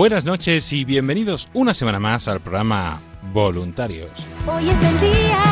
Buenas 0.00 0.24
noches 0.24 0.72
y 0.72 0.86
bienvenidos 0.86 1.50
una 1.52 1.74
semana 1.74 2.00
más 2.00 2.26
al 2.26 2.40
programa 2.40 3.02
Voluntarios. 3.34 4.08
Hoy 4.46 4.70
es 4.70 4.82
el 4.82 4.98
día. 4.98 5.42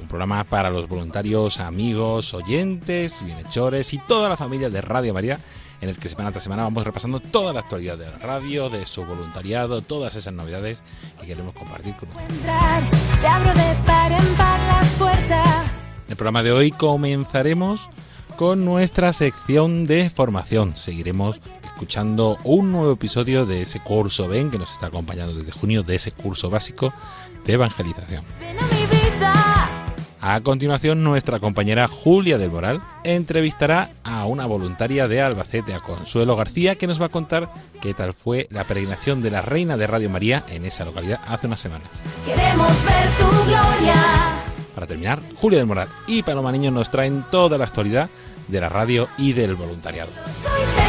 Un 0.00 0.06
programa 0.06 0.44
para 0.44 0.70
los 0.70 0.86
voluntarios, 0.86 1.58
amigos, 1.58 2.34
oyentes, 2.34 3.20
bienhechores 3.24 3.92
y 3.92 3.98
toda 3.98 4.28
la 4.28 4.36
familia 4.36 4.70
de 4.70 4.80
Radio 4.80 5.12
María, 5.12 5.40
en 5.80 5.88
el 5.88 5.98
que 5.98 6.08
semana 6.08 6.30
tras 6.30 6.44
semana 6.44 6.62
vamos 6.62 6.84
repasando 6.84 7.18
toda 7.18 7.52
la 7.52 7.58
actualidad 7.58 7.98
de 7.98 8.08
la 8.08 8.18
radio, 8.18 8.70
de 8.70 8.86
su 8.86 9.04
voluntariado, 9.04 9.82
todas 9.82 10.14
esas 10.14 10.32
novedades 10.32 10.84
que 11.20 11.26
queremos 11.26 11.52
compartir 11.52 11.96
con 11.96 12.10
ustedes. 12.10 12.30
Entrar, 12.30 12.82
te 13.20 13.26
abro 13.26 13.54
de 13.54 13.74
par 13.84 14.12
en 14.12 14.34
par 14.36 14.60
las 14.60 14.88
puertas. 14.90 15.64
En 16.06 16.10
el 16.12 16.16
programa 16.16 16.44
de 16.44 16.52
hoy 16.52 16.70
comenzaremos 16.70 17.90
con 18.36 18.64
nuestra 18.64 19.12
sección 19.12 19.84
de 19.84 20.10
formación. 20.10 20.76
Seguiremos 20.76 21.40
escuchando 21.78 22.38
un 22.42 22.72
nuevo 22.72 22.90
episodio 22.90 23.46
de 23.46 23.62
ese 23.62 23.78
curso 23.78 24.26
BEN 24.26 24.50
que 24.50 24.58
nos 24.58 24.72
está 24.72 24.86
acompañando 24.86 25.32
desde 25.32 25.52
junio, 25.52 25.84
de 25.84 25.94
ese 25.94 26.10
curso 26.10 26.50
básico 26.50 26.92
de 27.46 27.52
evangelización. 27.52 28.24
A 30.20 30.40
continuación, 30.40 31.04
nuestra 31.04 31.38
compañera 31.38 31.86
Julia 31.86 32.36
del 32.36 32.50
Moral 32.50 32.82
entrevistará 33.04 33.92
a 34.02 34.26
una 34.26 34.44
voluntaria 34.46 35.06
de 35.06 35.20
Albacete, 35.20 35.72
a 35.72 35.78
Consuelo 35.78 36.34
García, 36.34 36.74
que 36.74 36.88
nos 36.88 37.00
va 37.00 37.06
a 37.06 37.10
contar 37.10 37.48
qué 37.80 37.94
tal 37.94 38.12
fue 38.12 38.48
la 38.50 38.64
peregrinación 38.64 39.22
de 39.22 39.30
la 39.30 39.42
Reina 39.42 39.76
de 39.76 39.86
Radio 39.86 40.10
María 40.10 40.44
en 40.48 40.64
esa 40.64 40.84
localidad 40.84 41.20
hace 41.28 41.46
unas 41.46 41.60
semanas. 41.60 41.88
Queremos 42.26 42.84
ver 42.84 43.08
tu 43.20 43.46
gloria. 43.46 43.94
Para 44.74 44.88
terminar, 44.88 45.22
Julia 45.36 45.58
del 45.58 45.68
Moral 45.68 45.88
y 46.08 46.24
Paloma 46.24 46.50
Niño 46.50 46.72
nos 46.72 46.90
traen 46.90 47.24
toda 47.30 47.56
la 47.56 47.66
actualidad 47.66 48.10
de 48.48 48.60
la 48.60 48.68
radio 48.68 49.08
y 49.16 49.32
del 49.32 49.54
voluntariado. 49.54 50.10
Soy. 50.42 50.87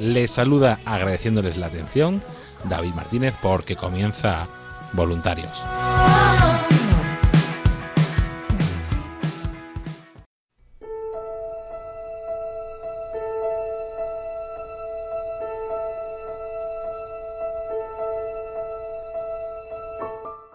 Les 0.00 0.30
saluda 0.30 0.78
agradeciéndoles 0.84 1.56
la 1.56 1.66
atención 1.66 2.22
David 2.64 2.94
Martínez 2.94 3.34
porque 3.42 3.74
comienza 3.74 4.46
Voluntarios. 4.92 5.62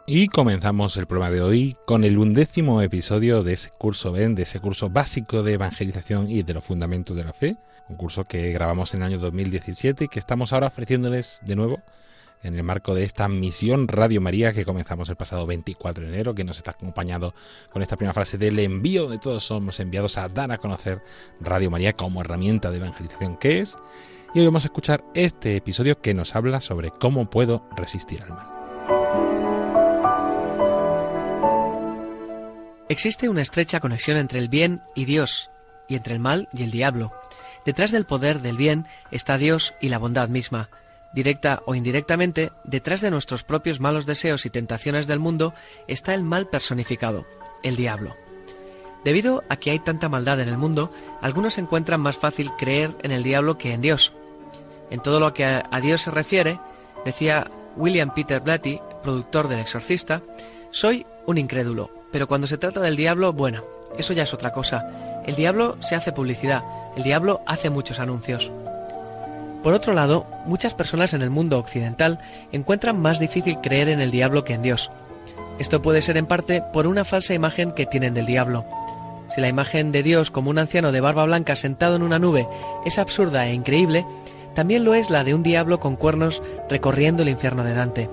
Y 0.05 0.27
comenzamos 0.27 0.95
el 0.97 1.07
programa 1.07 1.33
de 1.33 1.41
hoy 1.41 1.77
con 1.85 2.03
el 2.03 2.17
undécimo 2.17 2.81
episodio 2.81 3.41
de 3.41 3.53
ese 3.53 3.71
curso 3.71 4.11
BEN, 4.11 4.35
de 4.35 4.43
ese 4.43 4.59
curso 4.59 4.89
básico 4.89 5.43
de 5.43 5.53
evangelización 5.53 6.29
y 6.29 6.43
de 6.43 6.53
los 6.53 6.63
fundamentos 6.63 7.17
de 7.17 7.23
la 7.23 7.33
fe, 7.33 7.57
un 7.89 7.95
curso 7.95 8.23
que 8.25 8.51
grabamos 8.51 8.93
en 8.93 9.01
el 9.01 9.07
año 9.07 9.19
2017 9.19 10.05
y 10.05 10.07
que 10.07 10.19
estamos 10.19 10.53
ahora 10.53 10.67
ofreciéndoles 10.67 11.41
de 11.43 11.55
nuevo 11.55 11.81
en 12.43 12.55
el 12.55 12.63
marco 12.63 12.93
de 12.93 13.03
esta 13.03 13.27
misión 13.29 13.87
Radio 13.87 14.21
María 14.21 14.53
que 14.53 14.65
comenzamos 14.65 15.09
el 15.09 15.15
pasado 15.15 15.45
24 15.47 16.03
de 16.03 16.09
enero, 16.09 16.35
que 16.35 16.43
nos 16.43 16.57
está 16.57 16.71
acompañando 16.71 17.33
con 17.71 17.81
esta 17.81 17.95
primera 17.95 18.13
frase 18.13 18.37
del 18.37 18.59
envío 18.59 19.07
de 19.07 19.17
todos 19.17 19.45
somos 19.45 19.79
enviados 19.79 20.17
a 20.17 20.27
dar 20.29 20.51
a 20.51 20.57
conocer 20.57 21.01
Radio 21.39 21.71
María 21.71 21.93
como 21.93 22.21
herramienta 22.21 22.69
de 22.69 22.77
evangelización 22.77 23.37
que 23.37 23.59
es. 23.59 23.77
Y 24.35 24.39
hoy 24.39 24.45
vamos 24.45 24.65
a 24.65 24.67
escuchar 24.67 25.03
este 25.13 25.55
episodio 25.55 26.01
que 26.01 26.13
nos 26.13 26.35
habla 26.35 26.59
sobre 26.59 26.91
cómo 26.91 27.29
puedo 27.29 27.65
resistir 27.77 28.21
al 28.23 28.29
mal. 28.29 28.53
Existe 32.89 33.29
una 33.29 33.41
estrecha 33.41 33.79
conexión 33.79 34.17
entre 34.17 34.39
el 34.39 34.49
bien 34.49 34.81
y 34.95 35.05
Dios, 35.05 35.49
y 35.87 35.95
entre 35.95 36.13
el 36.13 36.19
mal 36.19 36.49
y 36.51 36.63
el 36.63 36.71
diablo. 36.71 37.11
Detrás 37.65 37.91
del 37.91 38.05
poder 38.05 38.41
del 38.41 38.57
bien 38.57 38.85
está 39.11 39.37
Dios 39.37 39.73
y 39.79 39.89
la 39.89 39.97
bondad 39.97 40.29
misma. 40.29 40.69
Directa 41.13 41.61
o 41.65 41.75
indirectamente, 41.75 42.51
detrás 42.63 43.01
de 43.01 43.11
nuestros 43.11 43.43
propios 43.43 43.79
malos 43.79 44.05
deseos 44.05 44.45
y 44.45 44.49
tentaciones 44.49 45.07
del 45.07 45.19
mundo 45.19 45.53
está 45.87 46.13
el 46.13 46.23
mal 46.23 46.47
personificado, 46.47 47.25
el 47.61 47.75
diablo. 47.75 48.15
Debido 49.03 49.43
a 49.49 49.57
que 49.57 49.71
hay 49.71 49.79
tanta 49.79 50.09
maldad 50.09 50.39
en 50.39 50.49
el 50.49 50.57
mundo, 50.57 50.91
algunos 51.21 51.57
encuentran 51.57 52.01
más 52.01 52.17
fácil 52.17 52.51
creer 52.57 52.91
en 53.03 53.11
el 53.11 53.23
diablo 53.23 53.57
que 53.57 53.73
en 53.73 53.81
Dios. 53.81 54.13
En 54.89 55.01
todo 55.01 55.19
lo 55.19 55.33
que 55.33 55.45
a, 55.45 55.79
Dios 55.81 56.01
se 56.01 56.11
refiere, 56.11 56.59
decía 57.05 57.49
William 57.75 58.13
Peter 58.13 58.39
Blatty, 58.39 58.79
productor 59.01 59.47
del 59.47 59.59
Exorcista, 59.59 60.21
soy 60.71 61.05
un 61.25 61.37
incrédulo, 61.37 61.89
pero 62.11 62.27
cuando 62.27 62.47
se 62.47 62.57
trata 62.57 62.79
del 62.79 62.95
diablo, 62.95 63.33
bueno, 63.33 63.63
eso 63.97 64.13
ya 64.13 64.23
es 64.23 64.33
otra 64.33 64.51
cosa. 64.51 65.21
El 65.25 65.35
diablo 65.35 65.77
se 65.81 65.95
hace 65.95 66.11
publicidad, 66.11 66.63
el 66.95 67.03
diablo 67.03 67.41
hace 67.45 67.69
muchos 67.69 67.99
anuncios. 67.99 68.51
Por 69.63 69.73
otro 69.73 69.93
lado, 69.93 70.25
muchas 70.45 70.73
personas 70.73 71.13
en 71.13 71.21
el 71.21 71.29
mundo 71.29 71.57
occidental 71.57 72.19
encuentran 72.51 72.99
más 72.99 73.19
difícil 73.19 73.59
creer 73.61 73.87
en 73.89 74.01
el 74.01 74.11
diablo 74.11 74.43
que 74.43 74.53
en 74.53 74.61
Dios. 74.61 74.91
Esto 75.57 75.81
puede 75.81 76.01
ser 76.01 76.17
en 76.17 76.25
parte 76.25 76.61
por 76.73 76.85
una 76.85 77.05
falsa 77.05 77.33
imagen 77.33 77.71
que 77.71 77.85
tienen 77.85 78.13
del 78.13 78.25
diablo. 78.25 78.65
Si 79.33 79.39
la 79.39 79.47
imagen 79.47 79.91
de 79.91 80.03
Dios 80.03 80.31
como 80.31 80.49
un 80.49 80.59
anciano 80.59 80.91
de 80.91 81.01
barba 81.01 81.25
blanca 81.25 81.55
sentado 81.55 81.95
en 81.95 82.03
una 82.03 82.19
nube 82.19 82.47
es 82.85 82.99
absurda 82.99 83.47
e 83.47 83.53
increíble, 83.53 84.05
también 84.53 84.83
lo 84.83 84.93
es 84.93 85.09
la 85.09 85.23
de 85.23 85.33
un 85.33 85.43
diablo 85.43 85.79
con 85.79 85.95
cuernos 85.95 86.43
recorriendo 86.69 87.23
el 87.23 87.29
infierno 87.29 87.63
de 87.63 87.73
Dante. 87.73 88.09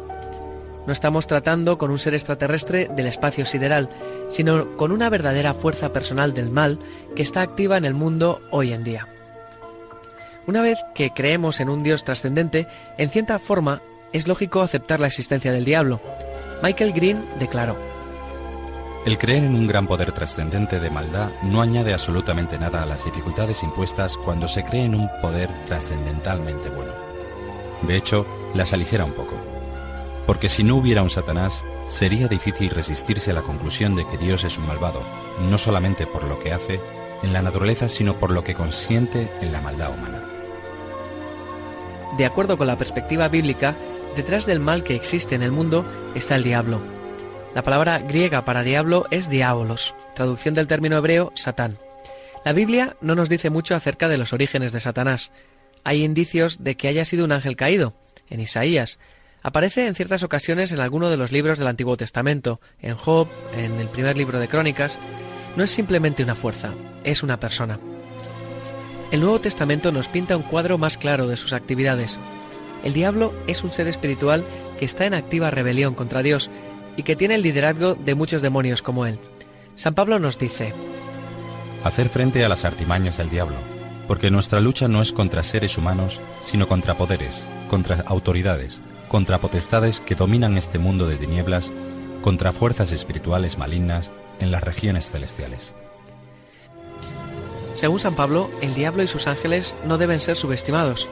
No 0.91 0.95
estamos 0.95 1.29
tratando 1.29 1.79
con 1.79 1.93
un 1.93 2.01
ser 2.01 2.15
extraterrestre 2.15 2.89
del 2.97 3.07
espacio 3.07 3.47
sideral, 3.47 3.89
sino 4.29 4.77
con 4.77 4.91
una 4.91 5.09
verdadera 5.09 5.55
fuerza 5.55 5.93
personal 5.93 6.35
del 6.35 6.51
mal 6.51 6.81
que 7.15 7.23
está 7.23 7.43
activa 7.43 7.77
en 7.77 7.85
el 7.85 7.95
mundo 7.95 8.43
hoy 8.51 8.73
en 8.73 8.83
día. 8.83 9.07
Una 10.49 10.63
vez 10.63 10.79
que 10.97 11.13
creemos 11.13 11.61
en 11.61 11.71
un 11.71 11.85
Dios 11.85 12.03
trascendente, 12.03 12.67
en 12.99 13.09
cierta 13.09 13.39
forma 13.39 13.83
es 14.13 14.27
lógico 14.27 14.63
aceptar 14.63 14.99
la 14.99 15.07
existencia 15.07 15.53
del 15.53 15.65
diablo. 15.65 16.01
Michael 16.61 16.93
Green 16.93 17.25
declaró, 17.39 17.77
El 19.07 19.17
creer 19.17 19.45
en 19.45 19.55
un 19.55 19.69
gran 19.69 19.87
poder 19.87 20.11
trascendente 20.11 20.81
de 20.81 20.91
maldad 20.91 21.31
no 21.45 21.63
añade 21.63 21.93
absolutamente 21.93 22.59
nada 22.59 22.83
a 22.83 22.87
las 22.87 23.05
dificultades 23.05 23.63
impuestas 23.63 24.17
cuando 24.17 24.49
se 24.49 24.65
cree 24.65 24.87
en 24.87 24.97
un 24.97 25.09
poder 25.23 25.51
trascendentalmente 25.69 26.69
bueno. 26.71 26.95
De 27.83 27.97
hecho, 27.97 28.27
las 28.55 28.73
aligera 28.73 29.05
un 29.05 29.13
poco. 29.13 29.50
Porque 30.31 30.49
si 30.49 30.63
no 30.63 30.77
hubiera 30.77 31.03
un 31.03 31.11
Satanás, 31.11 31.65
sería 31.89 32.29
difícil 32.29 32.71
resistirse 32.71 33.33
a 33.33 33.35
la 33.35 33.43
conclusión 33.43 33.97
de 33.97 34.07
que 34.07 34.17
Dios 34.17 34.45
es 34.45 34.59
un 34.59 34.67
malvado, 34.69 35.03
no 35.51 35.59
solamente 35.59 36.07
por 36.07 36.23
lo 36.23 36.39
que 36.39 36.53
hace 36.53 36.79
en 37.25 37.33
la 37.33 37.43
naturaleza, 37.43 37.89
sino 37.89 38.15
por 38.15 38.31
lo 38.31 38.45
que 38.45 38.55
consiente 38.55 39.29
en 39.41 39.51
la 39.51 39.61
maldad 39.61 39.93
humana. 39.93 40.23
de 42.17 42.25
acuerdo 42.25 42.57
con 42.57 42.69
la 42.69 42.79
perspectiva 42.79 43.27
bíblica, 43.27 43.75
detrás 44.15 44.47
del 44.47 44.61
mal 44.61 44.85
que 44.85 44.95
existe 44.95 45.35
en 45.35 45.43
el 45.43 45.51
mundo 45.51 45.85
está 46.15 46.37
el 46.37 46.45
diablo. 46.45 46.79
La 47.53 47.63
palabra 47.65 47.99
griega 47.99 48.45
para 48.45 48.63
diablo 48.63 49.09
es 49.11 49.29
diabolos, 49.29 49.97
traducción 50.15 50.55
del 50.55 50.69
término 50.69 50.97
hebreo 50.97 51.33
satán. 51.35 51.77
La 52.45 52.53
Biblia 52.53 52.95
no 53.01 53.17
nos 53.17 53.29
dice 53.29 53.51
mucho 53.51 53.75
acerca 53.75 54.07
de 54.07 54.19
los 54.19 54.33
orígenes 54.33 54.71
de 54.71 54.79
Satanás. 54.79 55.33
Hay 55.83 56.05
indicios 56.05 56.63
de 56.63 56.77
que 56.77 56.87
haya 56.87 57.05
sido 57.05 57.25
un 57.25 57.33
ángel 57.33 57.57
caído, 57.57 57.95
en 58.29 58.39
Isaías. 58.39 59.01
Aparece 59.43 59.87
en 59.87 59.95
ciertas 59.95 60.23
ocasiones 60.23 60.71
en 60.73 60.81
alguno 60.81 61.09
de 61.09 61.17
los 61.17 61.33
libros 61.33 61.59
del 61.59 61.69
Antiguo 61.69 61.97
Testamento, 61.97 62.61
en 62.83 62.95
Job, 62.95 63.29
en 63.57 63.81
el 63.81 63.89
primer 63.89 64.17
libro 64.17 64.39
de 64.39 64.49
Crónicas. 64.49 64.99
No 65.57 65.65
es 65.65 65.71
simplemente 65.71 66.23
una 66.23 66.35
fuerza, 66.35 66.73
es 67.05 67.23
una 67.23 67.41
persona. 67.41 67.79
El 69.11 69.21
Nuevo 69.21 69.41
Testamento 69.41 69.93
nos 69.93 70.09
pinta 70.09 70.37
un 70.37 70.43
cuadro 70.43 70.79
más 70.79 70.99
claro 70.99 71.27
de 71.27 71.37
sus 71.37 71.53
actividades. 71.53 72.19
El 72.85 72.93
diablo 72.93 73.35
es 73.47 73.65
un 73.65 73.73
ser 73.73 73.89
espiritual 73.89 74.45
que 74.79 74.85
está 74.85 75.07
en 75.07 75.15
activa 75.15 75.51
rebelión 75.51 75.95
contra 75.95 76.23
Dios 76.23 76.51
y 76.97 77.03
que 77.03 77.17
tiene 77.17 77.35
el 77.35 77.43
liderazgo 77.43 77.95
de 77.95 78.15
muchos 78.15 78.43
demonios 78.43 78.83
como 78.83 79.07
él. 79.07 79.19
San 79.75 79.95
Pablo 79.95 80.19
nos 80.19 80.39
dice, 80.39 80.75
Hacer 81.83 82.11
frente 82.11 82.45
a 82.45 82.49
las 82.49 82.67
artimañas 82.67 83.17
del 83.17 83.31
diablo, 83.31 83.57
porque 84.07 84.31
nuestra 84.31 84.61
lucha 84.61 84.87
no 84.87 85.01
es 85.01 85.13
contra 85.13 85.43
seres 85.43 85.79
humanos, 85.79 86.21
sino 86.43 86.69
contra 86.69 86.95
poderes, 86.95 87.45
contra 87.69 88.03
autoridades, 88.07 88.81
contra 89.11 89.41
potestades 89.41 89.99
que 89.99 90.15
dominan 90.15 90.57
este 90.57 90.79
mundo 90.79 91.09
de 91.09 91.17
tinieblas, 91.17 91.73
contra 92.23 92.53
fuerzas 92.53 92.93
espirituales 92.93 93.59
malignas 93.59 94.13
en 94.39 94.53
las 94.53 94.63
regiones 94.63 95.11
celestiales. 95.11 95.75
Según 97.75 97.99
San 97.99 98.15
Pablo, 98.15 98.49
el 98.63 98.73
diablo 98.73 99.03
y 99.03 99.09
sus 99.09 99.27
ángeles 99.27 99.75
no 99.85 99.99
deben 99.99 100.21
ser 100.21 100.37
subestimados. 100.37 101.09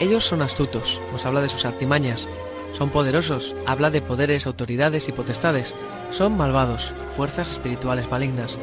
Ellos 0.00 0.24
son 0.24 0.40
astutos, 0.40 1.02
nos 1.12 1.26
habla 1.26 1.42
de 1.42 1.50
sus 1.50 1.66
artimañas, 1.66 2.26
son 2.72 2.88
poderosos, 2.88 3.54
habla 3.66 3.90
de 3.90 4.00
poderes, 4.00 4.46
autoridades 4.46 5.08
y 5.08 5.12
potestades, 5.12 5.74
son 6.12 6.38
malvados, 6.38 6.94
fuerzas 7.14 7.52
espirituales 7.52 8.10
malignas. 8.10 8.56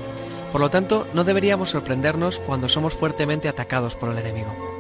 Por 0.52 0.60
lo 0.60 0.72
tanto, 0.72 1.08
no 1.14 1.24
deberíamos 1.24 1.70
sorprendernos 1.70 2.40
cuando 2.40 2.68
somos 2.68 2.96
fuertemente 2.96 3.48
atacados 3.48 3.96
por 3.96 4.10
el 4.10 4.18
enemigo. 4.18 4.71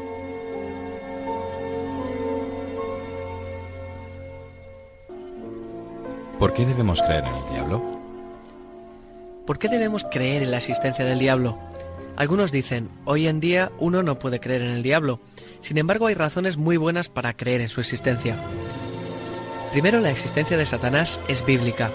¿Por 6.41 6.53
qué 6.53 6.65
debemos 6.65 7.03
creer 7.03 7.23
en 7.25 7.35
el 7.35 7.49
diablo? 7.51 7.83
¿Por 9.45 9.59
qué 9.59 9.69
debemos 9.69 10.07
creer 10.09 10.41
en 10.41 10.49
la 10.49 10.57
existencia 10.57 11.05
del 11.05 11.19
diablo? 11.19 11.59
Algunos 12.15 12.51
dicen, 12.51 12.89
hoy 13.05 13.27
en 13.27 13.39
día 13.39 13.71
uno 13.77 14.01
no 14.01 14.17
puede 14.17 14.39
creer 14.39 14.63
en 14.63 14.71
el 14.71 14.81
diablo. 14.81 15.19
Sin 15.61 15.77
embargo, 15.77 16.07
hay 16.07 16.15
razones 16.15 16.57
muy 16.57 16.77
buenas 16.77 17.09
para 17.09 17.37
creer 17.37 17.61
en 17.61 17.69
su 17.69 17.79
existencia. 17.79 18.37
Primero, 19.71 19.99
la 19.99 20.09
existencia 20.09 20.57
de 20.57 20.65
Satanás 20.65 21.19
es 21.27 21.45
bíblica. 21.45 21.91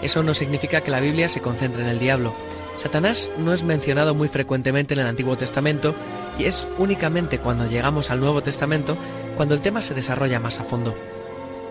Eso 0.00 0.22
no 0.22 0.32
significa 0.32 0.80
que 0.80 0.90
la 0.90 1.00
Biblia 1.00 1.28
se 1.28 1.42
concentre 1.42 1.82
en 1.82 1.88
el 1.90 1.98
diablo. 1.98 2.32
Satanás 2.78 3.30
no 3.36 3.52
es 3.52 3.64
mencionado 3.64 4.14
muy 4.14 4.28
frecuentemente 4.28 4.94
en 4.94 5.00
el 5.00 5.06
Antiguo 5.08 5.36
Testamento 5.36 5.94
y 6.38 6.44
es 6.44 6.66
únicamente 6.78 7.38
cuando 7.38 7.66
llegamos 7.66 8.10
al 8.10 8.20
Nuevo 8.20 8.42
Testamento 8.42 8.96
cuando 9.36 9.54
el 9.54 9.60
tema 9.60 9.82
se 9.82 9.92
desarrolla 9.92 10.40
más 10.40 10.58
a 10.58 10.64
fondo. 10.64 10.94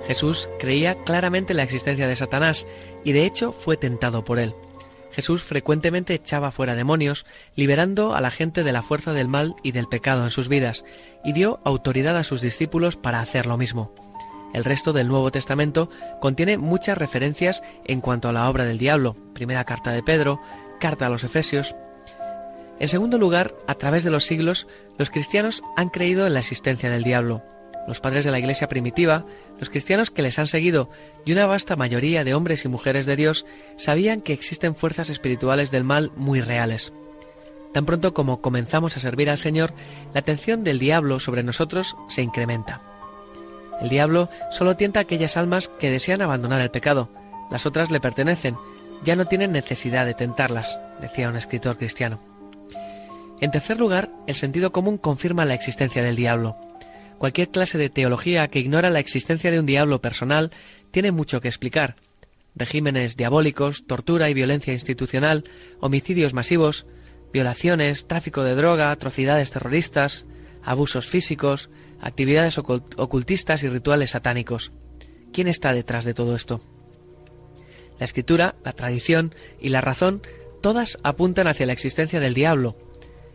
Jesús 0.08 0.50
creía 0.60 0.96
claramente 0.96 1.54
en 1.54 1.58
la 1.58 1.64
existencia 1.64 2.08
de 2.08 2.16
Satanás 2.16 2.68
y 3.04 3.14
de 3.14 3.26
hecho 3.26 3.52
fue 3.52 3.78
tentado 3.78 4.24
por 4.24 4.40
él. 4.40 4.54
Jesús 5.12 5.44
frecuentemente 5.44 6.16
echaba 6.16 6.52
fuera 6.52 6.76
demonios, 6.76 7.26
liberando 7.56 8.16
a 8.16 8.22
la 8.22 8.32
gente 8.32 8.64
de 8.64 8.72
la 8.72 8.82
fuerza 8.82 9.14
del 9.14 9.28
mal 9.28 9.56
y 9.62 9.72
del 9.72 9.88
pecado 9.88 10.24
en 10.24 10.32
sus 10.32 10.48
vidas, 10.48 10.84
y 11.24 11.34
dio 11.34 11.60
autoridad 11.64 12.18
a 12.18 12.24
sus 12.24 12.42
discípulos 12.42 12.98
para 12.98 13.20
hacer 13.20 13.46
lo 13.46 13.56
mismo. 13.56 13.94
El 14.56 14.64
resto 14.64 14.92
del 14.92 15.08
Nuevo 15.08 15.32
Testamento 15.32 15.90
contiene 16.20 16.58
muchas 16.58 16.98
referencias 16.98 17.62
en 17.86 18.02
cuanto 18.02 18.28
a 18.28 18.34
la 18.34 18.50
obra 18.50 18.66
del 18.66 18.80
diablo, 18.80 19.16
primera 19.34 19.66
carta 19.66 19.92
de 19.92 20.04
Pedro, 20.04 20.42
carta 20.80 21.06
a 21.06 21.10
los 21.10 21.24
Efesios. 21.24 21.76
En 22.80 22.90
segundo 22.90 23.20
lugar, 23.20 23.54
a 23.68 23.76
través 23.76 24.04
de 24.04 24.10
los 24.10 24.26
siglos, 24.26 24.68
los 24.98 25.12
cristianos 25.12 25.62
han 25.78 25.90
creído 25.90 26.26
en 26.26 26.34
la 26.34 26.40
existencia 26.40 26.90
del 26.90 27.04
diablo 27.04 27.44
los 27.88 28.00
padres 28.00 28.26
de 28.26 28.32
la 28.32 28.40
Iglesia 28.40 28.70
primitiva, 28.70 29.26
los 29.60 29.70
cristianos 29.70 30.12
que 30.12 30.22
les 30.22 30.40
han 30.40 30.48
seguido 30.48 30.90
y 31.26 31.32
una 31.32 31.46
vasta 31.46 31.76
mayoría 31.76 32.24
de 32.24 32.34
hombres 32.34 32.66
y 32.66 32.68
mujeres 32.68 33.06
de 33.06 33.16
Dios 33.16 33.46
sabían 33.78 34.22
que 34.22 34.34
existen 34.34 34.76
fuerzas 34.76 35.10
espirituales 35.10 35.72
del 35.72 35.84
mal 35.84 36.12
muy 36.16 36.42
reales. 36.42 36.94
Tan 37.74 37.86
pronto 37.86 38.14
como 38.14 38.42
comenzamos 38.42 38.96
a 38.96 39.00
servir 39.00 39.30
al 39.30 39.40
Señor, 39.40 39.74
la 40.14 40.20
atención 40.20 40.64
del 40.64 40.80
diablo 40.80 41.20
sobre 41.20 41.44
nosotros 41.44 41.98
se 42.08 42.22
incrementa. 42.22 42.82
El 43.82 43.90
diablo 43.90 44.30
solo 44.52 44.78
tienta 44.78 45.00
a 45.00 45.04
aquellas 45.04 45.36
almas 45.38 45.68
que 45.68 45.90
desean 45.90 46.22
abandonar 46.22 46.62
el 46.62 46.72
pecado, 46.72 47.10
las 47.50 47.66
otras 47.66 47.92
le 47.92 48.00
pertenecen, 48.00 48.56
ya 49.04 49.16
no 49.16 49.26
tienen 49.26 49.52
necesidad 49.52 50.06
de 50.06 50.14
tentarlas, 50.14 50.80
decía 51.02 51.30
un 51.30 51.36
escritor 51.36 51.78
cristiano. 51.78 52.20
En 53.42 53.52
tercer 53.52 53.78
lugar, 53.78 54.10
el 54.28 54.36
sentido 54.36 54.72
común 54.72 54.98
confirma 54.98 55.44
la 55.44 55.54
existencia 55.54 56.04
del 56.04 56.16
diablo. 56.16 56.56
Cualquier 57.24 57.52
clase 57.52 57.78
de 57.78 57.90
teología 57.90 58.50
que 58.50 58.60
ignora 58.60 58.90
la 58.90 59.00
existencia 59.00 59.50
de 59.50 59.58
un 59.58 59.66
diablo 59.66 60.02
personal 60.02 60.52
tiene 60.92 61.14
mucho 61.14 61.40
que 61.40 61.48
explicar. 61.48 61.96
Regímenes 62.54 63.16
diabólicos, 63.16 63.88
tortura 63.88 64.30
y 64.30 64.34
violencia 64.34 64.74
institucional, 64.74 65.46
homicidios 65.80 66.34
masivos, 66.34 66.86
violaciones, 67.32 68.08
tráfico 68.08 68.44
de 68.44 68.56
droga, 68.56 68.92
atrocidades 68.92 69.52
terroristas, 69.52 70.26
abusos 70.66 71.08
físicos, 71.08 71.70
actividades 72.02 72.58
ocultistas 72.58 73.64
y 73.64 73.70
rituales 73.70 74.10
satánicos. 74.10 74.74
¿Quién 75.32 75.48
está 75.48 75.72
detrás 75.72 76.04
de 76.04 76.14
todo 76.14 76.36
esto? 76.36 76.60
La 78.00 78.06
escritura, 78.06 78.56
la 78.66 78.74
tradición 78.74 79.34
y 79.62 79.70
la 79.70 79.80
razón 79.80 80.24
todas 80.62 81.00
apuntan 81.04 81.48
hacia 81.48 81.68
la 81.68 81.72
existencia 81.72 82.20
del 82.20 82.34
diablo. 82.34 82.76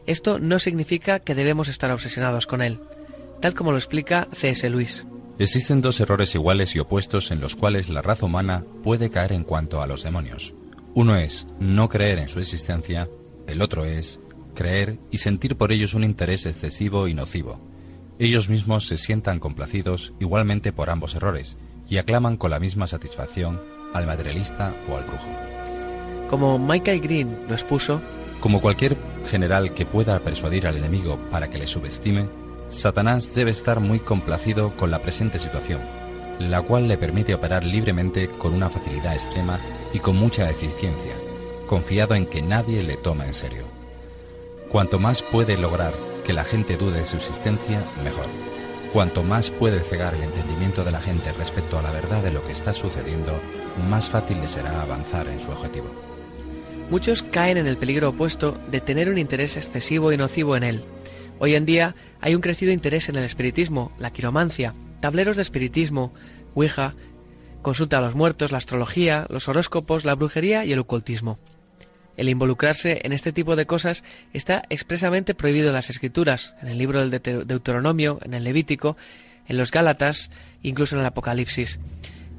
Esto 0.05 0.38
no 0.38 0.58
significa 0.58 1.20
que 1.20 1.34
debemos 1.34 1.69
estar 1.69 1.91
obsesionados 1.91 2.46
con 2.46 2.61
él 2.61 2.81
tal 3.40 3.55
como 3.55 3.73
lo 3.73 3.79
explica 3.79 4.29
C.S. 4.32 4.69
Lewis. 4.70 5.06
Existen 5.38 5.81
dos 5.81 6.00
errores 6.00 6.35
iguales 6.35 6.75
y 6.75 6.81
opuestos 6.81 7.31
en 7.31 7.40
los 7.40 7.55
cuales 7.55 7.88
la 7.88 8.02
raza 8.02 8.26
humana 8.26 8.64
puede 8.82 9.11
caer 9.11 9.32
en 9.32 9.44
cuanto 9.44 9.81
a 9.81 9.87
los 9.87 10.02
demonios. 10.02 10.55
Uno 10.94 11.17
es 11.17 11.46
no 11.61 11.88
creer 11.88 12.19
en 12.19 12.29
su 12.29 12.40
existencia, 12.40 13.08
el 13.46 13.62
otro 13.62 13.85
es 13.85 14.20
creer 14.55 14.99
y 15.12 15.19
sentir 15.19 15.56
por 15.56 15.70
ellos 15.70 15.94
un 15.94 16.02
interés 16.02 16.44
excesivo 16.44 17.06
y 17.06 17.14
nocivo. 17.14 17.61
Ellos 18.19 18.49
mismos 18.49 18.87
se 18.88 18.99
sientan 18.99 19.38
complacidos 19.38 20.12
igualmente 20.19 20.73
por 20.73 20.91
ambos 20.91 21.14
errores 21.14 21.56
y 21.88 21.99
aclaman 21.99 22.37
con 22.37 22.50
la 22.50 22.58
misma 22.58 22.88
satisfacción 22.88 23.61
al 23.94 24.06
materialista 24.06 24.75
o 24.91 24.96
al 24.96 25.05
brujo. 25.05 25.29
Como 26.29 26.58
Michael 26.58 27.00
Green 27.00 27.37
lo 27.49 27.55
expuso, 27.55 28.02
como 28.41 28.61
cualquier 28.61 28.96
general 29.31 29.73
que 29.73 29.87
pueda 29.87 30.19
persuadir 30.19 30.67
al 30.67 30.76
enemigo 30.76 31.19
para 31.31 31.49
que 31.49 31.58
le 31.58 31.67
subestime, 31.69 32.29
Satanás 32.69 33.35
debe 33.35 33.50
estar 33.50 33.81
muy 33.81 33.99
complacido 33.99 34.76
con 34.76 34.91
la 34.91 35.00
presente 35.00 35.38
situación, 35.38 35.81
la 36.38 36.61
cual 36.61 36.87
le 36.87 36.99
permite 36.99 37.35
operar 37.35 37.65
libremente 37.65 38.29
con 38.29 38.53
una 38.53 38.69
facilidad 38.69 39.15
extrema 39.15 39.58
y 39.94 40.01
con 40.01 40.17
mucha 40.17 40.48
eficiencia, 40.51 41.15
confiado 41.67 42.15
en 42.15 42.27
que 42.27 42.43
nadie 42.43 42.82
le 42.82 42.96
toma 42.96 43.27
en 43.27 43.32
serio. 43.32 43.65
Cuanto 44.70 44.98
más 44.98 45.22
puede 45.22 45.56
lograr 45.56 45.94
que 46.25 46.34
la 46.34 46.44
gente 46.44 46.77
dude 46.77 46.98
de 46.98 47.06
su 47.06 47.17
existencia, 47.17 47.82
mejor. 48.05 48.27
Cuanto 48.93 49.22
más 49.22 49.51
puede 49.51 49.81
cegar 49.81 50.15
el 50.15 50.22
entendimiento 50.22 50.84
de 50.84 50.91
la 50.91 51.01
gente 51.01 51.32
respecto 51.32 51.79
a 51.79 51.82
la 51.82 51.91
verdad 51.91 52.22
de 52.22 52.32
lo 52.32 52.44
que 52.44 52.53
está 52.53 52.75
sucediendo, 52.75 53.32
más 53.89 54.10
fácil 54.10 54.41
le 54.43 54.48
será 54.48 54.82
avanzar 54.82 55.27
en 55.29 55.41
su 55.41 55.51
objetivo. 55.51 55.89
Muchos 56.91 57.22
caen 57.22 57.56
en 57.56 57.67
el 57.67 57.79
peligro 57.79 58.10
opuesto 58.10 58.58
de 58.70 58.81
tener 58.81 59.08
un 59.08 59.19
interés 59.19 59.56
excesivo 59.56 60.13
y 60.13 60.19
nocivo 60.19 60.56
en 60.56 60.65
él, 60.65 60.84
Hoy 61.40 61.54
en 61.54 61.66
día 61.66 61.94
hay 62.20 62.34
un 62.34 62.40
crecido 62.40 62.72
interés 62.72 63.08
en 63.08 63.16
el 63.16 63.24
espiritismo, 63.24 63.92
la 63.98 64.10
quiromancia, 64.10 64.74
tableros 65.00 65.36
de 65.36 65.42
espiritismo, 65.42 66.12
Ouija, 66.54 66.94
consulta 67.62 67.98
a 67.98 68.00
los 68.00 68.16
muertos, 68.16 68.50
la 68.50 68.58
astrología, 68.58 69.26
los 69.30 69.46
horóscopos, 69.48 70.04
la 70.04 70.16
brujería 70.16 70.64
y 70.64 70.72
el 70.72 70.80
ocultismo. 70.80 71.38
El 72.16 72.28
involucrarse 72.28 73.00
en 73.04 73.12
este 73.12 73.32
tipo 73.32 73.54
de 73.54 73.66
cosas 73.66 74.02
está 74.32 74.64
expresamente 74.70 75.34
prohibido 75.34 75.68
en 75.68 75.74
las 75.74 75.90
escrituras, 75.90 76.54
en 76.60 76.68
el 76.68 76.78
libro 76.78 77.06
del 77.06 77.46
Deuteronomio, 77.46 78.18
en 78.22 78.34
el 78.34 78.42
Levítico, 78.42 78.96
en 79.46 79.56
los 79.56 79.70
Gálatas, 79.70 80.30
incluso 80.62 80.96
en 80.96 81.00
el 81.00 81.06
Apocalipsis. 81.06 81.78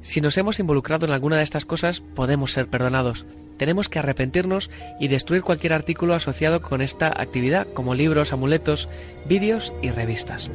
Si 0.02 0.20
nos 0.20 0.36
hemos 0.38 0.58
involucrado 0.58 1.06
en 1.06 1.12
alguna 1.12 1.36
de 1.36 1.42
estas 1.42 1.64
cosas, 1.64 2.00
podemos 2.00 2.52
ser 2.52 2.68
perdonados, 2.68 3.26
tenemos 3.60 3.90
que 3.90 3.98
arrepentirnos 3.98 4.70
y 4.98 5.08
destruir 5.08 5.42
cualquier 5.42 5.74
artículo 5.74 6.14
asociado 6.14 6.62
con 6.62 6.80
esta 6.80 7.08
actividad, 7.08 7.66
como 7.74 7.94
libros, 7.94 8.32
amuletos, 8.32 8.88
vídeos 9.26 9.74
y 9.82 9.90
revistas. 9.90 10.50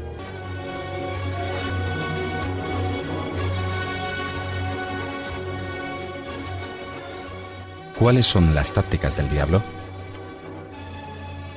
¿Cuáles 7.99 8.25
son 8.25 8.55
las 8.55 8.73
tácticas 8.73 9.15
del 9.15 9.29
diablo? 9.29 9.61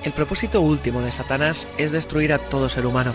El 0.04 0.12
propósito 0.12 0.60
último 0.60 1.00
de 1.00 1.10
Satanás 1.10 1.66
es 1.78 1.92
destruir 1.92 2.34
a 2.34 2.38
todo 2.38 2.68
ser 2.68 2.84
humano. 2.84 3.14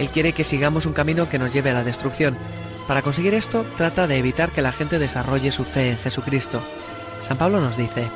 Él 0.00 0.08
quiere 0.08 0.32
que 0.32 0.42
sigamos 0.42 0.84
un 0.84 0.94
camino 0.94 1.28
que 1.28 1.38
nos 1.38 1.52
lleve 1.52 1.70
a 1.70 1.74
la 1.74 1.84
destrucción. 1.84 2.36
Para 2.88 3.02
conseguir 3.02 3.34
esto, 3.34 3.66
trata 3.76 4.06
de 4.06 4.16
evitar 4.16 4.50
que 4.50 4.62
la 4.62 4.72
gente 4.72 4.98
desarrolle 4.98 5.52
su 5.52 5.64
fe 5.64 5.90
en 5.90 5.98
Jesucristo. 5.98 6.62
San 7.26 7.36
Pablo 7.36 7.60
nos 7.60 7.76
dice, 7.76 8.08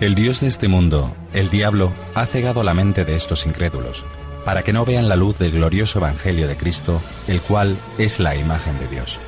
El 0.00 0.14
Dios 0.14 0.40
de 0.40 0.46
este 0.46 0.68
mundo, 0.68 1.16
el 1.32 1.50
diablo, 1.50 1.92
ha 2.14 2.26
cegado 2.26 2.62
la 2.62 2.74
mente 2.74 3.04
de 3.04 3.16
estos 3.16 3.44
incrédulos, 3.44 4.06
para 4.44 4.62
que 4.62 4.72
no 4.72 4.84
vean 4.84 5.08
la 5.08 5.16
luz 5.16 5.36
del 5.38 5.50
glorioso 5.50 5.98
Evangelio 5.98 6.46
de 6.46 6.56
Cristo, 6.56 7.02
el 7.26 7.40
cual 7.40 7.76
es 7.98 8.20
la 8.20 8.36
imagen 8.36 8.78
de 8.78 8.86
Dios. 8.86 9.18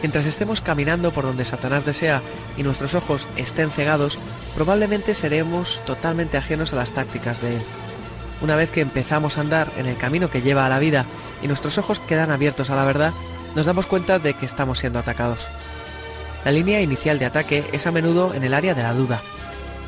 Mientras 0.00 0.24
estemos 0.24 0.62
caminando 0.62 1.12
por 1.12 1.24
donde 1.24 1.44
Satanás 1.44 1.84
desea 1.84 2.22
y 2.56 2.62
nuestros 2.62 2.94
ojos 2.94 3.28
estén 3.36 3.70
cegados, 3.70 4.18
probablemente 4.54 5.14
seremos 5.14 5.82
totalmente 5.84 6.38
ajenos 6.38 6.72
a 6.72 6.76
las 6.76 6.92
tácticas 6.92 7.42
de 7.42 7.56
él. 7.56 7.62
una 8.40 8.56
vez 8.56 8.70
que 8.70 8.80
empezamos 8.80 9.38
a 9.38 9.42
andar 9.42 9.70
en 9.78 9.86
el 9.86 9.96
camino 9.96 10.28
que 10.28 10.42
lleva 10.42 10.66
a 10.66 10.68
la 10.68 10.78
vida 10.78 11.06
y 11.42 11.46
nuestros 11.46 11.78
ojos 11.78 11.98
quedan 12.00 12.30
abiertos 12.30 12.68
a 12.68 12.74
la 12.74 12.84
verdad, 12.84 13.12
nos 13.54 13.66
damos 13.66 13.86
cuenta 13.86 14.18
de 14.18 14.34
que 14.34 14.46
estamos 14.46 14.78
siendo 14.78 14.98
atacados. 14.98 15.46
La 16.44 16.50
línea 16.50 16.80
inicial 16.80 17.18
de 17.18 17.24
ataque 17.24 17.64
es 17.72 17.86
a 17.86 17.92
menudo 17.92 18.34
en 18.34 18.42
el 18.42 18.54
área 18.54 18.74
de 18.74 18.82
la 18.82 18.92
duda. 18.92 19.22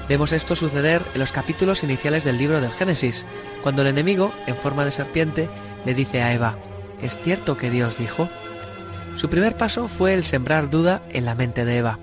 Vemos 0.08 0.32
esto 0.32 0.54
suceder 0.54 1.02
en 1.14 1.20
los 1.20 1.32
capítulos 1.32 1.82
iniciales 1.82 2.24
del 2.24 2.38
libro 2.38 2.60
del 2.60 2.70
Génesis, 2.70 3.26
cuando 3.62 3.82
el 3.82 3.88
enemigo, 3.88 4.32
en 4.46 4.54
forma 4.54 4.84
de 4.84 4.92
serpiente, 4.92 5.48
le 5.84 5.94
dice 5.94 6.22
a 6.22 6.32
Eva, 6.32 6.58
¿es 7.02 7.18
cierto 7.18 7.58
que 7.58 7.70
Dios 7.70 7.98
dijo? 7.98 8.28
Su 9.16 9.28
primer 9.28 9.56
paso 9.56 9.88
fue 9.88 10.14
el 10.14 10.24
sembrar 10.24 10.70
duda 10.70 11.02
en 11.10 11.24
la 11.24 11.34
mente 11.34 11.64
de 11.64 11.78
Eva. 11.78 11.98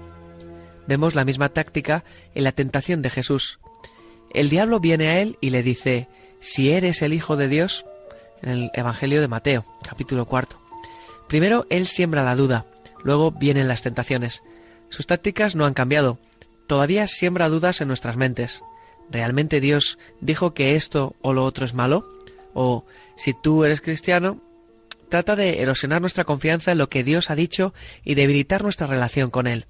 Vemos 0.88 1.16
la 1.16 1.26
misma 1.26 1.50
táctica 1.50 2.04
en 2.36 2.44
la 2.44 2.52
tentación 2.52 3.02
de 3.02 3.10
Jesús. 3.10 3.60
El 4.34 4.50
diablo 4.50 4.80
viene 4.80 5.08
a 5.08 5.20
él 5.20 5.38
y 5.40 5.52
le 5.52 5.64
dice, 5.64 6.10
si 6.42 6.72
eres 6.72 7.02
el 7.02 7.14
Hijo 7.14 7.38
de 7.38 7.48
Dios, 7.48 7.86
en 8.42 8.50
el 8.50 8.72
Evangelio 8.74 9.22
de 9.22 9.28
Mateo, 9.28 9.66
capítulo 9.88 10.26
cuarto. 10.26 10.63
Primero 11.28 11.66
él 11.70 11.88
siembra 11.88 12.24
la 12.24 12.36
duda, 12.36 12.66
luego 13.04 13.32
vienen 13.32 13.68
las 13.68 13.82
tentaciones. 13.82 14.44
Sus 14.90 15.08
tácticas 15.08 15.56
no 15.56 15.66
han 15.66 15.74
cambiado, 15.74 16.20
todavía 16.68 17.08
siembra 17.08 17.50
dudas 17.50 17.82
en 17.82 17.88
nuestras 17.88 18.18
mentes. 18.18 18.64
¿Realmente 19.10 19.60
Dios 19.60 19.98
dijo 20.22 20.54
que 20.54 20.76
esto 20.76 21.16
o 21.22 21.34
lo 21.34 21.46
otro 21.46 21.66
es 21.66 21.74
malo? 21.74 22.08
O 22.54 22.86
si 23.16 23.34
tú 23.34 23.64
eres 23.64 23.82
cristiano, 23.82 24.40
trata 25.10 25.36
de 25.36 25.62
erosionar 25.62 26.02
nuestra 26.02 26.24
confianza 26.24 26.72
en 26.72 26.78
lo 26.78 26.90
que 26.90 27.04
Dios 27.04 27.30
ha 27.30 27.36
dicho 27.36 27.74
y 28.04 28.16
debilitar 28.16 28.64
nuestra 28.64 28.88
relación 28.88 29.30
con 29.30 29.48
Él. 29.48 29.68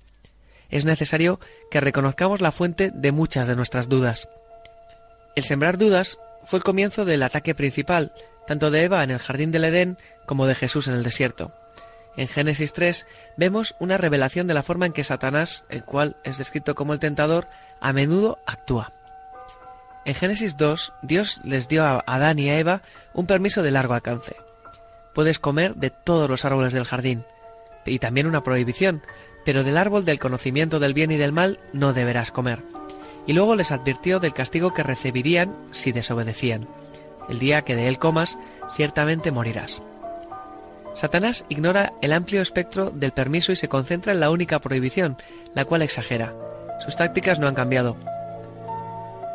Es 0.69 0.85
necesario 0.85 1.39
que 1.69 1.81
reconozcamos 1.81 2.41
la 2.41 2.51
fuente 2.51 2.91
de 2.93 3.11
muchas 3.11 3.47
de 3.47 3.55
nuestras 3.55 3.89
dudas. 3.89 4.27
El 5.35 5.43
sembrar 5.43 5.77
dudas 5.77 6.17
fue 6.45 6.57
el 6.57 6.63
comienzo 6.63 7.05
del 7.05 7.23
ataque 7.23 7.55
principal, 7.55 8.13
tanto 8.47 8.71
de 8.71 8.83
Eva 8.83 9.03
en 9.03 9.11
el 9.11 9.19
jardín 9.19 9.51
del 9.51 9.65
Edén 9.65 9.97
como 10.25 10.45
de 10.45 10.55
Jesús 10.55 10.87
en 10.87 10.95
el 10.95 11.03
desierto. 11.03 11.51
En 12.15 12.27
Génesis 12.27 12.73
3 12.73 13.07
vemos 13.37 13.75
una 13.79 13.97
revelación 13.97 14.47
de 14.47 14.53
la 14.53 14.63
forma 14.63 14.85
en 14.85 14.93
que 14.93 15.03
Satanás, 15.03 15.65
el 15.69 15.83
cual 15.83 16.15
es 16.23 16.37
descrito 16.37 16.75
como 16.75 16.93
el 16.93 16.99
tentador, 16.99 17.47
a 17.81 17.91
menudo 17.93 18.39
actúa. 18.45 18.91
En 20.05 20.13
Génesis 20.13 20.57
2, 20.57 20.93
Dios 21.01 21.39
les 21.43 21.67
dio 21.67 21.85
a 21.85 22.03
Adán 22.05 22.37
y 22.37 22.49
a 22.49 22.59
Eva 22.59 22.81
un 23.13 23.25
permiso 23.25 23.63
de 23.63 23.71
largo 23.71 23.93
alcance. 23.93 24.35
Puedes 25.13 25.39
comer 25.39 25.75
de 25.75 25.89
todos 25.89 26.29
los 26.29 26.43
árboles 26.45 26.73
del 26.73 26.85
jardín, 26.85 27.23
y 27.85 27.99
también 27.99 28.27
una 28.27 28.43
prohibición, 28.43 29.01
pero 29.45 29.63
del 29.63 29.77
árbol 29.77 30.05
del 30.05 30.19
conocimiento 30.19 30.79
del 30.79 30.93
bien 30.93 31.11
y 31.11 31.17
del 31.17 31.31
mal 31.31 31.59
no 31.71 31.93
deberás 31.93 32.31
comer. 32.31 32.59
Y 33.25 33.33
luego 33.33 33.55
les 33.55 33.71
advirtió 33.71 34.19
del 34.19 34.33
castigo 34.33 34.73
que 34.73 34.83
recibirían 34.83 35.55
si 35.71 35.91
desobedecían. 35.91 36.67
El 37.29 37.39
día 37.39 37.63
que 37.63 37.75
de 37.75 37.87
él 37.87 37.99
comas, 37.99 38.37
ciertamente 38.75 39.31
morirás. 39.31 39.81
Satanás 40.93 41.43
ignora 41.49 41.93
el 42.01 42.13
amplio 42.13 42.41
espectro 42.41 42.91
del 42.91 43.11
permiso 43.11 43.51
y 43.51 43.55
se 43.55 43.67
concentra 43.67 44.13
en 44.13 44.19
la 44.19 44.29
única 44.29 44.59
prohibición, 44.59 45.17
la 45.55 45.65
cual 45.65 45.81
exagera. 45.81 46.33
Sus 46.83 46.95
tácticas 46.95 47.39
no 47.39 47.47
han 47.47 47.55
cambiado. 47.55 47.97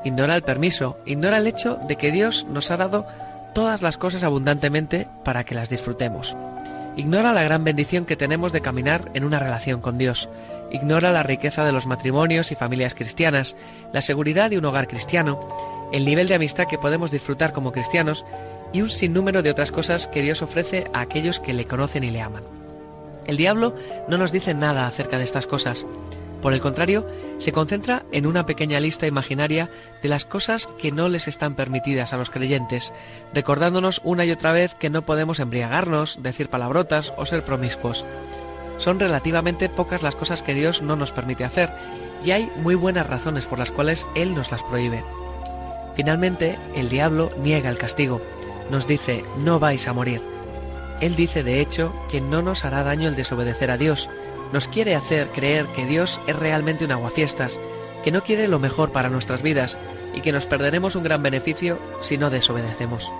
Ignora 0.04 0.36
el 0.36 0.42
permiso, 0.42 0.98
ignora 1.04 1.38
el 1.38 1.46
hecho 1.46 1.78
de 1.88 1.96
que 1.96 2.12
Dios 2.12 2.46
nos 2.48 2.70
ha 2.70 2.76
dado 2.76 3.06
todas 3.54 3.82
las 3.82 3.96
cosas 3.96 4.22
abundantemente 4.22 5.08
para 5.24 5.44
que 5.44 5.54
las 5.54 5.68
disfrutemos. 5.68 6.36
Ignora 6.96 7.32
la 7.32 7.42
gran 7.42 7.64
bendición 7.64 8.04
que 8.04 8.16
tenemos 8.16 8.52
de 8.52 8.60
caminar 8.60 9.10
en 9.14 9.24
una 9.24 9.38
relación 9.38 9.80
con 9.80 9.98
Dios. 9.98 10.28
Ignora 10.70 11.12
la 11.12 11.22
riqueza 11.22 11.64
de 11.64 11.72
los 11.72 11.86
matrimonios 11.86 12.52
y 12.52 12.54
familias 12.54 12.94
cristianas, 12.94 13.56
la 13.92 14.02
seguridad 14.02 14.50
de 14.50 14.58
un 14.58 14.64
hogar 14.64 14.88
cristiano, 14.88 15.40
el 15.92 16.04
nivel 16.04 16.28
de 16.28 16.34
amistad 16.34 16.66
que 16.66 16.78
podemos 16.78 17.10
disfrutar 17.10 17.52
como 17.52 17.72
cristianos 17.72 18.24
y 18.72 18.82
un 18.82 18.90
sinnúmero 18.90 19.42
de 19.42 19.50
otras 19.50 19.72
cosas 19.72 20.06
que 20.06 20.22
Dios 20.22 20.42
ofrece 20.42 20.90
a 20.92 21.00
aquellos 21.00 21.40
que 21.40 21.54
le 21.54 21.66
conocen 21.66 22.04
y 22.04 22.10
le 22.10 22.20
aman. 22.20 22.44
El 23.26 23.36
diablo 23.36 23.74
no 24.08 24.18
nos 24.18 24.32
dice 24.32 24.54
nada 24.54 24.86
acerca 24.86 25.18
de 25.18 25.24
estas 25.24 25.46
cosas. 25.46 25.86
Por 26.40 26.52
el 26.52 26.60
contrario, 26.60 27.06
se 27.38 27.52
concentra 27.52 28.04
en 28.12 28.26
una 28.26 28.46
pequeña 28.46 28.78
lista 28.78 29.06
imaginaria 29.06 29.70
de 30.02 30.08
las 30.08 30.24
cosas 30.24 30.68
que 30.78 30.92
no 30.92 31.08
les 31.08 31.26
están 31.26 31.56
permitidas 31.56 32.12
a 32.12 32.16
los 32.16 32.30
creyentes, 32.30 32.92
recordándonos 33.34 34.00
una 34.04 34.24
y 34.24 34.30
otra 34.30 34.52
vez 34.52 34.74
que 34.74 34.88
no 34.88 35.02
podemos 35.02 35.40
embriagarnos, 35.40 36.22
decir 36.22 36.48
palabrotas 36.48 37.12
o 37.16 37.26
ser 37.26 37.44
promiscuos. 37.44 38.04
Son 38.76 39.00
relativamente 39.00 39.68
pocas 39.68 40.02
las 40.02 40.14
cosas 40.14 40.42
que 40.42 40.54
Dios 40.54 40.80
no 40.80 40.94
nos 40.94 41.10
permite 41.10 41.44
hacer, 41.44 41.70
y 42.24 42.30
hay 42.30 42.50
muy 42.56 42.76
buenas 42.76 43.08
razones 43.08 43.46
por 43.46 43.58
las 43.58 43.72
cuales 43.72 44.06
Él 44.14 44.34
nos 44.34 44.52
las 44.52 44.62
prohíbe. 44.62 45.02
Finalmente, 45.98 46.56
el 46.76 46.88
diablo 46.88 47.32
niega 47.42 47.68
el 47.68 47.76
castigo, 47.76 48.22
nos 48.70 48.86
dice, 48.86 49.24
no 49.38 49.58
vais 49.58 49.88
a 49.88 49.92
morir. 49.92 50.22
Él 51.00 51.16
dice, 51.16 51.42
de 51.42 51.60
hecho, 51.60 51.92
que 52.08 52.20
no 52.20 52.40
nos 52.40 52.64
hará 52.64 52.84
daño 52.84 53.08
el 53.08 53.16
desobedecer 53.16 53.72
a 53.72 53.76
Dios, 53.76 54.08
nos 54.52 54.68
quiere 54.68 54.94
hacer 54.94 55.26
creer 55.26 55.66
que 55.66 55.86
Dios 55.86 56.20
es 56.28 56.36
realmente 56.36 56.84
un 56.84 56.92
aguafiestas, 56.92 57.58
que 58.04 58.12
no 58.12 58.22
quiere 58.22 58.46
lo 58.46 58.60
mejor 58.60 58.92
para 58.92 59.10
nuestras 59.10 59.42
vidas 59.42 59.76
y 60.14 60.20
que 60.20 60.30
nos 60.30 60.46
perderemos 60.46 60.94
un 60.94 61.02
gran 61.02 61.20
beneficio 61.20 61.80
si 62.00 62.16
no 62.16 62.30
desobedecemos. 62.30 63.10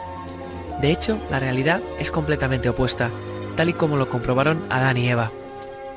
De 0.80 0.92
hecho, 0.92 1.18
la 1.32 1.40
realidad 1.40 1.82
es 1.98 2.12
completamente 2.12 2.68
opuesta, 2.68 3.10
tal 3.56 3.70
y 3.70 3.72
como 3.72 3.96
lo 3.96 4.08
comprobaron 4.08 4.64
Adán 4.70 4.98
y 4.98 5.08
Eva. 5.08 5.32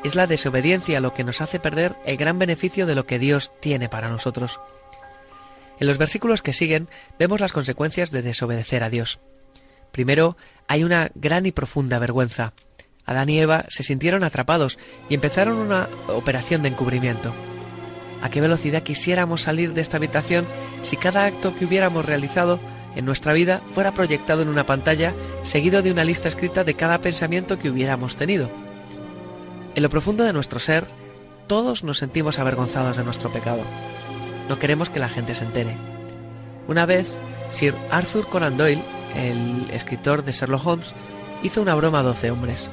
Es 0.04 0.16
la 0.16 0.26
desobediencia 0.26 1.00
lo 1.00 1.14
que 1.14 1.24
nos 1.24 1.42
hace 1.42 1.60
perder 1.60 1.96
el 2.06 2.18
gran 2.18 2.40
beneficio 2.40 2.88
de 2.88 2.96
lo 2.96 3.06
que 3.06 3.20
Dios 3.20 3.52
tiene 3.60 3.88
para 3.88 4.10
nosotros. 4.10 4.60
En 5.82 5.88
los 5.88 5.98
versículos 5.98 6.44
que 6.44 6.54
siguen 6.54 6.88
vemos 7.18 7.40
las 7.40 7.54
consecuencias 7.54 8.12
de 8.12 8.22
desobedecer 8.22 8.84
a 8.84 8.92
Dios. 8.92 9.20
Primero, 9.92 10.38
hay 10.68 10.84
una 10.84 11.10
gran 11.16 11.48
y 11.48 11.52
profunda 11.52 11.98
vergüenza. 11.98 12.54
Adán 13.04 13.30
y 13.30 13.40
Eva 13.40 13.66
se 13.68 13.82
sintieron 13.82 14.24
atrapados 14.24 14.78
y 15.10 15.16
empezaron 15.16 15.58
una 15.58 15.90
operación 16.08 16.62
de 16.62 16.70
encubrimiento. 16.70 17.34
¿A 18.22 18.30
qué 18.30 18.42
velocidad 18.42 18.84
quisiéramos 18.84 19.42
salir 19.42 19.74
de 19.74 19.82
esta 19.82 19.98
habitación 19.98 20.46
si 20.84 20.98
cada 20.98 21.26
acto 21.26 21.56
que 21.58 21.66
hubiéramos 21.66 22.06
realizado 22.06 22.60
en 22.96 23.06
nuestra 23.06 23.34
vida 23.34 23.64
fuera 23.74 23.92
proyectado 23.92 24.44
en 24.44 24.50
una 24.50 24.68
pantalla, 24.68 25.16
seguido 25.42 25.82
de 25.82 25.92
una 25.92 26.04
lista 26.04 26.30
escrita 26.30 26.64
de 26.64 26.76
cada 26.76 27.02
pensamiento 27.02 27.58
que 27.58 27.72
hubiéramos 27.72 28.18
tenido? 28.18 28.52
En 29.74 29.82
lo 29.82 29.90
profundo 29.90 30.26
de 30.26 30.34
nuestro 30.34 30.60
ser, 30.60 30.86
todos 31.48 31.84
nos 31.84 31.98
sentimos 31.98 32.38
avergonzados 32.38 32.98
de 32.98 33.04
nuestro 33.04 33.34
pecado. 33.34 33.64
No 34.52 34.60
queremos 34.60 34.90
que 34.90 35.00
la 35.00 35.08
gente 35.08 35.34
se 35.34 35.46
entere. 35.46 35.78
Una 36.68 36.86
vez, 36.86 37.08
Sir 37.52 37.74
Arthur 37.90 38.28
Conan 38.28 38.58
Doyle, 38.58 38.84
el 39.16 39.70
escritor 39.72 40.26
de 40.26 40.34
Sherlock 40.34 40.68
Holmes, 40.68 40.92
hizo 41.42 41.62
una 41.62 41.74
broma 41.74 42.00
a 42.00 42.04
doce 42.04 42.32
hombres. 42.32 42.70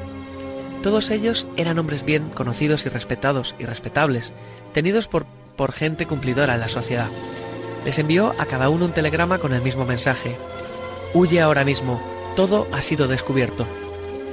Todos 0.82 1.08
ellos 1.12 1.46
eran 1.56 1.78
hombres 1.78 2.04
bien 2.04 2.30
conocidos 2.30 2.84
y 2.84 2.88
respetados 2.88 3.54
y 3.60 3.64
respetables, 3.64 4.32
tenidos 4.74 5.06
por, 5.06 5.24
por 5.54 5.70
gente 5.70 6.04
cumplidora 6.04 6.54
en 6.54 6.60
la 6.62 6.66
sociedad. 6.66 7.06
Les 7.84 7.96
envió 8.00 8.34
a 8.38 8.46
cada 8.46 8.70
uno 8.70 8.86
un 8.86 8.92
telegrama 8.92 9.38
con 9.38 9.52
el 9.52 9.62
mismo 9.62 9.84
mensaje. 9.84 10.36
Huye 11.14 11.40
ahora 11.40 11.64
mismo, 11.64 12.02
todo 12.34 12.66
ha 12.72 12.82
sido 12.82 13.06
descubierto. 13.06 13.68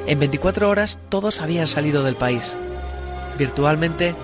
En 0.08 0.18
24 0.18 0.68
horas 0.68 0.98
todos 1.10 1.42
habían 1.42 1.68
salido 1.68 2.02
del 2.02 2.16
país. 2.16 2.58
Virtualmente, 3.38 4.16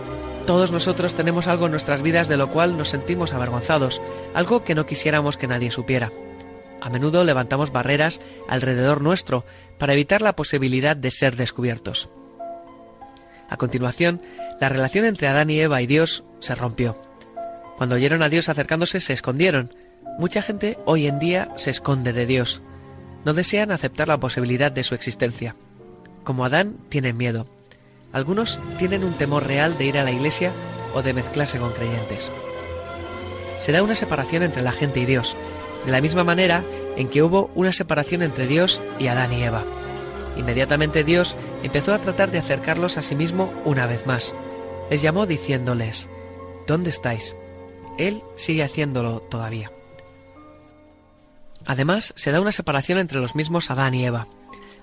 todos 0.46 0.72
nosotros 0.72 1.16
tenemos 1.16 1.48
algo 1.48 1.66
en 1.66 1.72
nuestras 1.72 2.02
vidas 2.02 2.28
de 2.28 2.38
lo 2.38 2.52
cual 2.52 2.78
nos 2.78 2.90
sentimos 2.90 3.34
avergonzados, 3.34 4.02
algo 4.34 4.64
que 4.64 4.76
no 4.76 4.86
quisiéramos 4.86 5.38
que 5.38 5.48
nadie 5.48 5.72
supiera. 5.72 6.12
A 6.82 6.90
menudo 6.90 7.24
levantamos 7.24 7.72
barreras 7.72 8.20
alrededor 8.48 9.02
nuestro 9.02 9.46
para 9.78 9.94
evitar 9.94 10.22
la 10.22 10.36
posibilidad 10.36 10.96
de 10.96 11.12
ser 11.12 11.36
descubiertos. 11.36 12.10
A 13.50 13.58
continuación, 13.58 14.22
la 14.60 14.70
relación 14.70 15.06
entre 15.06 15.28
Adán 15.28 15.50
y 15.50 15.60
Eva 15.60 15.82
y 15.82 15.88
Dios 15.88 16.24
se 16.40 16.56
rompió. 16.56 17.00
Cuando 17.78 17.96
oyeron 17.96 18.24
a 18.24 18.30
Dios 18.30 18.50
acercándose 18.50 19.00
se 19.00 19.14
escondieron. 19.14 19.74
Mucha 20.18 20.42
gente 20.42 20.78
hoy 20.86 21.08
en 21.08 21.20
día 21.20 21.50
se 21.56 21.70
esconde 21.70 22.14
de 22.14 22.26
Dios. 22.26 22.62
No 23.26 23.34
desean 23.34 23.72
aceptar 23.72 24.08
la 24.08 24.20
posibilidad 24.20 24.72
de 24.72 24.84
su 24.84 24.96
existencia. 24.96 25.56
Como 26.24 26.46
Adán, 26.46 26.78
tienen 26.90 27.18
miedo. 27.18 27.48
Algunos 28.14 28.60
tienen 28.78 29.04
un 29.04 29.14
temor 29.14 29.48
real 29.48 29.78
de 29.78 29.86
ir 29.86 29.98
a 29.98 30.04
la 30.04 30.12
iglesia 30.12 30.52
o 30.94 31.02
de 31.02 31.14
mezclarse 31.14 31.60
con 31.60 31.72
creyentes. 31.72 32.30
Se 33.60 33.72
da 33.72 33.84
una 33.84 33.96
separación 33.96 34.44
entre 34.44 34.62
la 34.62 34.72
gente 34.72 35.00
y 35.00 35.06
Dios, 35.06 35.36
de 35.86 35.92
la 35.92 36.02
misma 36.02 36.24
manera 36.24 36.64
en 36.98 37.08
que 37.08 37.24
hubo 37.24 37.50
una 37.56 37.72
separación 37.74 38.22
entre 38.22 38.48
Dios 38.48 38.82
y 39.00 39.08
Adán 39.08 39.34
y 39.34 39.44
Eva. 39.44 39.64
Inmediatamente 40.38 41.04
Dios 41.04 41.36
empezó 41.64 41.94
a 41.94 42.00
tratar 42.00 42.32
de 42.32 42.40
acercarlos 42.40 42.98
a 42.98 43.02
sí 43.02 43.16
mismo 43.16 43.52
una 43.66 43.86
vez 43.86 44.06
más. 44.06 44.34
Les 44.90 45.02
llamó 45.02 45.26
diciéndoles, 45.26 46.10
¿Dónde 46.68 46.90
estáis? 46.90 47.36
Él 47.98 48.24
sigue 48.36 48.64
haciéndolo 48.64 49.22
todavía. 49.22 49.72
Además, 51.66 52.14
se 52.16 52.32
da 52.32 52.42
una 52.42 52.52
separación 52.52 52.98
entre 52.98 53.20
los 53.20 53.36
mismos 53.36 53.70
Adán 53.70 53.94
y 53.94 54.06
Eva. 54.06 54.28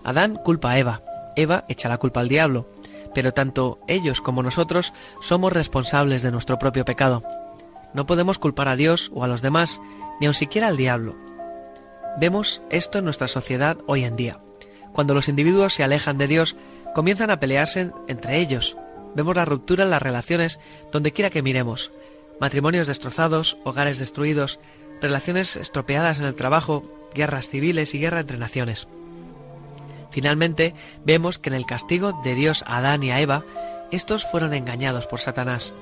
Adán 0.05 0.37
culpa 0.37 0.71
a 0.71 0.79
Eva, 0.79 1.03
Eva 1.37 1.65
echa 1.69 1.89
la 1.89 1.99
culpa 1.99 2.21
al 2.21 2.29
diablo, 2.29 2.69
pero 3.15 3.33
tanto 3.33 3.79
ellos 3.89 4.21
como 4.21 4.43
nosotros 4.43 4.93
somos 5.21 5.53
responsables 5.53 6.23
de 6.23 6.31
nuestro 6.31 6.59
propio 6.59 6.85
pecado. 6.85 7.23
No 7.95 8.07
podemos 8.07 8.39
culpar 8.39 8.69
a 8.69 8.77
Dios 8.77 9.11
o 9.15 9.25
a 9.25 9.29
los 9.29 9.43
demás, 9.43 9.81
ni 10.21 10.27
aun 10.27 10.35
siquiera 10.35 10.69
al 10.69 10.77
diablo. 10.77 11.17
Vemos 12.21 12.63
esto 12.71 12.99
en 12.99 13.05
nuestra 13.05 13.29
sociedad 13.29 13.79
hoy 13.87 14.05
en 14.05 14.17
día. 14.17 14.41
Cuando 14.93 15.15
los 15.15 15.29
individuos 15.29 15.75
se 15.75 15.85
alejan 15.85 16.19
de 16.19 16.27
Dios, 16.27 16.57
comienzan 16.95 17.31
a 17.31 17.39
pelearse 17.39 17.93
entre 18.09 18.39
ellos. 18.39 18.77
Vemos 19.15 19.37
la 19.37 19.45
ruptura 19.45 19.85
en 19.85 19.91
las 19.91 20.03
relaciones 20.03 20.59
donde 20.93 21.13
quiera 21.13 21.31
que 21.31 21.43
miremos. 21.43 21.93
Matrimonios 22.41 22.87
destrozados, 22.87 23.57
hogares 23.65 23.99
destruidos, 23.99 24.59
relaciones 25.01 25.57
estropeadas 25.57 26.19
en 26.19 26.25
el 26.25 26.35
trabajo, 26.35 26.83
guerras 27.15 27.49
civiles 27.49 27.95
y 27.95 28.01
guerra 28.01 28.21
entre 28.21 28.39
naciones. 28.39 28.89
Finalmente, 30.11 30.75
vemos 31.05 31.39
que 31.39 31.51
en 31.51 31.55
el 31.55 31.67
castigo 31.67 32.13
de 32.25 32.35
Dios 32.35 32.65
a 32.67 32.79
Adán 32.79 33.03
y 33.03 33.11
a 33.11 33.21
Eva, 33.21 33.45
estos 33.91 34.25
fueron 34.25 34.55
engañados 34.55 35.07
por 35.07 35.21
Satanás. 35.21 35.73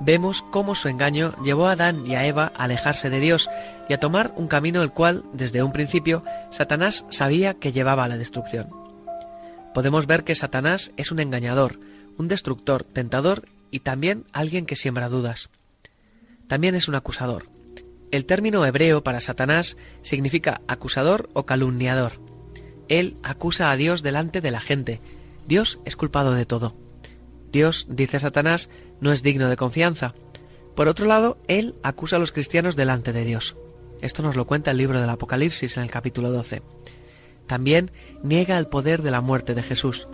Vemos 0.00 0.44
cómo 0.50 0.74
su 0.74 0.88
engaño 0.88 1.34
llevó 1.42 1.66
a 1.66 1.72
Adán 1.72 2.06
y 2.06 2.14
a 2.14 2.24
Eva 2.24 2.52
a 2.54 2.64
alejarse 2.64 3.10
de 3.10 3.18
Dios 3.18 3.50
y 3.88 3.94
a 3.94 4.00
tomar 4.00 4.32
un 4.36 4.46
camino 4.46 4.82
el 4.82 4.92
cual, 4.92 5.24
desde 5.32 5.62
un 5.62 5.72
principio, 5.72 6.22
Satanás 6.50 7.04
sabía 7.10 7.54
que 7.54 7.72
llevaba 7.72 8.04
a 8.04 8.08
la 8.08 8.16
destrucción. 8.16 8.68
Podemos 9.74 10.06
ver 10.06 10.24
que 10.24 10.36
Satanás 10.36 10.92
es 10.96 11.10
un 11.10 11.18
engañador, 11.18 11.80
un 12.16 12.28
destructor, 12.28 12.84
tentador 12.84 13.48
y 13.70 13.80
también 13.80 14.24
alguien 14.32 14.66
que 14.66 14.76
siembra 14.76 15.08
dudas. 15.08 15.50
También 16.46 16.74
es 16.74 16.88
un 16.88 16.94
acusador. 16.94 17.46
El 18.10 18.24
término 18.24 18.64
hebreo 18.64 19.02
para 19.02 19.20
Satanás 19.20 19.76
significa 20.02 20.62
acusador 20.66 21.28
o 21.34 21.44
calumniador. 21.44 22.27
Él 22.88 23.16
acusa 23.22 23.70
a 23.70 23.76
Dios 23.76 24.02
delante 24.02 24.40
de 24.40 24.50
la 24.50 24.60
gente. 24.60 25.00
Dios 25.46 25.80
es 25.84 25.96
culpado 25.96 26.32
de 26.32 26.46
todo. 26.46 26.74
Dios, 27.52 27.86
dice 27.88 28.20
Satanás, 28.20 28.68
no 29.00 29.12
es 29.12 29.22
digno 29.22 29.48
de 29.48 29.56
confianza. 29.56 30.14
Por 30.74 30.88
otro 30.88 31.06
lado, 31.06 31.38
Él 31.48 31.74
acusa 31.82 32.16
a 32.16 32.18
los 32.18 32.32
cristianos 32.32 32.76
delante 32.76 33.12
de 33.12 33.24
Dios. 33.24 33.56
Esto 34.00 34.22
nos 34.22 34.36
lo 34.36 34.46
cuenta 34.46 34.70
el 34.70 34.76
libro 34.76 35.00
del 35.00 35.10
Apocalipsis 35.10 35.76
en 35.76 35.82
el 35.82 35.90
capítulo 35.90 36.30
12. 36.30 36.62
También 37.46 37.90
niega 38.22 38.58
el 38.58 38.68
poder 38.68 39.02
de 39.02 39.10
la 39.10 39.20
muerte 39.20 39.54
de 39.54 39.62
Jesús. 39.62 40.06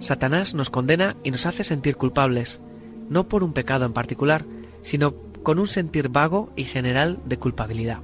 Satanás 0.00 0.54
nos 0.54 0.70
condena 0.70 1.16
y 1.22 1.30
nos 1.30 1.46
hace 1.46 1.64
sentir 1.64 1.96
culpables, 1.96 2.60
no 3.08 3.28
por 3.28 3.44
un 3.44 3.52
pecado 3.52 3.86
en 3.86 3.92
particular, 3.92 4.44
sino 4.82 5.14
con 5.42 5.58
un 5.58 5.68
sentir 5.68 6.08
vago 6.08 6.52
y 6.56 6.64
general 6.64 7.18
de 7.24 7.38
culpabilidad. 7.38 8.00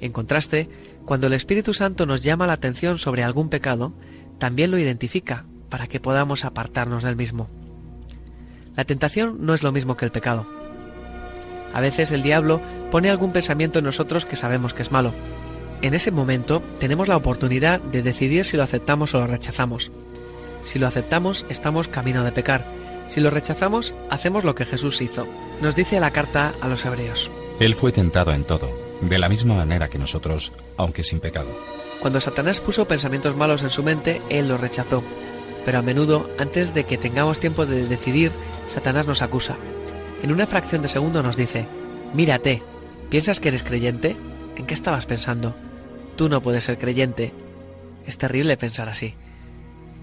En 0.00 0.12
contraste, 0.12 0.68
cuando 1.04 1.26
el 1.26 1.32
Espíritu 1.34 1.74
Santo 1.74 2.06
nos 2.06 2.22
llama 2.22 2.46
la 2.46 2.54
atención 2.54 2.98
sobre 2.98 3.22
algún 3.22 3.48
pecado, 3.48 3.92
también 4.38 4.70
lo 4.70 4.78
identifica 4.78 5.44
para 5.68 5.86
que 5.86 6.00
podamos 6.00 6.44
apartarnos 6.44 7.02
del 7.02 7.16
mismo. 7.16 7.48
La 8.76 8.84
tentación 8.84 9.38
no 9.40 9.54
es 9.54 9.62
lo 9.62 9.72
mismo 9.72 9.96
que 9.96 10.04
el 10.04 10.12
pecado. 10.12 10.46
A 11.72 11.80
veces 11.80 12.12
el 12.12 12.22
diablo 12.22 12.60
pone 12.90 13.10
algún 13.10 13.32
pensamiento 13.32 13.80
en 13.80 13.84
nosotros 13.84 14.26
que 14.26 14.36
sabemos 14.36 14.74
que 14.74 14.82
es 14.82 14.92
malo. 14.92 15.12
En 15.82 15.94
ese 15.94 16.10
momento 16.10 16.62
tenemos 16.78 17.08
la 17.08 17.16
oportunidad 17.16 17.80
de 17.80 18.02
decidir 18.02 18.44
si 18.44 18.56
lo 18.56 18.62
aceptamos 18.62 19.14
o 19.14 19.18
lo 19.18 19.26
rechazamos. 19.26 19.92
Si 20.62 20.78
lo 20.78 20.86
aceptamos, 20.86 21.44
estamos 21.48 21.88
camino 21.88 22.24
de 22.24 22.32
pecar. 22.32 22.64
Si 23.08 23.20
lo 23.20 23.30
rechazamos, 23.30 23.94
hacemos 24.08 24.44
lo 24.44 24.54
que 24.54 24.64
Jesús 24.64 25.02
hizo. 25.02 25.26
Nos 25.60 25.76
dice 25.76 26.00
la 26.00 26.10
carta 26.10 26.54
a 26.60 26.68
los 26.68 26.84
hebreos. 26.84 27.30
Él 27.60 27.74
fue 27.74 27.92
tentado 27.92 28.32
en 28.32 28.44
todo, 28.44 28.68
de 29.08 29.18
la 29.18 29.28
misma 29.28 29.54
manera 29.54 29.88
que 29.88 29.98
nosotros, 29.98 30.52
aunque 30.76 31.04
sin 31.04 31.20
pecado. 31.20 31.48
Cuando 32.00 32.20
Satanás 32.20 32.60
puso 32.60 32.86
pensamientos 32.86 33.36
malos 33.36 33.62
en 33.62 33.70
su 33.70 33.82
mente, 33.82 34.20
él 34.28 34.48
los 34.48 34.60
rechazó. 34.60 35.02
Pero 35.64 35.78
a 35.78 35.82
menudo, 35.82 36.28
antes 36.38 36.74
de 36.74 36.84
que 36.84 36.98
tengamos 36.98 37.40
tiempo 37.40 37.64
de 37.64 37.86
decidir, 37.86 38.30
Satanás 38.68 39.06
nos 39.06 39.22
acusa. 39.22 39.56
En 40.22 40.32
una 40.32 40.46
fracción 40.46 40.82
de 40.82 40.88
segundo 40.88 41.22
nos 41.22 41.36
dice, 41.36 41.66
mírate, 42.12 42.62
¿piensas 43.10 43.40
que 43.40 43.48
eres 43.48 43.62
creyente? 43.62 44.16
¿En 44.56 44.66
qué 44.66 44.74
estabas 44.74 45.06
pensando? 45.06 45.54
Tú 46.16 46.28
no 46.28 46.42
puedes 46.42 46.64
ser 46.64 46.78
creyente. 46.78 47.32
Es 48.06 48.18
terrible 48.18 48.56
pensar 48.56 48.88
así. 48.88 49.14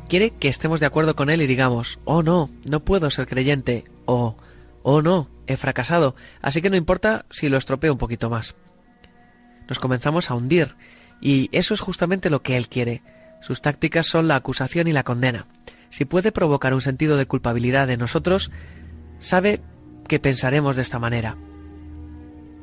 Quiere 0.10 0.32
que 0.32 0.50
estemos 0.50 0.80
de 0.80 0.86
acuerdo 0.86 1.16
con 1.16 1.30
él 1.30 1.42
y 1.42 1.48
digamos, 1.48 2.00
oh 2.04 2.24
no, 2.24 2.50
no 2.70 2.82
puedo 2.82 3.10
ser 3.10 3.28
creyente, 3.28 3.86
o, 4.06 4.36
oh 4.84 5.02
no, 5.02 5.30
he 5.48 5.56
fracasado, 5.56 6.16
así 6.42 6.62
que 6.62 6.70
no 6.70 6.76
importa 6.76 7.26
si 7.30 7.48
lo 7.48 7.58
estropeo 7.58 7.94
un 7.94 7.98
poquito 7.98 8.30
más. 8.30 8.56
Nos 9.68 9.80
comenzamos 9.80 10.32
a 10.32 10.36
hundir, 10.36 10.76
y 11.20 11.50
eso 11.52 11.74
es 11.74 11.80
justamente 11.80 12.30
lo 12.30 12.42
que 12.42 12.58
él 12.58 12.68
quiere. 12.68 13.04
Sus 13.42 13.62
tácticas 13.62 14.08
son 14.08 14.28
la 14.28 14.36
acusación 14.36 14.88
y 14.88 14.94
la 14.94 15.04
condena 15.04 15.48
si 15.92 16.06
puede 16.06 16.32
provocar 16.32 16.74
un 16.74 16.82
sentido 16.82 17.18
de 17.18 17.28
culpabilidad 17.28 17.90
en 17.90 18.00
nosotros, 18.00 18.50
sabe 19.20 19.62
que 20.08 20.20
pensaremos 20.20 20.78
de 20.78 20.82
esta 20.82 21.00
manera. 21.00 21.38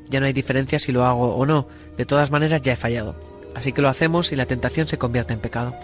Ya 0.08 0.18
no 0.18 0.26
hay 0.26 0.32
diferencia 0.32 0.78
si 0.78 0.90
lo 0.90 1.04
hago 1.04 1.36
o 1.36 1.46
no, 1.46 1.68
de 1.96 2.06
todas 2.06 2.30
maneras 2.30 2.62
ya 2.62 2.72
he 2.72 2.76
fallado. 2.76 3.14
Así 3.54 3.72
que 3.72 3.82
lo 3.82 3.88
hacemos 3.88 4.32
y 4.32 4.36
la 4.36 4.46
tentación 4.46 4.88
se 4.88 4.98
convierte 4.98 5.34
en 5.34 5.40
pecado. 5.40 5.76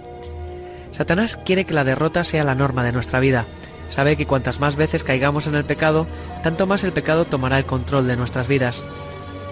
Satanás 0.91 1.37
quiere 1.45 1.67
que 1.67 1.75
la 1.75 1.85
derrota 1.85 2.25
sea 2.25 2.45
la 2.45 2.55
norma 2.55 2.83
de 2.83 2.93
nuestra 2.93 3.21
vida. 3.21 3.45
Sabe 3.91 4.17
que 4.17 4.27
cuantas 4.27 4.59
más 4.59 4.77
veces 4.77 5.05
caigamos 5.05 5.47
en 5.47 5.55
el 5.55 5.67
pecado, 5.67 6.07
tanto 6.43 6.67
más 6.67 6.83
el 6.83 6.93
pecado 6.93 7.27
tomará 7.27 7.59
el 7.59 7.67
control 7.67 8.07
de 8.07 8.17
nuestras 8.17 8.49
vidas. 8.49 8.83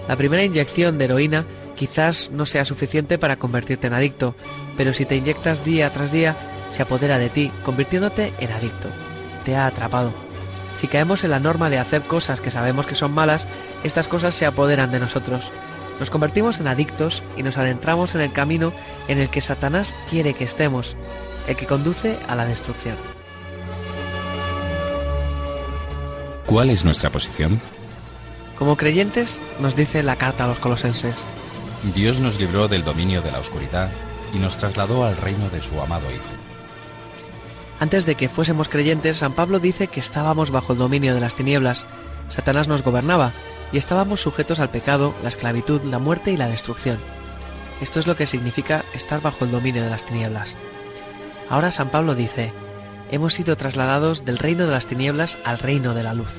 La 0.07 0.15
primera 0.15 0.43
inyección 0.43 0.97
de 0.97 1.05
heroína 1.05 1.45
quizás 1.75 2.29
no 2.31 2.45
sea 2.45 2.65
suficiente 2.65 3.17
para 3.17 3.37
convertirte 3.37 3.87
en 3.87 3.93
adicto, 3.93 4.35
pero 4.77 4.93
si 4.93 5.05
te 5.05 5.15
inyectas 5.15 5.65
día 5.65 5.89
tras 5.89 6.11
día, 6.11 6.35
se 6.71 6.81
apodera 6.81 7.17
de 7.17 7.29
ti, 7.29 7.51
convirtiéndote 7.63 8.33
en 8.39 8.51
adicto. 8.51 8.89
Te 9.45 9.55
ha 9.55 9.67
atrapado. 9.67 10.11
Si 10.79 10.87
caemos 10.87 11.23
en 11.23 11.31
la 11.31 11.39
norma 11.39 11.69
de 11.69 11.79
hacer 11.79 12.03
cosas 12.03 12.41
que 12.41 12.51
sabemos 12.51 12.85
que 12.85 12.95
son 12.95 13.11
malas, 13.13 13.45
estas 13.83 14.07
cosas 14.07 14.35
se 14.35 14.45
apoderan 14.45 14.91
de 14.91 14.99
nosotros. 14.99 15.51
Nos 15.99 16.09
convertimos 16.09 16.59
en 16.59 16.67
adictos 16.67 17.23
y 17.37 17.43
nos 17.43 17.57
adentramos 17.57 18.15
en 18.15 18.21
el 18.21 18.31
camino 18.31 18.73
en 19.07 19.19
el 19.19 19.29
que 19.29 19.41
Satanás 19.41 19.93
quiere 20.09 20.33
que 20.33 20.43
estemos, 20.43 20.97
el 21.47 21.55
que 21.55 21.67
conduce 21.67 22.17
a 22.27 22.35
la 22.35 22.45
destrucción. 22.45 22.97
¿Cuál 26.45 26.71
es 26.71 26.83
nuestra 26.83 27.09
posición? 27.09 27.61
Como 28.57 28.77
creyentes, 28.77 29.41
nos 29.59 29.75
dice 29.75 30.03
la 30.03 30.15
carta 30.15 30.45
a 30.45 30.47
los 30.47 30.59
colosenses. 30.59 31.15
Dios 31.95 32.19
nos 32.19 32.39
libró 32.39 32.67
del 32.67 32.83
dominio 32.83 33.21
de 33.21 33.31
la 33.31 33.39
oscuridad 33.39 33.89
y 34.33 34.37
nos 34.37 34.57
trasladó 34.57 35.03
al 35.03 35.17
reino 35.17 35.49
de 35.49 35.61
su 35.61 35.79
amado 35.81 36.09
Hijo. 36.11 36.23
Antes 37.79 38.05
de 38.05 38.15
que 38.15 38.29
fuésemos 38.29 38.69
creyentes, 38.69 39.17
San 39.17 39.33
Pablo 39.33 39.59
dice 39.59 39.87
que 39.87 39.99
estábamos 39.99 40.51
bajo 40.51 40.73
el 40.73 40.79
dominio 40.79 41.13
de 41.13 41.19
las 41.19 41.35
tinieblas, 41.35 41.85
Satanás 42.29 42.67
nos 42.67 42.83
gobernaba 42.83 43.33
y 43.71 43.77
estábamos 43.77 44.21
sujetos 44.21 44.59
al 44.59 44.69
pecado, 44.69 45.13
la 45.23 45.29
esclavitud, 45.29 45.81
la 45.83 45.99
muerte 45.99 46.31
y 46.31 46.37
la 46.37 46.47
destrucción. 46.47 46.97
Esto 47.81 47.99
es 47.99 48.07
lo 48.07 48.15
que 48.15 48.25
significa 48.25 48.83
estar 48.93 49.21
bajo 49.21 49.45
el 49.45 49.51
dominio 49.51 49.83
de 49.83 49.89
las 49.89 50.05
tinieblas. 50.05 50.55
Ahora 51.49 51.71
San 51.71 51.89
Pablo 51.89 52.15
dice, 52.15 52.53
hemos 53.11 53.33
sido 53.33 53.57
trasladados 53.57 54.23
del 54.25 54.37
reino 54.37 54.65
de 54.65 54.71
las 54.71 54.85
tinieblas 54.85 55.37
al 55.43 55.59
reino 55.59 55.93
de 55.93 56.03
la 56.03 56.13
luz. 56.13 56.31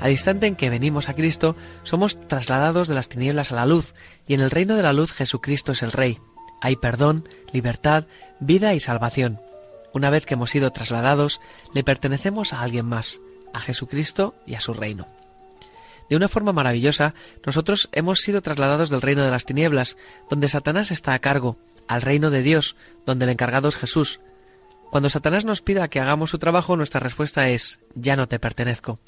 Al 0.00 0.12
instante 0.12 0.46
en 0.46 0.54
que 0.54 0.70
venimos 0.70 1.08
a 1.08 1.14
Cristo, 1.14 1.56
somos 1.82 2.28
trasladados 2.28 2.86
de 2.86 2.94
las 2.94 3.08
tinieblas 3.08 3.50
a 3.50 3.56
la 3.56 3.66
luz, 3.66 3.94
y 4.26 4.34
en 4.34 4.40
el 4.40 4.50
reino 4.50 4.76
de 4.76 4.82
la 4.82 4.92
luz 4.92 5.12
Jesucristo 5.12 5.72
es 5.72 5.82
el 5.82 5.92
Rey. 5.92 6.20
Hay 6.60 6.76
perdón, 6.76 7.28
libertad, 7.52 8.06
vida 8.38 8.74
y 8.74 8.80
salvación. 8.80 9.40
Una 9.92 10.10
vez 10.10 10.24
que 10.24 10.34
hemos 10.34 10.50
sido 10.50 10.70
trasladados, 10.70 11.40
le 11.72 11.82
pertenecemos 11.82 12.52
a 12.52 12.62
alguien 12.62 12.86
más, 12.86 13.20
a 13.52 13.60
Jesucristo 13.60 14.34
y 14.46 14.54
a 14.54 14.60
su 14.60 14.72
reino. 14.72 15.08
De 16.08 16.16
una 16.16 16.28
forma 16.28 16.52
maravillosa, 16.52 17.14
nosotros 17.44 17.88
hemos 17.92 18.20
sido 18.20 18.40
trasladados 18.40 18.90
del 18.90 19.02
reino 19.02 19.24
de 19.24 19.30
las 19.30 19.44
tinieblas, 19.44 19.96
donde 20.30 20.48
Satanás 20.48 20.90
está 20.90 21.12
a 21.12 21.18
cargo, 21.18 21.58
al 21.86 22.02
reino 22.02 22.30
de 22.30 22.42
Dios, 22.42 22.76
donde 23.04 23.24
el 23.24 23.32
encargado 23.32 23.68
es 23.68 23.76
Jesús. 23.76 24.20
Cuando 24.90 25.10
Satanás 25.10 25.44
nos 25.44 25.60
pida 25.60 25.88
que 25.88 26.00
hagamos 26.00 26.30
su 26.30 26.38
trabajo, 26.38 26.76
nuestra 26.76 27.00
respuesta 27.00 27.48
es, 27.48 27.80
ya 27.94 28.16
no 28.16 28.26
te 28.26 28.38
pertenezco. 28.38 29.00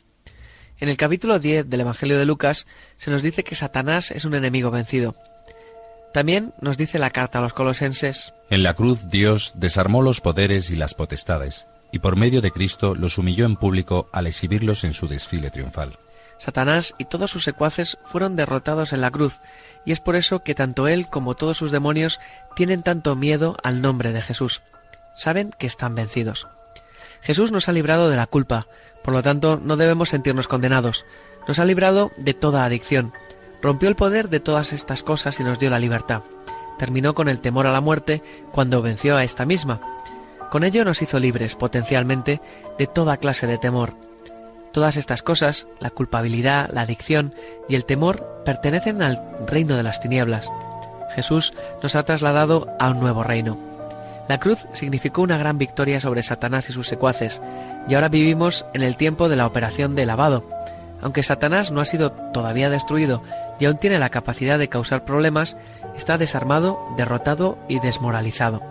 En 0.81 0.89
el 0.89 0.97
capítulo 0.97 1.39
10 1.39 1.69
del 1.69 1.83
Evangelio 1.83 2.19
de 2.19 2.25
Lucas 2.25 2.67
se 2.97 3.11
nos 3.11 3.23
dice 3.23 3.45
que 3.45 3.55
Satanás 3.55 4.11
es 4.11 4.25
un 4.25 4.35
enemigo 4.35 4.71
vencido. 4.71 5.15
También 6.15 6.55
nos 6.63 6.79
dice 6.79 6.99
la 6.99 7.11
carta 7.11 7.39
a 7.39 7.43
los 7.43 7.53
colosenses. 7.53 8.33
En 8.49 8.63
la 8.63 8.73
cruz 8.73 9.11
Dios 9.11 9.53
desarmó 9.57 10.01
los 10.01 10.23
poderes 10.23 10.71
y 10.71 10.77
las 10.77 10.95
potestades, 10.95 11.67
y 11.93 11.99
por 11.99 12.17
medio 12.17 12.41
de 12.41 12.51
Cristo 12.51 12.95
los 12.95 13.19
humilló 13.19 13.45
en 13.45 13.57
público 13.57 14.09
al 14.11 14.27
exhibirlos 14.27 14.83
en 14.85 14.95
su 14.95 15.07
desfile 15.07 15.51
triunfal. 15.51 15.99
Satanás 16.39 16.95
y 16.97 17.05
todos 17.05 17.31
sus 17.31 17.45
secuaces 17.45 17.99
fueron 18.07 18.35
derrotados 18.35 18.95
en 18.95 19.03
la 19.03 19.11
cruz, 19.11 19.39
y 19.85 19.93
es 19.93 20.01
por 20.01 20.17
eso 20.17 20.43
que 20.43 20.55
tanto 20.55 20.89
él 20.89 21.09
como 21.09 21.35
todos 21.35 21.59
sus 21.59 21.73
demonios 21.73 22.21
tienen 22.57 22.83
tanto 22.83 23.15
miedo 23.17 23.59
al 23.63 23.83
nombre 23.83 24.13
de 24.13 24.23
Jesús. 24.23 24.63
Saben 25.15 25.51
que 25.59 25.67
están 25.67 25.95
vencidos. 25.95 26.49
Jesús 27.21 27.53
nos 27.53 27.69
ha 27.69 27.73
librado 27.73 28.09
de 28.09 28.17
la 28.17 28.27
culpa, 28.27 28.67
por 29.03 29.15
lo 29.15 29.23
tanto 29.23 29.59
no 29.63 29.77
debemos 29.77 30.11
sentirnos 30.11 30.49
condenados. 30.49 31.07
Nos 31.49 31.59
ha 31.59 31.65
librado 31.65 32.11
de 32.17 32.35
toda 32.35 32.65
adicción, 32.65 33.13
rompió 33.63 33.89
el 33.89 33.97
poder 33.97 34.29
de 34.29 34.41
todas 34.41 34.73
estas 34.73 35.03
cosas 35.03 35.41
y 35.41 35.45
nos 35.45 35.59
dio 35.59 35.71
la 35.71 35.79
libertad. 35.79 36.23
Terminó 36.79 37.15
con 37.15 37.29
el 37.29 37.41
temor 37.41 37.67
a 37.67 37.73
la 37.73 37.81
muerte 37.81 38.23
cuando 38.53 38.83
venció 38.83 39.17
a 39.17 39.25
esta 39.25 39.45
misma. 39.45 39.81
Con 40.51 40.65
ello 40.65 40.85
nos 40.85 41.03
hizo 41.03 41.19
libres, 41.19 41.55
potencialmente, 41.55 42.41
de 42.79 42.87
toda 42.87 43.19
clase 43.19 43.47
de 43.47 43.59
temor. 43.59 43.95
Todas 44.73 44.97
estas 44.97 45.23
cosas, 45.23 45.67
la 45.81 45.91
culpabilidad, 45.91 46.71
la 46.73 46.83
adicción 46.83 47.35
y 47.69 47.75
el 47.75 47.85
temor, 47.85 48.43
pertenecen 48.45 49.03
al 49.03 49.21
reino 49.47 49.77
de 49.77 49.83
las 49.83 50.01
tinieblas. 50.01 50.49
Jesús 51.15 51.53
nos 51.83 51.97
ha 51.97 52.05
trasladado 52.05 52.69
a 52.79 52.91
un 52.91 53.01
nuevo 53.01 53.23
reino. 53.23 53.59
La 54.29 54.39
cruz 54.39 54.67
significó 54.73 55.23
una 55.23 55.39
gran 55.39 55.59
victoria 55.59 56.01
sobre 56.01 56.23
Satanás 56.23 56.71
y 56.71 56.73
sus 56.73 56.87
secuaces, 56.87 57.43
y 57.89 57.95
ahora 57.95 58.09
vivimos 58.09 58.67
en 58.75 58.83
el 58.83 58.97
tiempo 58.97 59.29
de 59.29 59.37
la 59.37 59.47
operación 59.47 59.95
de 59.95 60.07
lavado. 60.07 60.45
Aunque 61.03 61.23
Satanás 61.23 61.71
no 61.71 61.81
ha 61.81 61.85
sido 61.85 62.13
todavía 62.13 62.71
destruido 62.71 63.23
y 63.59 63.65
aún 63.65 63.79
tiene 63.79 63.99
la 63.99 64.11
capacidad 64.11 64.59
de 64.59 64.69
causar 64.69 65.05
problemas, 65.05 65.57
está 65.97 66.19
desarmado, 66.19 66.79
derrotado 66.97 67.59
y 67.69 67.81
desmoralizado. 67.81 68.63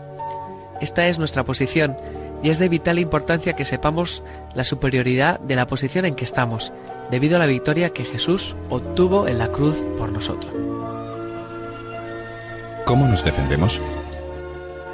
Esta 0.79 1.07
es 1.07 1.19
nuestra 1.19 1.43
posición 1.43 1.97
y 2.41 2.49
es 2.49 2.59
de 2.59 2.69
vital 2.69 2.99
importancia 2.99 3.53
que 3.53 3.65
sepamos 3.65 4.23
la 4.53 4.63
superioridad 4.63 5.39
de 5.39 5.55
la 5.55 5.67
posición 5.67 6.05
en 6.05 6.15
que 6.15 6.23
estamos, 6.23 6.71
debido 7.11 7.35
a 7.35 7.39
la 7.39 7.45
victoria 7.47 7.89
que 7.89 8.05
Jesús 8.05 8.55
obtuvo 8.69 9.27
en 9.27 9.37
la 9.37 9.49
cruz 9.49 9.77
por 9.97 10.11
nosotros. 10.11 10.53
¿Cómo 12.85 13.07
nos 13.07 13.23
defendemos? 13.23 13.81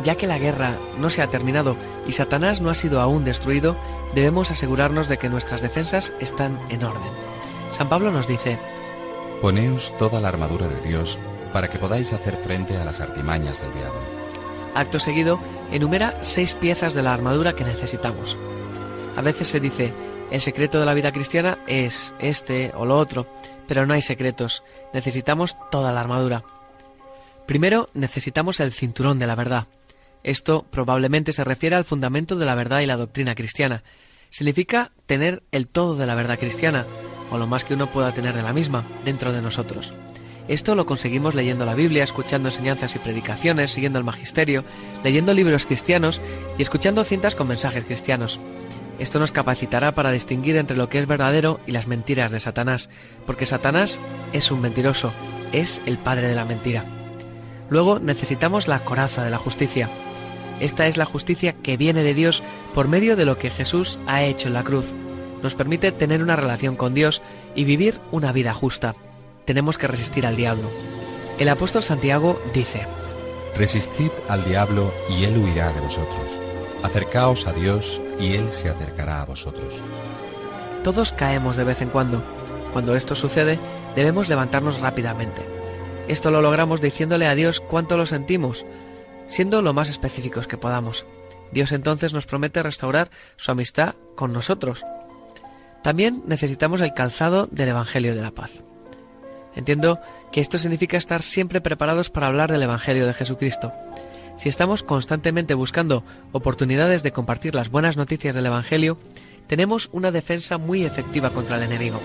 Ya 0.03 0.15
que 0.15 0.27
la 0.27 0.37
guerra 0.37 0.73
no 0.99 1.09
se 1.09 1.21
ha 1.21 1.27
terminado 1.27 1.75
y 2.07 2.11
Satanás 2.11 2.61
no 2.61 2.69
ha 2.69 2.75
sido 2.75 2.99
aún 2.99 3.23
destruido, 3.23 3.75
debemos 4.15 4.49
asegurarnos 4.49 5.07
de 5.09 5.17
que 5.17 5.29
nuestras 5.29 5.61
defensas 5.61 6.13
están 6.19 6.59
en 6.69 6.83
orden. 6.83 7.11
San 7.77 7.89
Pablo 7.89 8.11
nos 8.11 8.27
dice, 8.27 8.57
Poneos 9.41 9.95
toda 9.99 10.21
la 10.21 10.29
armadura 10.29 10.67
de 10.67 10.81
Dios 10.81 11.19
para 11.53 11.69
que 11.69 11.77
podáis 11.77 12.13
hacer 12.13 12.37
frente 12.37 12.77
a 12.77 12.85
las 12.85 13.01
artimañas 13.01 13.61
del 13.61 13.73
diablo. 13.73 13.99
Acto 14.73 14.99
seguido, 14.99 15.39
enumera 15.71 16.17
seis 16.23 16.53
piezas 16.53 16.93
de 16.93 17.03
la 17.03 17.13
armadura 17.13 17.53
que 17.53 17.63
necesitamos. 17.63 18.37
A 19.15 19.21
veces 19.21 19.49
se 19.49 19.59
dice, 19.59 19.93
el 20.31 20.41
secreto 20.41 20.79
de 20.79 20.85
la 20.85 20.93
vida 20.93 21.11
cristiana 21.11 21.59
es 21.67 22.13
este 22.19 22.71
o 22.75 22.85
lo 22.85 22.97
otro, 22.97 23.27
pero 23.67 23.85
no 23.85 23.93
hay 23.93 24.01
secretos, 24.01 24.63
necesitamos 24.93 25.57
toda 25.71 25.93
la 25.93 26.01
armadura. 26.01 26.43
Primero 27.45 27.89
necesitamos 27.93 28.59
el 28.59 28.71
cinturón 28.71 29.19
de 29.19 29.27
la 29.27 29.35
verdad. 29.35 29.67
Esto 30.25 30.65
probablemente 30.71 31.33
se 31.33 31.43
refiere 31.43 31.75
al 31.75 31.85
fundamento 31.85 32.35
de 32.35 32.47
la 32.47 32.55
verdad 32.55 32.79
y 32.79 32.87
la 32.87 32.97
doctrina 32.97 33.35
cristiana. 33.35 33.83
Significa 34.31 34.91
tener 35.05 35.43
el 35.51 35.67
todo 35.67 35.95
de 35.97 36.07
la 36.07 36.15
verdad 36.15 36.39
cristiana, 36.39 36.87
o 37.29 37.37
lo 37.37 37.45
más 37.45 37.63
que 37.63 37.75
uno 37.75 37.85
pueda 37.85 38.11
tener 38.11 38.33
de 38.33 38.41
la 38.41 38.51
misma, 38.51 38.83
dentro 39.05 39.31
de 39.31 39.43
nosotros. 39.43 39.93
Esto 40.47 40.73
lo 40.73 40.87
conseguimos 40.87 41.35
leyendo 41.35 41.63
la 41.63 41.75
Biblia, 41.75 42.03
escuchando 42.03 42.49
enseñanzas 42.49 42.95
y 42.95 42.99
predicaciones, 42.99 43.69
siguiendo 43.69 43.99
el 43.99 44.05
magisterio, 44.05 44.63
leyendo 45.03 45.31
libros 45.31 45.67
cristianos 45.67 46.19
y 46.57 46.63
escuchando 46.63 47.03
cintas 47.03 47.35
con 47.35 47.47
mensajes 47.47 47.85
cristianos. 47.85 48.39
Esto 48.97 49.19
nos 49.19 49.31
capacitará 49.31 49.93
para 49.93 50.09
distinguir 50.09 50.57
entre 50.57 50.75
lo 50.75 50.89
que 50.89 50.97
es 50.97 51.05
verdadero 51.05 51.59
y 51.67 51.71
las 51.71 51.85
mentiras 51.85 52.31
de 52.31 52.39
Satanás, 52.39 52.89
porque 53.27 53.45
Satanás 53.45 53.99
es 54.33 54.49
un 54.49 54.61
mentiroso, 54.61 55.11
es 55.51 55.81
el 55.85 55.99
padre 55.99 56.27
de 56.27 56.35
la 56.35 56.45
mentira. 56.45 56.83
Luego 57.69 57.99
necesitamos 57.99 58.67
la 58.67 58.79
coraza 58.79 59.23
de 59.23 59.29
la 59.29 59.37
justicia. 59.37 59.87
Esta 60.59 60.87
es 60.87 60.97
la 60.97 61.05
justicia 61.05 61.53
que 61.53 61.77
viene 61.77 62.03
de 62.03 62.13
Dios 62.13 62.43
por 62.73 62.87
medio 62.87 63.15
de 63.15 63.25
lo 63.25 63.37
que 63.37 63.49
Jesús 63.49 63.99
ha 64.07 64.23
hecho 64.23 64.47
en 64.47 64.53
la 64.53 64.63
cruz. 64.63 64.85
Nos 65.43 65.55
permite 65.55 65.91
tener 65.91 66.23
una 66.23 66.35
relación 66.35 66.75
con 66.75 66.93
Dios 66.93 67.21
y 67.55 67.65
vivir 67.65 67.99
una 68.11 68.31
vida 68.31 68.53
justa. 68.53 68.95
Tenemos 69.43 69.77
que 69.77 69.87
resistir 69.87 70.25
al 70.25 70.35
diablo. 70.35 70.69
El 71.37 71.49
apóstol 71.49 71.83
Santiago 71.83 72.41
dice, 72.53 72.87
Resistid 73.57 74.11
al 74.27 74.43
diablo 74.45 74.93
y 75.09 75.25
él 75.25 75.37
huirá 75.37 75.71
de 75.73 75.81
vosotros. 75.81 76.25
Acercaos 76.83 77.47
a 77.47 77.53
Dios 77.53 77.99
y 78.19 78.33
él 78.33 78.51
se 78.51 78.69
acercará 78.69 79.21
a 79.21 79.25
vosotros. 79.25 79.75
Todos 80.83 81.11
caemos 81.11 81.55
de 81.57 81.63
vez 81.63 81.81
en 81.81 81.89
cuando. 81.89 82.21
Cuando 82.73 82.95
esto 82.95 83.15
sucede, 83.15 83.59
debemos 83.95 84.29
levantarnos 84.29 84.79
rápidamente. 84.79 85.41
Esto 86.07 86.31
lo 86.31 86.41
logramos 86.41 86.81
diciéndole 86.81 87.27
a 87.27 87.35
Dios 87.35 87.59
cuánto 87.59 87.97
lo 87.97 88.05
sentimos, 88.05 88.65
siendo 89.27 89.61
lo 89.61 89.73
más 89.73 89.89
específicos 89.89 90.47
que 90.47 90.57
podamos. 90.57 91.05
Dios 91.51 91.71
entonces 91.71 92.13
nos 92.13 92.25
promete 92.25 92.63
restaurar 92.63 93.09
su 93.37 93.51
amistad 93.51 93.95
con 94.15 94.33
nosotros. 94.33 94.83
También 95.83 96.23
necesitamos 96.25 96.81
el 96.81 96.93
calzado 96.93 97.47
del 97.51 97.69
Evangelio 97.69 98.15
de 98.15 98.21
la 98.21 98.31
Paz. 98.31 98.51
Entiendo 99.55 99.99
que 100.31 100.41
esto 100.41 100.57
significa 100.57 100.97
estar 100.97 101.23
siempre 101.23 101.61
preparados 101.61 102.09
para 102.09 102.27
hablar 102.27 102.51
del 102.51 102.63
Evangelio 102.63 103.07
de 103.07 103.13
Jesucristo. 103.13 103.71
Si 104.37 104.49
estamos 104.49 104.83
constantemente 104.83 105.53
buscando 105.53 106.03
oportunidades 106.33 107.03
de 107.03 107.13
compartir 107.13 107.55
las 107.55 107.69
buenas 107.69 107.95
noticias 107.95 108.35
del 108.35 108.47
Evangelio, 108.47 108.97
tenemos 109.47 109.89
una 109.93 110.11
defensa 110.11 110.57
muy 110.57 110.83
efectiva 110.83 111.29
contra 111.29 111.57
el 111.57 111.63
enemigo. 111.63 112.01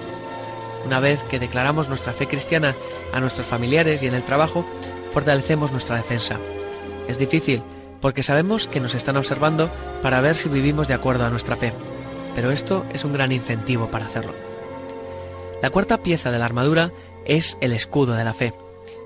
Una 0.86 1.00
vez 1.00 1.20
que 1.24 1.40
declaramos 1.40 1.88
nuestra 1.88 2.12
fe 2.12 2.26
cristiana 2.26 2.74
a 3.12 3.20
nuestros 3.20 3.46
familiares 3.46 4.02
y 4.02 4.06
en 4.06 4.14
el 4.14 4.22
trabajo, 4.22 4.64
fortalecemos 5.12 5.72
nuestra 5.72 5.96
defensa. 5.96 6.38
Es 7.10 7.18
difícil, 7.18 7.60
porque 8.00 8.22
sabemos 8.22 8.68
que 8.68 8.78
nos 8.78 8.94
están 8.94 9.16
observando 9.16 9.68
para 10.00 10.20
ver 10.20 10.36
si 10.36 10.48
vivimos 10.48 10.86
de 10.86 10.94
acuerdo 10.94 11.26
a 11.26 11.30
nuestra 11.30 11.56
fe, 11.56 11.72
pero 12.36 12.52
esto 12.52 12.86
es 12.94 13.04
un 13.04 13.12
gran 13.12 13.32
incentivo 13.32 13.90
para 13.90 14.06
hacerlo. 14.06 14.32
La 15.60 15.70
cuarta 15.70 16.04
pieza 16.04 16.30
de 16.30 16.38
la 16.38 16.44
armadura 16.44 16.92
es 17.24 17.58
el 17.60 17.72
escudo 17.72 18.14
de 18.14 18.22
la 18.22 18.32
fe. 18.32 18.54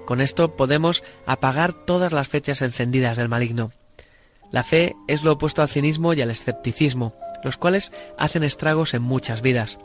Con 0.04 0.20
esto 0.20 0.54
podemos 0.54 1.02
apagar 1.24 1.72
todas 1.72 2.12
las 2.12 2.28
fechas 2.28 2.60
encendidas 2.60 3.16
del 3.16 3.30
maligno. 3.30 3.72
La 4.50 4.64
fe 4.64 4.94
es 5.08 5.22
lo 5.22 5.32
opuesto 5.32 5.62
al 5.62 5.70
cinismo 5.70 6.12
y 6.12 6.20
al 6.20 6.30
escepticismo, 6.30 7.14
los 7.42 7.56
cuales 7.56 7.90
hacen 8.18 8.44
estragos 8.44 8.92
en 8.92 9.00
muchas 9.00 9.40
vidas. 9.40 9.78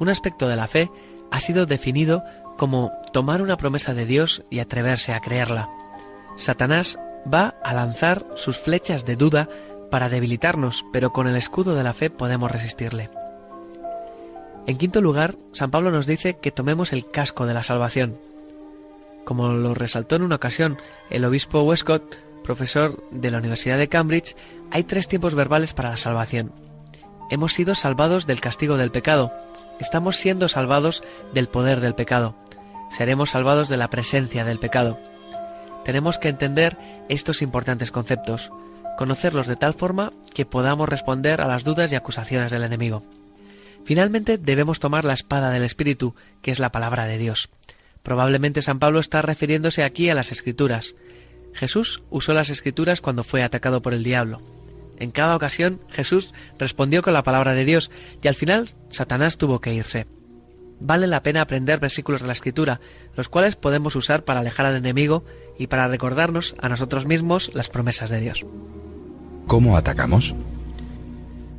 Un 0.00 0.10
aspecto 0.10 0.48
de 0.48 0.56
la 0.56 0.68
fe 0.68 0.90
ha 1.30 1.40
sido 1.40 1.64
definido 1.64 2.22
como 2.58 2.92
tomar 3.14 3.40
una 3.40 3.56
promesa 3.56 3.94
de 3.94 4.04
Dios 4.04 4.42
y 4.50 4.58
atreverse 4.58 5.14
a 5.14 5.20
creerla. 5.20 5.70
Satanás 6.36 6.98
va 7.32 7.54
a 7.64 7.74
lanzar 7.74 8.26
sus 8.34 8.58
flechas 8.58 9.04
de 9.04 9.16
duda 9.16 9.48
para 9.90 10.08
debilitarnos, 10.08 10.84
pero 10.92 11.12
con 11.12 11.26
el 11.26 11.36
escudo 11.36 11.74
de 11.74 11.82
la 11.82 11.92
fe 11.92 12.10
podemos 12.10 12.50
resistirle. 12.50 13.10
En 14.66 14.76
quinto 14.76 15.00
lugar, 15.00 15.36
San 15.52 15.70
Pablo 15.70 15.90
nos 15.90 16.06
dice 16.06 16.36
que 16.36 16.52
tomemos 16.52 16.92
el 16.92 17.10
casco 17.10 17.46
de 17.46 17.54
la 17.54 17.62
salvación. 17.62 18.18
Como 19.24 19.52
lo 19.52 19.74
resaltó 19.74 20.16
en 20.16 20.22
una 20.22 20.36
ocasión 20.36 20.78
el 21.10 21.24
obispo 21.24 21.62
Westcott, 21.62 22.16
profesor 22.44 23.02
de 23.10 23.30
la 23.30 23.38
Universidad 23.38 23.78
de 23.78 23.88
Cambridge, 23.88 24.36
hay 24.70 24.84
tres 24.84 25.08
tiempos 25.08 25.34
verbales 25.34 25.72
para 25.72 25.90
la 25.90 25.96
salvación. 25.96 26.52
Hemos 27.30 27.54
sido 27.54 27.74
salvados 27.74 28.26
del 28.26 28.40
castigo 28.40 28.76
del 28.76 28.90
pecado, 28.90 29.32
estamos 29.80 30.16
siendo 30.16 30.48
salvados 30.48 31.02
del 31.32 31.48
poder 31.48 31.80
del 31.80 31.94
pecado, 31.94 32.34
seremos 32.90 33.30
salvados 33.30 33.68
de 33.68 33.76
la 33.76 33.90
presencia 33.90 34.44
del 34.44 34.58
pecado. 34.58 34.98
Tenemos 35.88 36.18
que 36.18 36.28
entender 36.28 36.76
estos 37.08 37.40
importantes 37.40 37.90
conceptos, 37.90 38.52
conocerlos 38.98 39.46
de 39.46 39.56
tal 39.56 39.72
forma 39.72 40.12
que 40.34 40.44
podamos 40.44 40.86
responder 40.86 41.40
a 41.40 41.48
las 41.48 41.64
dudas 41.64 41.90
y 41.90 41.94
acusaciones 41.94 42.52
del 42.52 42.62
enemigo. 42.62 43.06
Finalmente 43.86 44.36
debemos 44.36 44.80
tomar 44.80 45.06
la 45.06 45.14
espada 45.14 45.48
del 45.48 45.62
Espíritu, 45.62 46.14
que 46.42 46.50
es 46.50 46.58
la 46.58 46.72
palabra 46.72 47.06
de 47.06 47.16
Dios. 47.16 47.48
Probablemente 48.02 48.60
San 48.60 48.80
Pablo 48.80 49.00
está 49.00 49.22
refiriéndose 49.22 49.82
aquí 49.82 50.10
a 50.10 50.14
las 50.14 50.30
Escrituras. 50.30 50.94
Jesús 51.54 52.02
usó 52.10 52.34
las 52.34 52.50
Escrituras 52.50 53.00
cuando 53.00 53.24
fue 53.24 53.42
atacado 53.42 53.80
por 53.80 53.94
el 53.94 54.04
diablo. 54.04 54.42
En 54.98 55.10
cada 55.10 55.34
ocasión 55.34 55.80
Jesús 55.88 56.34
respondió 56.58 57.00
con 57.00 57.14
la 57.14 57.22
palabra 57.22 57.54
de 57.54 57.64
Dios 57.64 57.90
y 58.20 58.28
al 58.28 58.34
final 58.34 58.68
Satanás 58.90 59.38
tuvo 59.38 59.62
que 59.62 59.72
irse. 59.72 60.06
Vale 60.80 61.06
la 61.06 61.22
pena 61.22 61.40
aprender 61.40 61.80
versículos 61.80 62.20
de 62.20 62.26
la 62.26 62.34
Escritura, 62.34 62.80
los 63.16 63.28
cuales 63.28 63.56
podemos 63.56 63.96
usar 63.96 64.24
para 64.24 64.40
alejar 64.40 64.66
al 64.66 64.76
enemigo 64.76 65.24
y 65.58 65.66
para 65.66 65.88
recordarnos 65.88 66.54
a 66.60 66.68
nosotros 66.68 67.06
mismos 67.06 67.50
las 67.52 67.68
promesas 67.68 68.10
de 68.10 68.20
Dios. 68.20 68.46
¿Cómo 69.46 69.76
atacamos? 69.76 70.34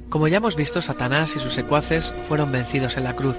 Como 0.10 0.28
ya 0.28 0.38
hemos 0.38 0.56
visto, 0.56 0.82
Satanás 0.82 1.36
y 1.36 1.40
sus 1.40 1.54
secuaces 1.54 2.14
fueron 2.28 2.52
vencidos 2.52 2.98
en 2.98 3.04
la 3.04 3.16
cruz, 3.16 3.38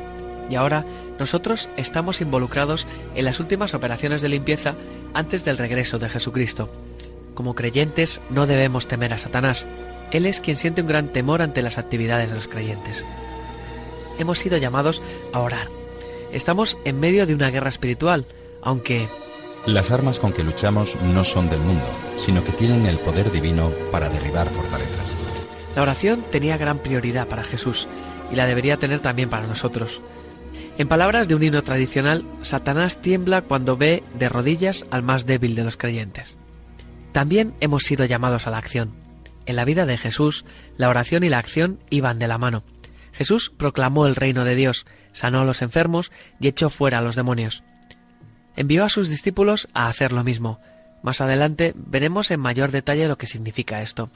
y 0.49 0.55
ahora 0.55 0.85
nosotros 1.18 1.68
estamos 1.77 2.20
involucrados 2.20 2.87
en 3.14 3.25
las 3.25 3.40
últimas 3.40 3.75
operaciones 3.75 4.23
de 4.23 4.29
limpieza 4.29 4.75
antes 5.14 5.44
del 5.44 5.59
regreso 5.59 5.99
de 5.99 6.09
Jesucristo. 6.09 6.68
Como 7.35 7.55
creyentes 7.55 8.20
no 8.31 8.46
debemos 8.46 8.87
temer 8.87 9.12
a 9.12 9.18
Satanás, 9.18 9.66
él 10.11 10.27
es 10.27 10.40
quien 10.40 10.57
siente 10.57 10.83
un 10.83 10.88
gran 10.88 11.09
temor 11.09 11.42
ante 11.42 11.62
las 11.62 11.79
actividades 11.79 12.31
de 12.31 12.37
los 12.37 12.49
creyentes. 12.49 13.05
Hemos 14.18 14.38
sido 14.38 14.59
llamados 14.59 15.03
a 15.33 15.38
orar. 15.40 15.68
Estamos 16.33 16.77
en 16.85 17.01
medio 17.01 17.27
de 17.27 17.35
una 17.35 17.51
guerra 17.51 17.70
espiritual, 17.70 18.27
aunque 18.62 19.09
Las 19.66 19.90
armas 19.90 20.18
con 20.18 20.33
que 20.33 20.42
luchamos 20.42 20.96
no 21.03 21.23
son 21.23 21.51
del 21.51 21.61
mundo, 21.61 21.85
sino 22.16 22.42
que 22.42 22.53
tienen 22.53 22.87
el 22.87 22.99
poder 22.99 23.31
divino 23.31 23.70
para 23.92 24.09
derribar 24.09 24.49
fortalezas. 24.49 25.14
la 25.77 25.83
oración 25.83 26.25
tenía 26.33 26.57
gran 26.57 26.79
prioridad 26.79 27.29
para 27.29 27.44
Jesús 27.44 27.87
y 28.33 28.37
la 28.37 28.46
debería 28.46 28.79
tener 28.79 29.01
también 29.01 29.29
para 29.29 29.46
nosotros. 29.46 30.01
En 30.79 30.88
palabras 30.88 31.29
de 31.29 31.35
un 31.35 31.42
himno 31.42 31.62
tradicional, 31.62 32.25
Satanás 32.40 33.03
tiembla 33.03 33.42
cuando 33.42 33.77
ve 33.77 34.03
de 34.14 34.31
rodillas 34.31 34.87
al 34.90 35.03
más 35.03 35.27
débil 35.27 35.55
de 35.55 35.64
los 35.64 35.77
creyentes. 35.77 36.38
También 37.12 37.55
hemos 37.61 37.83
sido 37.83 38.07
llamados 38.07 38.46
a 38.46 38.51
la 38.51 38.59
acción. 38.59 38.92
En 39.44 39.57
la 39.57 39.66
vida 39.66 39.85
de 39.85 39.99
Jesús, 39.99 40.46
la 40.79 40.88
oración 40.88 41.23
y 41.23 41.29
la 41.29 41.38
acción 41.38 41.79
iban 41.90 42.18
de 42.18 42.29
la 42.29 42.38
mano. 42.38 42.62
Jesús 43.12 43.53
proclamó 43.55 44.07
el 44.07 44.16
reino 44.16 44.44
de 44.44 44.55
Dios, 44.55 44.87
sanó 45.12 45.40
a 45.40 45.44
los 45.44 45.61
enfermos 45.61 46.11
y 46.40 46.49
echó 46.49 46.70
fuera 46.70 46.99
a 46.99 47.03
los 47.03 47.16
demonios. 47.16 47.62
Envió 48.57 48.85
a 48.85 48.89
sus 48.89 49.09
discípulos 49.09 49.69
a 49.75 49.89
hacer 49.89 50.13
lo 50.13 50.25
mismo. 50.25 50.61
Más 51.03 51.21
adelante 51.21 51.73
veremos 51.77 52.31
en 52.31 52.41
mayor 52.41 52.71
detalle 52.71 53.09
lo 53.09 53.19
que 53.19 53.27
significa 53.27 53.83
esto. 53.83 54.11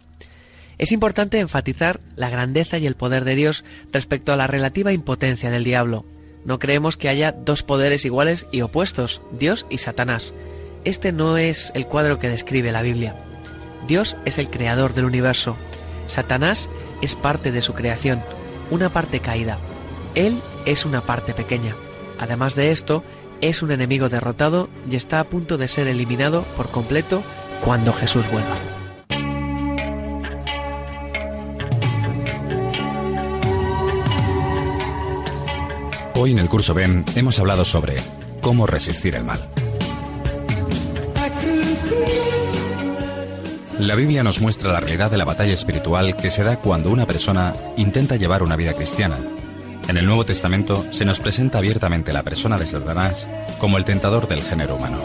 Es 0.77 0.93
importante 0.93 1.39
enfatizar 1.39 2.01
la 2.17 2.29
grandeza 2.29 2.79
y 2.79 2.87
el 2.87 2.97
poder 2.97 3.25
de 3.25 3.37
Dios 3.37 3.65
respecto 3.93 4.33
a 4.33 4.37
la 4.37 4.47
relativa 4.47 4.93
impotencia 4.93 5.51
del 5.51 5.65
diablo. 5.65 6.05
No 6.45 6.59
creemos 6.59 6.97
que 6.97 7.09
haya 7.09 7.33
dos 7.33 7.63
poderes 7.63 8.05
iguales 8.05 8.47
y 8.53 8.61
opuestos, 8.61 9.23
Dios 9.33 9.67
y 9.71 9.79
Satanás. 9.79 10.35
Este 10.85 11.13
no 11.13 11.39
es 11.39 11.71
el 11.75 11.87
cuadro 11.87 12.19
que 12.19 12.29
describe 12.29 12.73
la 12.73 12.83
Biblia. 12.83 13.15
Dios 13.87 14.17
es 14.25 14.39
el 14.39 14.51
creador 14.51 14.95
del 14.95 15.07
universo. 15.07 15.57
Satanás 16.07 16.69
es 17.01 17.15
parte 17.15 17.53
de 17.53 17.63
su 17.63 17.73
creación, 17.73 18.23
una 18.71 18.91
parte 18.91 19.21
caída. 19.21 19.59
Él 20.15 20.39
es 20.67 20.85
una 20.85 21.01
parte 21.01 21.33
pequeña. 21.33 21.75
Además 22.19 22.55
de 22.55 22.71
esto, 22.71 23.03
es 23.49 23.61
un 23.61 23.71
enemigo 23.71 24.09
derrotado 24.09 24.71
y 24.91 24.97
está 24.97 25.21
a 25.21 25.25
punto 25.25 25.59
de 25.59 25.69
ser 25.69 25.87
eliminado 25.87 26.45
por 26.57 26.71
completo 26.71 27.23
cuando 27.63 27.93
Jesús 27.93 28.25
vuelva. 28.31 28.57
Hoy 36.15 36.31
en 36.31 36.39
el 36.39 36.49
curso 36.49 36.73
Ben 36.73 37.05
hemos 37.17 37.39
hablado 37.39 37.67
sobre 37.67 37.97
cómo 38.41 38.67
resistir 38.67 39.15
el 39.15 39.25
mal. 39.25 39.47
La 43.79 43.95
Biblia 43.95 44.23
nos 44.23 44.41
muestra 44.41 44.73
la 44.73 44.81
realidad 44.81 45.11
de 45.11 45.19
la 45.19 45.27
batalla 45.27 45.53
espiritual 45.53 46.17
que 46.17 46.31
se 46.31 46.45
da 46.45 46.57
cuando 46.57 46.91
una 46.91 47.05
persona 47.05 47.55
intenta 47.77 48.17
llevar 48.17 48.43
una 48.43 48.57
vida 48.57 48.73
cristiana. 48.73 49.19
En 49.89 49.99
el 49.99 50.07
Nuevo 50.07 50.25
Testamento 50.25 50.85
se 50.91 51.05
nos 51.05 51.21
presenta 51.21 51.59
abiertamente 51.59 52.13
la 52.13 52.23
persona 52.23 52.59
de 52.59 52.67
Satanás 52.67 53.27
como 53.59 53.77
el 53.77 53.85
tentador 53.85 54.27
del 54.29 54.43
género 54.43 54.77
humano. 54.77 54.99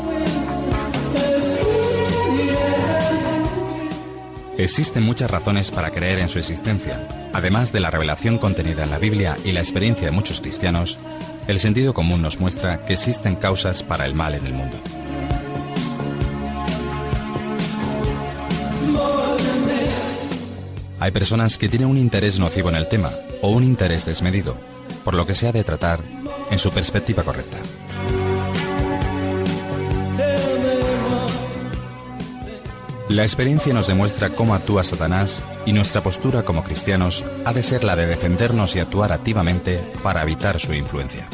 Existen 4.58 5.04
muchas 5.04 5.32
razones 5.32 5.72
para 5.72 5.90
creer 5.90 6.20
en 6.20 6.28
su 6.28 6.40
existencia. 6.40 7.00
Además 7.34 7.72
de 7.72 7.80
la 7.80 7.92
revelación 7.92 8.38
contenida 8.38 8.84
en 8.84 8.92
la 8.92 8.98
Biblia 8.98 9.38
y 9.46 9.52
la 9.52 9.62
experiencia 9.62 10.06
de 10.06 10.12
muchos 10.12 10.42
cristianos, 10.42 10.98
el 11.48 11.60
sentido 11.60 11.94
común 11.94 12.22
nos 12.22 12.40
muestra 12.40 12.86
que 12.86 12.94
existen 12.94 13.36
causas 13.36 13.84
para 13.84 14.06
el 14.06 14.16
mal 14.16 14.34
en 14.34 14.46
el 14.46 14.54
mundo. 14.54 14.78
Hay 21.00 21.12
personas 21.12 21.58
que 21.58 21.70
tienen 21.70 21.88
un 21.88 21.98
interés 21.98 22.40
nocivo 22.40 22.70
en 22.70 22.76
el 22.76 22.88
tema 22.88 23.12
o 23.42 23.50
un 23.50 23.64
interés 23.64 24.06
desmedido, 24.06 24.58
por 25.06 25.14
lo 25.14 25.26
que 25.26 25.34
se 25.34 25.48
ha 25.48 25.52
de 25.54 25.64
tratar 25.64 26.02
en 26.52 26.60
su 26.60 26.72
perspectiva 26.72 27.24
correcta. 27.24 27.58
La 33.08 33.24
experiencia 33.24 33.74
nos 33.74 33.88
demuestra 33.88 34.30
cómo 34.30 34.54
actúa 34.54 34.84
Satanás 34.84 35.42
y 35.66 35.74
nuestra 35.74 36.04
postura 36.04 36.44
como 36.44 36.64
cristianos 36.64 37.24
ha 37.44 37.54
de 37.54 37.64
ser 37.64 37.84
la 37.84 37.96
de 37.96 38.06
defendernos 38.06 38.76
y 38.76 38.80
actuar 38.80 39.12
activamente 39.12 39.80
para 40.04 40.22
evitar 40.22 40.60
su 40.60 40.74
influencia. 40.74 41.28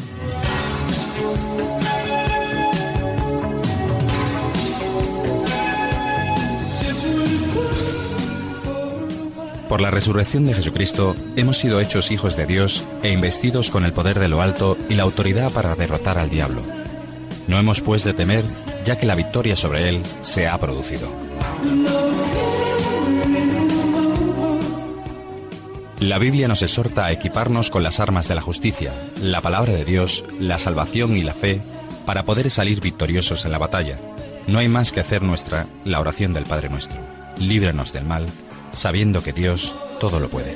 Por 9.76 9.82
la 9.82 9.90
resurrección 9.90 10.46
de 10.46 10.54
Jesucristo 10.54 11.14
hemos 11.36 11.58
sido 11.58 11.82
hechos 11.82 12.10
hijos 12.10 12.34
de 12.34 12.46
Dios 12.46 12.82
e 13.02 13.12
investidos 13.12 13.68
con 13.68 13.84
el 13.84 13.92
poder 13.92 14.18
de 14.18 14.26
lo 14.26 14.40
alto 14.40 14.78
y 14.88 14.94
la 14.94 15.02
autoridad 15.02 15.52
para 15.52 15.76
derrotar 15.76 16.16
al 16.16 16.30
diablo. 16.30 16.62
No 17.46 17.58
hemos 17.58 17.82
pues 17.82 18.02
de 18.02 18.14
temer, 18.14 18.42
ya 18.86 18.96
que 18.96 19.04
la 19.04 19.14
victoria 19.14 19.54
sobre 19.54 19.90
él 19.90 20.02
se 20.22 20.48
ha 20.48 20.56
producido. 20.56 21.12
La 26.00 26.18
Biblia 26.18 26.48
nos 26.48 26.62
exhorta 26.62 27.04
a 27.04 27.12
equiparnos 27.12 27.68
con 27.68 27.82
las 27.82 28.00
armas 28.00 28.28
de 28.28 28.34
la 28.34 28.40
justicia, 28.40 28.94
la 29.20 29.42
palabra 29.42 29.74
de 29.74 29.84
Dios, 29.84 30.24
la 30.40 30.58
salvación 30.58 31.18
y 31.18 31.22
la 31.22 31.34
fe, 31.34 31.60
para 32.06 32.24
poder 32.24 32.50
salir 32.50 32.80
victoriosos 32.80 33.44
en 33.44 33.52
la 33.52 33.58
batalla. 33.58 33.98
No 34.46 34.58
hay 34.58 34.68
más 34.68 34.90
que 34.90 35.00
hacer 35.00 35.20
nuestra 35.20 35.66
la 35.84 36.00
oración 36.00 36.32
del 36.32 36.44
Padre 36.44 36.70
nuestro. 36.70 36.98
Líbranos 37.38 37.92
del 37.92 38.06
mal, 38.06 38.24
sabiendo 38.76 39.22
que 39.22 39.32
Dios 39.32 39.74
todo 39.98 40.20
lo 40.20 40.28
puede. 40.28 40.54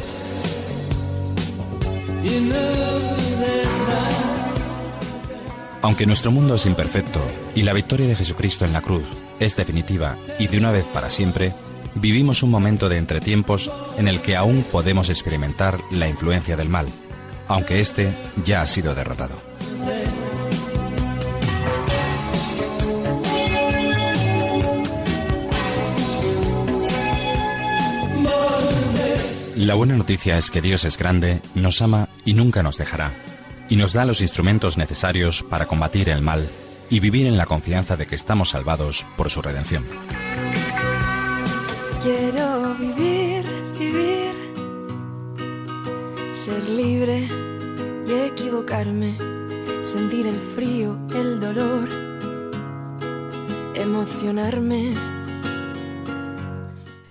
Aunque 5.82 6.04
nuestro 6.04 6.30
mundo 6.30 6.56
es 6.56 6.66
imperfecto 6.66 7.20
y 7.54 7.62
la 7.62 7.72
victoria 7.72 8.06
de 8.06 8.14
Jesucristo 8.14 8.66
en 8.66 8.74
la 8.74 8.82
cruz 8.82 9.04
es 9.38 9.56
definitiva 9.56 10.18
y 10.38 10.46
de 10.46 10.58
una 10.58 10.70
vez 10.70 10.84
para 10.84 11.10
siempre, 11.10 11.54
vivimos 11.94 12.42
un 12.42 12.50
momento 12.50 12.90
de 12.90 12.98
entretiempos 12.98 13.70
en 13.96 14.06
el 14.06 14.20
que 14.20 14.36
aún 14.36 14.62
podemos 14.70 15.08
experimentar 15.08 15.80
la 15.90 16.06
influencia 16.06 16.56
del 16.56 16.68
mal, 16.68 16.86
aunque 17.48 17.80
éste 17.80 18.14
ya 18.44 18.60
ha 18.60 18.66
sido 18.66 18.94
derrotado. 18.94 19.40
La 29.60 29.74
buena 29.74 29.94
noticia 29.94 30.38
es 30.38 30.50
que 30.50 30.62
Dios 30.62 30.86
es 30.86 30.96
grande, 30.96 31.42
nos 31.54 31.82
ama 31.82 32.08
y 32.24 32.32
nunca 32.32 32.62
nos 32.62 32.78
dejará, 32.78 33.12
y 33.68 33.76
nos 33.76 33.92
da 33.92 34.06
los 34.06 34.22
instrumentos 34.22 34.78
necesarios 34.78 35.42
para 35.42 35.66
combatir 35.66 36.08
el 36.08 36.22
mal 36.22 36.48
y 36.88 36.98
vivir 36.98 37.26
en 37.26 37.36
la 37.36 37.44
confianza 37.44 37.98
de 37.98 38.06
que 38.06 38.14
estamos 38.14 38.48
salvados 38.48 39.06
por 39.18 39.28
su 39.28 39.42
redención. 39.42 39.84
Quiero 42.02 42.74
vivir, 42.76 43.44
vivir, 43.78 44.34
ser 46.32 46.66
libre 46.66 47.28
y 48.08 48.12
equivocarme, 48.12 49.14
sentir 49.82 50.26
el 50.26 50.38
frío, 50.38 50.98
el 51.14 51.38
dolor, 51.38 51.86
emocionarme. 53.74 55.19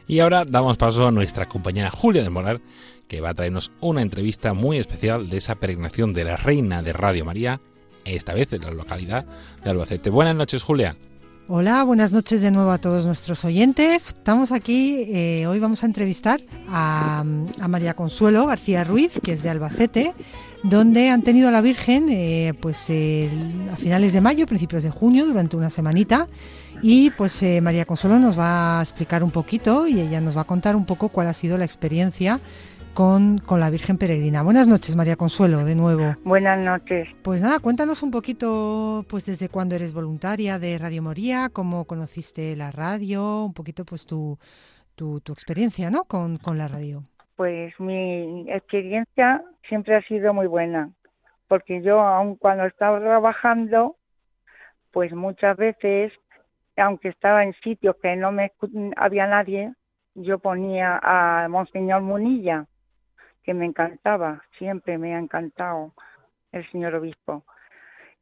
Y 0.09 0.21
ahora 0.21 0.43
damos 0.43 0.75
paso 0.75 1.07
a 1.07 1.11
nuestra 1.11 1.45
compañera 1.45 1.91
Julia 1.91 2.23
de 2.23 2.31
Morar, 2.31 2.59
que 3.07 3.21
va 3.21 3.29
a 3.29 3.33
traernos 3.35 3.71
una 3.79 4.01
entrevista 4.01 4.55
muy 4.55 4.79
especial 4.79 5.29
de 5.29 5.37
esa 5.37 5.53
peregrinación 5.53 6.13
de 6.13 6.23
la 6.23 6.35
Reina 6.35 6.81
de 6.81 6.93
Radio 6.93 7.25
María, 7.25 7.61
esta 8.05 8.33
vez 8.33 8.51
en 8.51 8.63
la 8.63 8.71
localidad 8.71 9.27
de 9.63 9.69
Albacete. 9.69 10.09
Buenas 10.09 10.35
noches, 10.35 10.63
Julia. 10.63 10.97
Hola, 11.47 11.83
buenas 11.83 12.11
noches 12.11 12.41
de 12.41 12.49
nuevo 12.49 12.71
a 12.71 12.79
todos 12.79 13.05
nuestros 13.05 13.45
oyentes. 13.45 14.07
Estamos 14.07 14.51
aquí, 14.51 15.03
eh, 15.09 15.45
hoy 15.45 15.59
vamos 15.59 15.83
a 15.83 15.85
entrevistar 15.85 16.41
a, 16.67 17.19
a, 17.19 17.67
María 17.67 17.93
Consuelo 17.93 18.47
García 18.47 18.83
Ruiz, 18.83 19.11
que 19.23 19.33
es 19.33 19.43
de 19.43 19.49
Albacete, 19.49 20.15
donde 20.63 21.11
han 21.11 21.21
tenido 21.21 21.49
a 21.49 21.51
la 21.51 21.61
Virgen 21.61 22.07
eh, 22.09 22.55
pues 22.59 22.89
a 22.89 23.75
finales 23.75 24.13
de 24.13 24.21
mayo, 24.21 24.47
principios 24.47 24.81
de 24.81 24.89
junio, 24.89 25.27
durante 25.27 25.55
una 25.55 25.69
semanita. 25.69 26.27
Y 26.81 27.11
pues 27.11 27.41
eh, 27.43 27.61
María 27.61 27.85
Consuelo 27.85 28.19
nos 28.19 28.37
va 28.39 28.79
a 28.79 28.81
explicar 28.81 29.23
un 29.23 29.31
poquito 29.31 29.87
y 29.87 29.99
ella 29.99 30.21
nos 30.21 30.37
va 30.37 30.41
a 30.41 30.45
contar 30.45 30.75
un 30.75 30.85
poco 30.85 31.09
cuál 31.09 31.27
ha 31.27 31.33
sido 31.33 31.57
la 31.57 31.65
experiencia 31.65 32.39
con, 32.93 33.37
con, 33.39 33.59
la 33.59 33.69
Virgen 33.69 33.97
Peregrina. 33.97 34.43
Buenas 34.43 34.67
noches, 34.67 34.95
María 34.95 35.15
Consuelo, 35.15 35.63
de 35.63 35.75
nuevo. 35.75 36.15
Buenas 36.23 36.63
noches. 36.63 37.07
Pues 37.21 37.41
nada, 37.41 37.59
cuéntanos 37.59 38.03
un 38.03 38.11
poquito, 38.11 39.05
pues 39.09 39.25
desde 39.25 39.49
cuándo 39.49 39.75
eres 39.75 39.93
voluntaria 39.93 40.59
de 40.59 40.77
Radio 40.77 41.01
Moría, 41.01 41.49
cómo 41.51 41.85
conociste 41.85 42.55
la 42.55 42.71
radio, 42.71 43.45
un 43.45 43.53
poquito 43.53 43.85
pues 43.85 44.05
tu, 44.05 44.37
tu, 44.95 45.19
tu 45.21 45.31
experiencia, 45.33 45.89
¿no? 45.89 46.05
Con, 46.05 46.37
con 46.37 46.57
la 46.57 46.67
radio. 46.67 47.03
Pues 47.35 47.73
mi 47.79 48.49
experiencia 48.49 49.43
siempre 49.67 49.95
ha 49.95 50.01
sido 50.01 50.33
muy 50.33 50.47
buena, 50.47 50.89
porque 51.47 51.81
yo 51.81 52.01
aun 52.01 52.35
cuando 52.35 52.65
estaba 52.65 52.99
trabajando, 52.99 53.95
pues 54.91 55.13
muchas 55.13 55.55
veces, 55.55 56.11
aunque 56.79 57.09
estaba 57.09 57.43
en 57.43 57.53
sitios 57.61 57.95
que 58.01 58.15
no 58.15 58.31
me 58.31 58.51
había 58.95 59.27
nadie, 59.27 59.73
yo 60.15 60.39
ponía 60.39 60.99
a 61.01 61.47
Monseñor 61.49 62.01
Munilla, 62.01 62.65
que 63.43 63.53
me 63.53 63.65
encantaba, 63.65 64.43
siempre 64.57 64.97
me 64.97 65.15
ha 65.15 65.19
encantado 65.19 65.93
el 66.51 66.69
señor 66.71 66.95
obispo. 66.95 67.43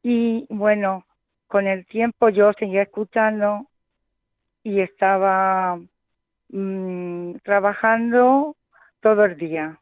Y 0.04 0.46
bueno, 0.50 1.06
con 1.48 1.68
el 1.68 1.86
tiempo 1.86 2.30
yo 2.30 2.54
seguía 2.54 2.84
escuchando 2.84 3.68
y 4.64 4.82
estaba 4.82 5.80
mmm, 6.50 7.34
trabajando 7.44 8.56
todo 9.02 9.26
el 9.26 9.38
día. 9.38 9.80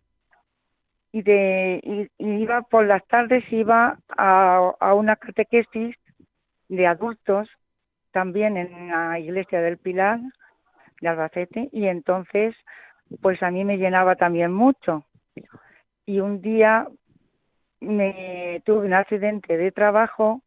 Y, 1.12 1.22
de, 1.22 1.80
y, 1.84 2.24
y 2.24 2.30
iba 2.42 2.62
por 2.64 2.86
las 2.86 3.06
tardes, 3.08 3.44
iba 3.52 3.98
a, 4.18 4.72
a 4.80 4.94
una 4.94 5.16
catequesis 5.16 5.96
de 6.68 6.88
adultos, 6.88 7.50
también 8.16 8.56
en 8.56 8.88
la 8.88 9.20
iglesia 9.20 9.60
del 9.60 9.78
Pilar 9.78 10.22
de 11.02 11.10
Albacete, 11.10 11.68
y 11.74 11.88
entonces, 11.88 12.56
pues 13.22 13.44
a 13.44 13.52
mí 13.52 13.66
me 13.66 13.78
llenaba 13.78 14.16
también 14.16 14.54
mucho. 14.54 15.04
Y 16.06 16.22
un 16.22 16.42
día 16.42 16.88
me 17.82 18.62
tuve 18.66 18.86
un 18.86 18.94
accidente 18.94 19.58
de 19.58 19.70
trabajo 19.74 20.42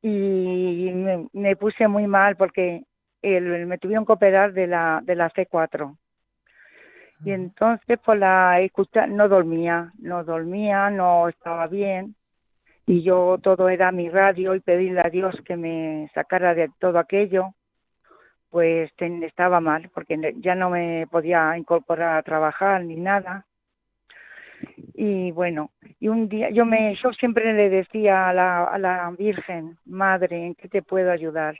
y 0.00 0.90
me, 0.94 1.28
me 1.34 1.56
puse 1.56 1.88
muy 1.88 2.06
mal 2.06 2.36
porque 2.36 2.84
el, 3.20 3.66
me 3.66 3.76
tuvieron 3.76 4.06
que 4.06 4.12
operar 4.12 4.54
de 4.54 4.66
la, 4.66 5.02
de 5.04 5.14
la 5.14 5.30
C4. 5.30 5.94
Y 7.22 7.32
entonces, 7.32 7.98
por 7.98 8.16
la 8.16 8.60
escucha, 8.60 9.06
no 9.06 9.28
dormía, 9.28 9.92
no 9.98 10.24
dormía, 10.24 10.88
no 10.88 11.28
estaba 11.28 11.66
bien. 11.66 12.16
Y 12.86 13.02
yo 13.02 13.38
todo 13.42 13.68
era 13.68 13.92
mi 13.92 14.08
radio 14.08 14.54
y 14.54 14.60
pedirle 14.60 15.00
a 15.00 15.10
Dios 15.10 15.34
que 15.44 15.56
me 15.56 16.10
sacara 16.14 16.54
de 16.54 16.70
todo 16.78 16.98
aquello. 16.98 17.54
Pues 18.50 18.90
estaba 18.98 19.60
mal, 19.60 19.90
porque 19.94 20.34
ya 20.38 20.54
no 20.54 20.70
me 20.70 21.06
podía 21.10 21.56
incorporar 21.56 22.18
a 22.18 22.22
trabajar 22.22 22.84
ni 22.84 22.96
nada. 22.96 23.46
Y 24.94 25.30
bueno, 25.32 25.70
y 26.00 26.08
un 26.08 26.28
día 26.28 26.50
yo 26.50 26.64
me 26.64 26.94
yo 27.02 27.12
siempre 27.12 27.52
le 27.52 27.70
decía 27.70 28.28
a 28.28 28.34
la, 28.34 28.64
a 28.64 28.78
la 28.78 29.10
Virgen, 29.18 29.78
Madre, 29.86 30.46
¿en 30.46 30.54
qué 30.54 30.68
te 30.68 30.82
puedo 30.82 31.10
ayudar? 31.10 31.56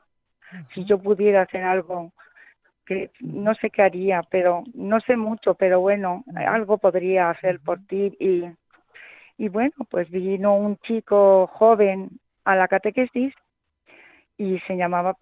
Si 0.74 0.84
yo 0.84 0.98
pudiera 0.98 1.42
hacer 1.42 1.64
algo 1.64 2.12
que 2.84 3.10
no 3.20 3.54
sé 3.54 3.70
qué 3.70 3.82
haría, 3.82 4.22
pero 4.30 4.64
no 4.74 5.00
sé 5.00 5.16
mucho, 5.16 5.54
pero 5.54 5.80
bueno, 5.80 6.24
algo 6.34 6.78
podría 6.78 7.30
hacer 7.30 7.60
por 7.60 7.80
ti 7.86 8.14
y 8.18 8.44
y 9.38 9.48
bueno, 9.48 9.74
pues 9.90 10.10
vino 10.10 10.56
un 10.56 10.76
chico 10.78 11.46
joven 11.48 12.10
a 12.44 12.56
la 12.56 12.68
catequesis 12.68 13.34
y 14.36 14.58
se 14.60 14.76
llamaba 14.76 15.16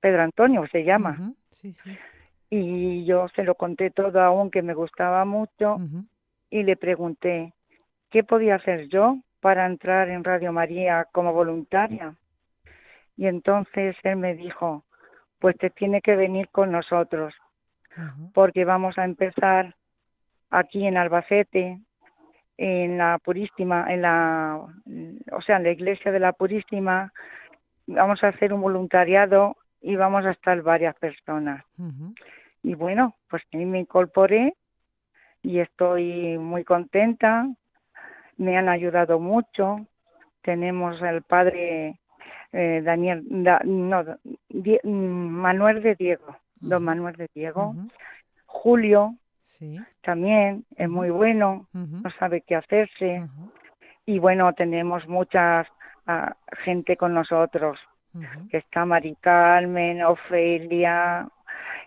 Pedro 0.00 0.22
Antonio, 0.22 0.66
se 0.70 0.84
llama. 0.84 1.32
Y 2.50 3.04
yo 3.04 3.28
se 3.28 3.42
lo 3.42 3.54
conté 3.54 3.90
todo 3.90 4.20
aún 4.20 4.50
que 4.50 4.62
me 4.62 4.74
gustaba 4.74 5.24
mucho 5.24 5.78
y 6.50 6.62
le 6.62 6.76
pregunté 6.76 7.52
qué 8.10 8.22
podía 8.22 8.56
hacer 8.56 8.88
yo 8.88 9.18
para 9.40 9.66
entrar 9.66 10.08
en 10.08 10.24
Radio 10.24 10.52
María 10.52 11.06
como 11.12 11.32
voluntaria. 11.32 12.14
Y 13.16 13.26
entonces 13.26 13.96
él 14.02 14.16
me 14.16 14.34
dijo, 14.34 14.84
pues 15.38 15.56
te 15.58 15.70
tiene 15.70 16.00
que 16.00 16.16
venir 16.16 16.48
con 16.48 16.72
nosotros, 16.72 17.34
porque 18.32 18.64
vamos 18.64 18.98
a 18.98 19.04
empezar 19.04 19.74
aquí 20.50 20.86
en 20.86 20.96
Albacete, 20.96 21.80
en 22.56 22.98
la 22.98 23.18
Purísima, 23.18 23.92
en 23.92 24.02
la, 24.02 24.60
o 25.32 25.40
sea, 25.42 25.56
en 25.56 25.64
la 25.64 25.70
iglesia 25.70 26.12
de 26.12 26.20
la 26.20 26.32
Purísima, 26.32 27.12
vamos 27.86 28.22
a 28.22 28.28
hacer 28.28 28.52
un 28.52 28.60
voluntariado 28.60 29.56
y 29.80 29.96
vamos 29.96 30.24
a 30.24 30.30
estar 30.30 30.62
varias 30.62 30.94
personas. 30.96 31.64
Y 32.62 32.74
bueno, 32.74 33.16
pues 33.28 33.42
ahí 33.52 33.66
me 33.66 33.80
incorporé 33.80 34.54
y 35.42 35.60
estoy 35.60 36.38
muy 36.38 36.64
contenta. 36.64 37.46
Me 38.36 38.56
han 38.56 38.68
ayudado 38.68 39.20
mucho. 39.20 39.86
Tenemos 40.42 41.02
al 41.02 41.22
padre 41.22 42.00
eh, 42.52 42.82
Daniel, 42.84 43.24
no, 43.28 44.04
Manuel 44.84 45.82
de 45.82 45.94
Diego, 45.96 46.36
don 46.60 46.84
Manuel 46.84 47.16
de 47.16 47.28
Diego, 47.34 47.74
Julio, 48.46 49.16
también 50.02 50.64
es 50.76 50.88
muy 50.88 51.10
bueno, 51.10 51.66
no 51.72 52.10
sabe 52.18 52.42
qué 52.42 52.56
hacerse. 52.56 53.26
Y 54.06 54.18
bueno, 54.18 54.52
tenemos 54.52 55.06
mucha 55.08 55.66
ah, 56.06 56.36
gente 56.64 56.96
con 56.96 57.14
nosotros, 57.14 57.78
que 58.50 58.58
está 58.58 58.84
Mari 58.84 59.16
Carmen, 59.20 60.02
Ofelia, 60.02 61.28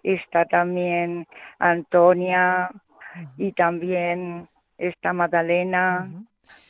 está 0.04 0.46
también 0.46 1.28
Antonia 1.60 2.70
y 3.38 3.52
también 3.54 4.48
está 4.78 5.14
Magdalena. 5.14 6.10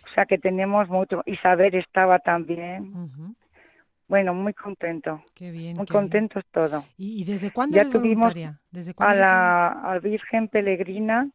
O 0.05 0.13
sea 0.13 0.25
que 0.25 0.37
tenemos 0.37 0.89
mucho. 0.89 1.21
Isabel 1.25 1.75
estaba 1.75 2.19
también. 2.19 3.35
Bueno, 4.07 4.33
muy 4.33 4.53
contento. 4.53 5.21
Qué 5.35 5.51
bien. 5.51 5.75
Muy 5.75 5.85
contento 5.85 6.41
todo. 6.51 6.85
¿Y, 6.97 7.25
desde 7.25 7.51
cuándo 7.51 7.75
ya 7.75 7.89
tuvimos 7.89 8.33
a 8.97 9.15
la 9.15 9.99
Virgen 10.01 10.47
Peregrina 10.47 11.29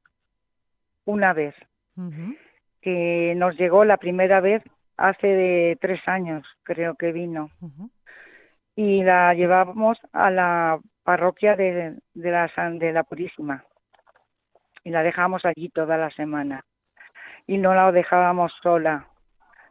una 1.05 1.33
vez, 1.33 1.55
que 2.81 3.35
nos 3.37 3.57
llegó 3.57 3.85
la 3.85 3.97
primera 3.97 4.41
vez 4.41 4.63
hace 4.97 5.27
de 5.27 5.79
tres 5.81 6.01
años, 6.07 6.47
creo 6.63 6.95
que 6.95 7.13
vino. 7.13 7.51
Y 8.75 9.03
la 9.03 9.35
llevábamos 9.35 9.99
a 10.13 10.31
la 10.31 10.81
parroquia 11.03 11.57
de, 11.57 11.97
de, 12.15 12.31
la, 12.31 12.51
de 12.73 12.93
la 12.93 13.03
Purísima. 13.03 13.65
Y 14.85 14.91
la 14.91 15.03
dejamos 15.03 15.45
allí 15.45 15.69
toda 15.69 15.97
la 15.97 16.11
semana. 16.11 16.65
Y 17.47 17.59
no 17.59 17.75
la 17.75 17.93
dejábamos 17.93 18.53
sola. 18.63 19.09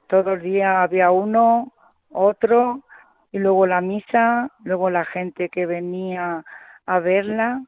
Todo 0.08 0.34
el 0.34 0.42
día 0.42 0.84
había 0.84 1.12
uno, 1.12 1.74
otro, 2.10 2.84
y 3.32 3.40
luego 3.40 3.66
la 3.66 3.82
misa, 3.82 4.52
luego 4.64 4.90
la 4.90 5.06
gente 5.06 5.50
que 5.50 5.66
venía 5.66 6.44
a 6.86 7.00
verla 7.00 7.64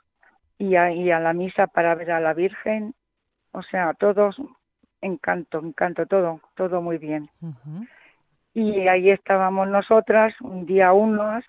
y 0.58 0.76
a, 0.76 0.88
a 0.88 1.20
la 1.20 1.34
misa 1.34 1.68
para 1.68 1.96
ver 1.96 2.12
a 2.12 2.20
la 2.20 2.34
Virgen, 2.34 2.94
o 3.52 3.64
sea, 3.64 3.94
todos 3.94 4.36
encanto, 5.02 5.60
encanto, 5.60 6.06
todo, 6.06 6.42
todo 6.56 6.82
muy 6.82 6.98
bien. 6.98 7.30
Y 8.54 8.88
ahí 8.88 9.10
estábamos 9.10 9.68
nosotras, 9.68 10.34
un 10.42 10.66
día 10.66 10.94
unas, 10.94 11.46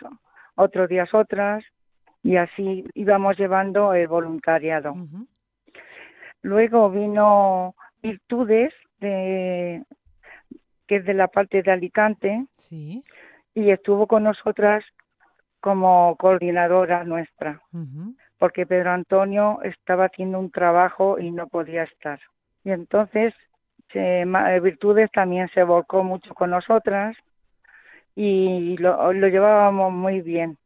otros 0.55 0.89
días 0.89 1.13
otras, 1.13 1.65
y 2.23 2.37
así 2.37 2.85
íbamos 2.95 3.37
llevando 3.37 3.95
el 3.95 4.09
voluntariado. 4.09 4.95
Luego 6.43 6.91
vino 6.91 7.75
Virtudes, 8.03 8.73
de, 9.01 9.83
que 10.87 10.97
es 10.97 11.05
de 11.05 11.15
la 11.15 11.29
parte 11.29 11.63
de 11.63 11.73
Alicante, 11.73 12.47
sí 12.59 13.05
y 13.55 13.71
estuvo 13.71 14.07
con 14.07 14.25
nosotras 14.25 14.85
como 15.61 16.15
coordinadora 16.17 17.05
nuestra, 17.05 17.63
porque 18.39 18.67
Pedro 18.67 18.91
Antonio 18.91 19.61
estaba 19.63 20.07
haciendo 20.07 20.39
un 20.39 20.51
trabajo 20.51 21.19
y 21.19 21.31
no 21.31 21.47
podía 21.49 21.85
estar. 21.85 22.21
Y 22.65 22.71
entonces 22.71 23.33
se, 23.93 24.25
Virtudes 24.61 25.11
también 25.13 25.49
se 25.55 25.63
volcó 25.63 26.05
mucho 26.05 26.35
con 26.35 26.51
nosotras 26.51 27.17
y 28.15 28.77
lo, 28.77 29.13
lo 29.13 29.29
llevábamos 29.29 29.93
muy 29.93 30.21
bien. 30.21 30.59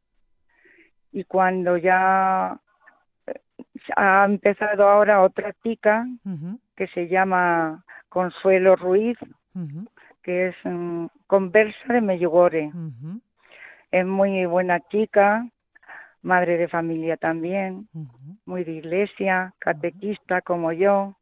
Y 1.12 1.24
cuando 1.24 1.76
ya 1.76 2.58
eh, 3.26 3.40
ha 3.96 4.24
empezado 4.24 4.88
ahora 4.88 5.22
otra 5.22 5.52
chica 5.62 6.06
que 6.76 6.86
se 6.88 7.08
llama 7.08 7.84
Consuelo 8.08 8.76
Ruiz, 8.76 9.18
que 10.22 10.48
es 10.48 10.56
conversa 11.26 11.92
de 11.92 12.00
Mellugore. 12.00 12.70
Es 13.90 14.06
muy 14.06 14.44
buena 14.46 14.80
chica, 14.88 15.46
madre 16.22 16.58
de 16.58 16.68
familia 16.68 17.16
también, 17.16 17.88
muy 18.44 18.64
de 18.64 18.72
iglesia, 18.72 19.54
catequista 19.58 20.42
como 20.42 20.72
yo, 20.72 21.16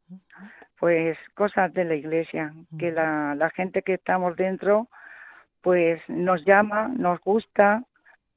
pues 0.79 1.17
cosas 1.33 1.73
de 1.73 1.85
la 1.85 1.95
iglesia, 1.95 2.53
que 2.77 2.91
la, 2.91 3.35
la 3.35 3.49
gente 3.51 3.81
que 3.81 3.95
estamos 3.95 4.35
dentro 4.35 4.87
pues 5.61 5.99
nos 6.07 6.45
llama, 6.45 6.87
nos 6.87 7.19
gusta 7.19 7.83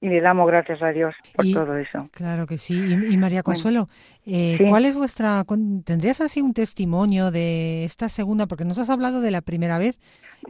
y 0.01 0.09
le 0.09 0.21
damos 0.21 0.47
gracias 0.47 0.83
a 0.83 0.89
Dios 0.89 1.15
por 1.35 1.45
todo 1.53 1.77
eso. 1.77 2.09
Claro 2.13 2.47
que 2.47 2.57
sí. 2.57 2.75
Y, 2.75 3.17
María 3.19 3.43
Consuelo, 3.43 3.89
eh, 4.25 4.59
¿cuál 4.69 4.87
es 4.87 4.97
vuestra, 4.97 5.45
tendrías 5.85 6.21
así 6.21 6.41
un 6.41 6.55
testimonio 6.55 7.31
de 7.31 7.85
esta 7.85 8.09
segunda, 8.09 8.47
porque 8.47 8.65
nos 8.65 8.79
has 8.79 8.89
hablado 8.89 9.21
de 9.21 9.31
la 9.31 9.43
primera 9.43 9.79
vez 9.79 10.01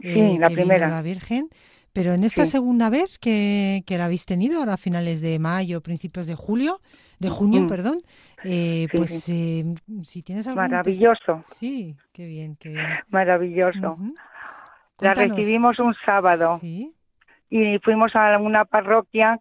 eh, 0.01 0.37
la 0.39 0.49
primera. 0.49 0.87
la 0.87 1.01
Virgen, 1.01 1.49
pero 1.91 2.13
en 2.13 2.23
esta 2.23 2.45
segunda 2.45 2.89
vez 2.89 3.19
que, 3.19 3.83
que, 3.85 3.97
la 3.97 4.05
habéis 4.05 4.25
tenido, 4.25 4.59
ahora 4.59 4.75
a 4.75 4.77
finales 4.77 5.19
de 5.19 5.37
mayo, 5.37 5.81
principios 5.81 6.27
de 6.27 6.35
julio, 6.35 6.79
de 7.19 7.29
junio, 7.29 7.63
mm. 7.63 7.67
perdón, 7.67 7.97
eh, 8.45 8.87
pues 8.95 9.27
eh, 9.27 9.65
si 10.03 10.23
tienes 10.23 10.47
algún... 10.47 10.63
Maravilloso. 10.63 11.43
Sí, 11.47 11.97
qué 12.13 12.25
bien, 12.25 12.55
qué 12.55 12.69
bien. 12.69 12.87
Maravilloso. 13.09 13.97
La 14.99 15.13
recibimos 15.13 15.77
un 15.79 15.93
sábado. 16.05 16.57
Sí 16.61 16.93
y 17.51 17.77
fuimos 17.79 18.15
a 18.15 18.37
una 18.39 18.65
parroquia, 18.65 19.39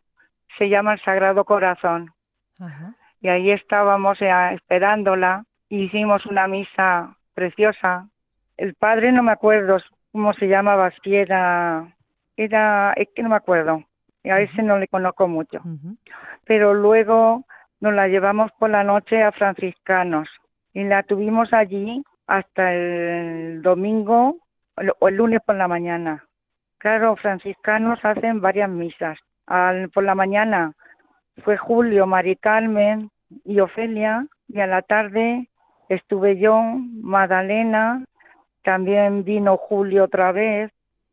se 0.59 0.69
llama 0.69 0.95
el 0.95 1.01
Sagrado 1.03 1.45
Corazón. 1.45 2.13
Y 3.21 3.29
ahí 3.29 3.51
estábamos 3.51 4.21
eh, 4.21 4.31
esperándola, 4.55 5.45
hicimos 5.69 6.27
una 6.27 6.47
misa 6.47 7.17
preciosa. 7.35 8.09
El 8.57 8.75
padre 8.75 9.13
no 9.13 9.23
me 9.23 9.33
acuerdo 9.33 9.79
cómo 10.13 10.33
se 10.35 10.49
llamaba, 10.49 10.91
si 11.03 11.15
era, 11.15 11.95
era, 12.37 12.93
es 12.97 13.09
que 13.15 13.23
no 13.23 13.31
me 13.31 13.37
acuerdo, 13.37 13.85
a 14.25 14.41
ese 14.41 14.63
no 14.63 14.79
le 14.79 14.89
conozco 14.89 15.29
mucho. 15.29 15.63
Pero 16.45 16.75
luego 16.75 17.45
nos 17.81 17.95
la 17.95 18.09
llevamos 18.09 18.51
por 18.59 18.71
la 18.71 18.85
noche 18.85 19.23
a 19.23 19.33
franciscanos 19.33 20.29
y 20.75 20.85
la 20.85 21.03
tuvimos 21.03 21.53
allí 21.53 22.03
hasta 22.27 22.75
el 22.75 23.63
domingo 23.63 24.37
o 24.99 25.09
el 25.09 25.17
lunes 25.17 25.41
por 25.45 25.57
la 25.57 25.69
mañana. 25.69 26.25
Claro, 26.79 27.17
franciscanos 27.17 27.99
hacen 28.03 28.41
varias 28.41 28.71
misas. 28.71 29.19
Al, 29.51 29.91
por 29.91 30.05
la 30.05 30.15
mañana 30.15 30.73
fue 31.43 31.57
Julio, 31.57 32.07
Mari 32.07 32.37
Carmen 32.37 33.11
y 33.45 33.59
Ofelia, 33.59 34.27
y 34.49 34.61
a 34.61 34.67
la 34.69 34.83
tarde 34.83 35.49
estuve 35.89 36.39
yo, 36.39 36.63
Magdalena, 37.03 38.05
también 38.63 39.25
vino 39.25 39.57
Julio 39.57 40.05
otra 40.05 40.31
vez, 40.31 40.71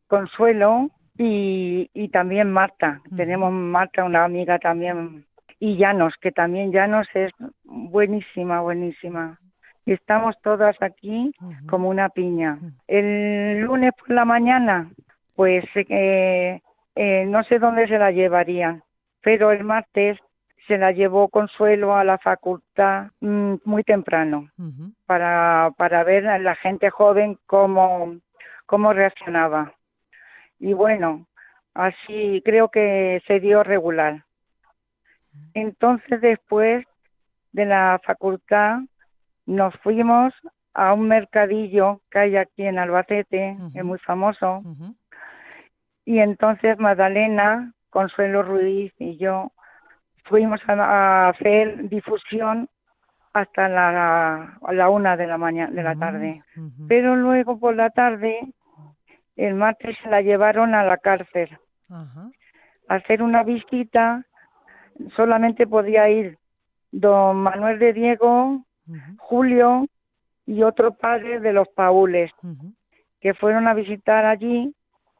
Consuelo, 0.07 0.91
y, 1.17 1.89
y 1.95 2.09
también 2.09 2.51
Marta. 2.51 3.01
Tenemos 3.15 3.51
Marta, 3.51 4.03
una 4.03 4.23
amiga 4.23 4.59
también, 4.59 5.25
y 5.59 5.77
Llanos, 5.77 6.13
que 6.21 6.31
también 6.31 6.71
Llanos 6.71 7.07
es 7.15 7.31
buenísima, 7.63 8.61
buenísima. 8.61 9.39
Y 9.83 9.93
estamos 9.93 10.35
todas 10.43 10.75
aquí 10.81 11.31
como 11.67 11.89
una 11.89 12.09
piña. 12.09 12.59
El 12.87 13.61
lunes 13.61 13.93
por 13.97 14.11
la 14.11 14.25
mañana, 14.25 14.91
pues 15.35 15.65
eh, 15.75 16.61
eh, 16.99 17.25
no 17.27 17.43
sé 17.43 17.59
dónde 17.59 17.87
se 17.87 17.99
la 17.99 18.09
llevarían, 18.11 18.83
pero 19.21 19.51
el 19.51 19.63
martes 19.63 20.17
se 20.67 20.79
la 20.79 20.91
llevó 20.91 21.29
Consuelo 21.29 21.95
a 21.95 22.03
la 22.03 22.17
facultad 22.17 23.11
mm, 23.21 23.57
muy 23.65 23.83
temprano 23.83 24.49
para, 25.05 25.71
para 25.77 26.03
ver 26.03 26.27
a 26.27 26.39
la 26.39 26.55
gente 26.55 26.89
joven 26.89 27.37
cómo, 27.45 28.17
cómo 28.65 28.93
reaccionaba. 28.93 29.73
Y 30.59 30.73
bueno, 30.73 31.27
así 31.75 32.41
creo 32.43 32.69
que 32.69 33.21
se 33.27 33.39
dio 33.39 33.63
regular. 33.63 34.23
Entonces 35.53 36.19
después 36.19 36.83
de 37.51 37.65
la 37.65 38.01
facultad 38.03 38.79
nos 39.45 39.75
fuimos 39.81 40.33
a 40.73 40.93
un 40.93 41.07
mercadillo 41.07 42.01
que 42.09 42.19
hay 42.19 42.37
aquí 42.37 42.63
en 42.63 42.79
Albacete, 42.79 43.55
es 43.75 43.83
muy 43.83 43.99
famoso. 43.99 44.63
Y 46.07 46.19
entonces 46.19 46.79
Magdalena, 46.79 47.73
Consuelo 47.89 48.41
Ruiz 48.41 48.93
y 48.97 49.17
yo 49.17 49.51
fuimos 50.23 50.61
a, 50.69 51.27
hacer 51.27 51.89
difusión 51.89 52.69
hasta 53.33 53.67
la, 53.67 54.57
la 54.71 54.89
una 54.89 55.17
de 55.17 55.27
la 55.27 55.37
mañana 55.37 55.69
de 55.69 55.83
la 55.83 55.97
tarde. 55.97 56.43
Pero 56.87 57.17
luego 57.17 57.59
por 57.59 57.75
la 57.75 57.89
tarde, 57.89 58.39
el 59.35 59.55
martes 59.55 59.97
se 60.01 60.09
la 60.09 60.21
llevaron 60.21 60.75
a 60.75 60.85
la 60.85 60.95
cárcel. 60.95 61.49
A 61.89 62.31
hacer 62.87 63.21
una 63.21 63.43
visita 63.43 64.23
solamente 65.17 65.67
podía 65.67 66.07
ir 66.09 66.37
don 66.89 67.35
Manuel 67.35 67.79
de 67.79 67.91
Diego, 67.91 68.63
Julio 69.17 69.85
y 70.45 70.63
otro 70.63 70.93
padre 70.93 71.41
de 71.41 71.51
los 71.51 71.67
Paules, 71.67 72.31
que 73.19 73.33
fueron 73.33 73.67
a 73.67 73.73
visitar 73.73 74.25
allí 74.25 74.73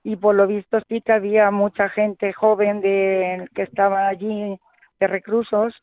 y 0.07 0.15
por 0.15 0.35
lo 0.35 0.47
visto 0.47 0.79
sí 0.87 1.01
que 1.01 1.11
había 1.11 1.51
mucha 1.51 1.89
gente 1.89 2.31
joven 2.31 2.79
de 2.79 3.49
que 3.53 3.63
estaba 3.63 4.07
allí 4.07 4.57
de 5.01 5.07
reclusos 5.07 5.75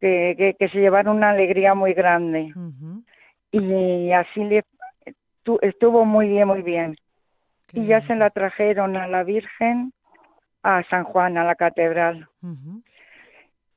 que, 0.00 0.56
que, 0.58 0.68
se 0.68 0.80
llevaron 0.80 1.18
una 1.18 1.30
alegría 1.30 1.76
muy 1.76 1.94
grande. 1.94 2.52
Y 3.52 4.10
así 4.10 4.42
le 4.42 4.64
estuvo 5.60 6.04
muy 6.04 6.30
bien, 6.30 6.48
muy 6.48 6.62
bien. 6.62 6.96
y 7.72 7.86
ya 7.86 8.04
se 8.08 8.16
la 8.16 8.30
trajeron 8.30 8.96
a 8.96 9.06
la 9.06 9.22
Virgen 9.22 9.92
a 10.64 10.82
San 10.90 11.04
Juan, 11.04 11.38
a 11.38 11.44
la 11.44 11.54
catedral. 11.54 12.28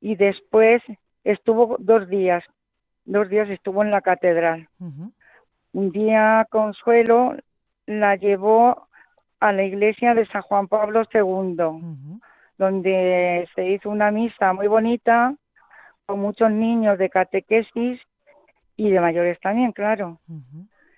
Y 0.01 0.15
después 0.15 0.81
estuvo 1.23 1.75
dos 1.77 2.09
días, 2.09 2.43
dos 3.05 3.29
días 3.29 3.47
estuvo 3.51 3.83
en 3.83 3.91
la 3.91 4.01
catedral. 4.01 4.69
Un 5.71 5.91
día 5.91 6.47
Consuelo 6.49 7.35
la 7.85 8.15
llevó 8.15 8.84
a 9.49 9.53
la 9.53 9.63
iglesia 9.63 10.13
de 10.13 10.25
San 10.27 10.41
Juan 10.41 10.67
Pablo 10.67 11.03
II 11.13 12.19
donde 12.57 13.47
se 13.55 13.69
hizo 13.69 13.89
una 13.89 14.11
misa 14.11 14.53
muy 14.53 14.67
bonita 14.67 15.35
con 16.05 16.19
muchos 16.19 16.51
niños 16.51 16.97
de 16.97 17.09
catequesis 17.09 17.99
y 18.77 18.89
de 18.89 18.99
mayores 18.99 19.39
también, 19.39 19.71
claro. 19.71 20.19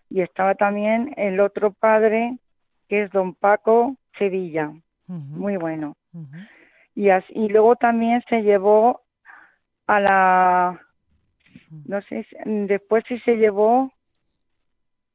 Y 0.09 0.21
estaba 0.21 0.55
también 0.55 1.13
el 1.17 1.39
otro 1.39 1.71
padre, 1.71 2.37
que 2.87 3.03
es 3.03 3.11
don 3.11 3.33
Paco 3.35 3.95
Sevilla, 4.17 4.71
muy 5.07 5.57
bueno. 5.57 5.95
y, 6.95 7.09
así, 7.09 7.31
y 7.33 7.49
luego 7.49 7.75
también 7.75 8.23
se 8.29 8.41
llevó 8.41 9.01
a 9.85 9.99
la, 9.99 10.81
no 11.85 12.01
sé, 12.03 12.25
después 12.45 13.03
sí 13.07 13.19
se 13.19 13.37
llevó, 13.37 13.91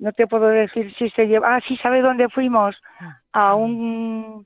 no 0.02 0.12
te 0.12 0.26
puedo 0.26 0.48
decir 0.48 0.92
si 0.96 1.10
se 1.10 1.28
llevó, 1.28 1.46
ah, 1.46 1.60
sí, 1.66 1.76
¿sabe 1.76 2.02
dónde 2.02 2.28
fuimos? 2.28 2.74
Ah. 2.98 3.20
A 3.32 3.54
un 3.54 4.44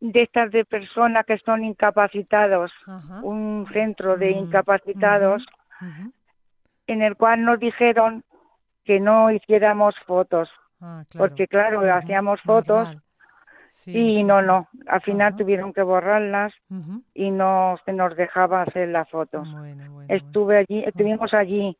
de 0.00 0.22
estas 0.22 0.50
de 0.50 0.64
personas 0.64 1.26
que 1.26 1.36
son 1.38 1.62
incapacitados, 1.62 2.72
un 3.22 3.66
centro 3.70 4.16
de 4.16 4.30
incapacitados, 4.30 5.44
en 6.86 7.02
el 7.02 7.16
cual 7.16 7.44
nos 7.44 7.58
dijeron 7.60 8.24
que 8.84 8.98
no 8.98 9.30
hiciéramos 9.30 9.94
fotos, 10.06 10.48
ah, 10.80 11.04
porque 11.18 11.48
claro, 11.48 11.80
hacíamos 11.94 12.40
fotos 12.40 12.96
y 13.84 14.24
no, 14.24 14.40
no, 14.40 14.68
al 14.86 15.02
final 15.02 15.36
tuvieron 15.36 15.74
que 15.74 15.82
borrarlas 15.82 16.54
y 17.12 17.30
no 17.30 17.78
se 17.84 17.92
nos 17.92 18.16
dejaba 18.16 18.62
hacer 18.62 18.88
las 18.88 19.08
fotos. 19.10 19.46
Estuve 20.08 20.58
allí, 20.58 20.82
estuvimos 20.84 21.34
allí 21.34 21.76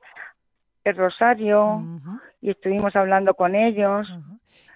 el 0.85 0.97
Rosario 0.97 1.83
y 2.41 2.51
estuvimos 2.51 2.95
hablando 2.95 3.35
con 3.35 3.55
ellos 3.55 4.09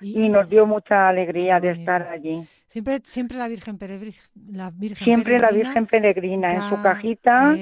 y, 0.00 0.28
nos 0.28 0.48
dio 0.48 0.66
mucha 0.66 1.08
alegría 1.08 1.60
de 1.60 1.72
estar 1.72 2.08
allí. 2.08 2.42
Siempre, 2.66 3.00
siempre 3.04 3.36
la 3.36 3.48
Virgen, 3.48 3.78
Peregrina, 3.78 4.16
la 4.52 4.70
Virgen 4.70 5.04
siempre 5.04 5.38
la 5.38 5.50
Virgen 5.50 5.86
Peregrina 5.86 6.54
en 6.54 6.62
su 6.68 6.80
cajita, 6.82 7.54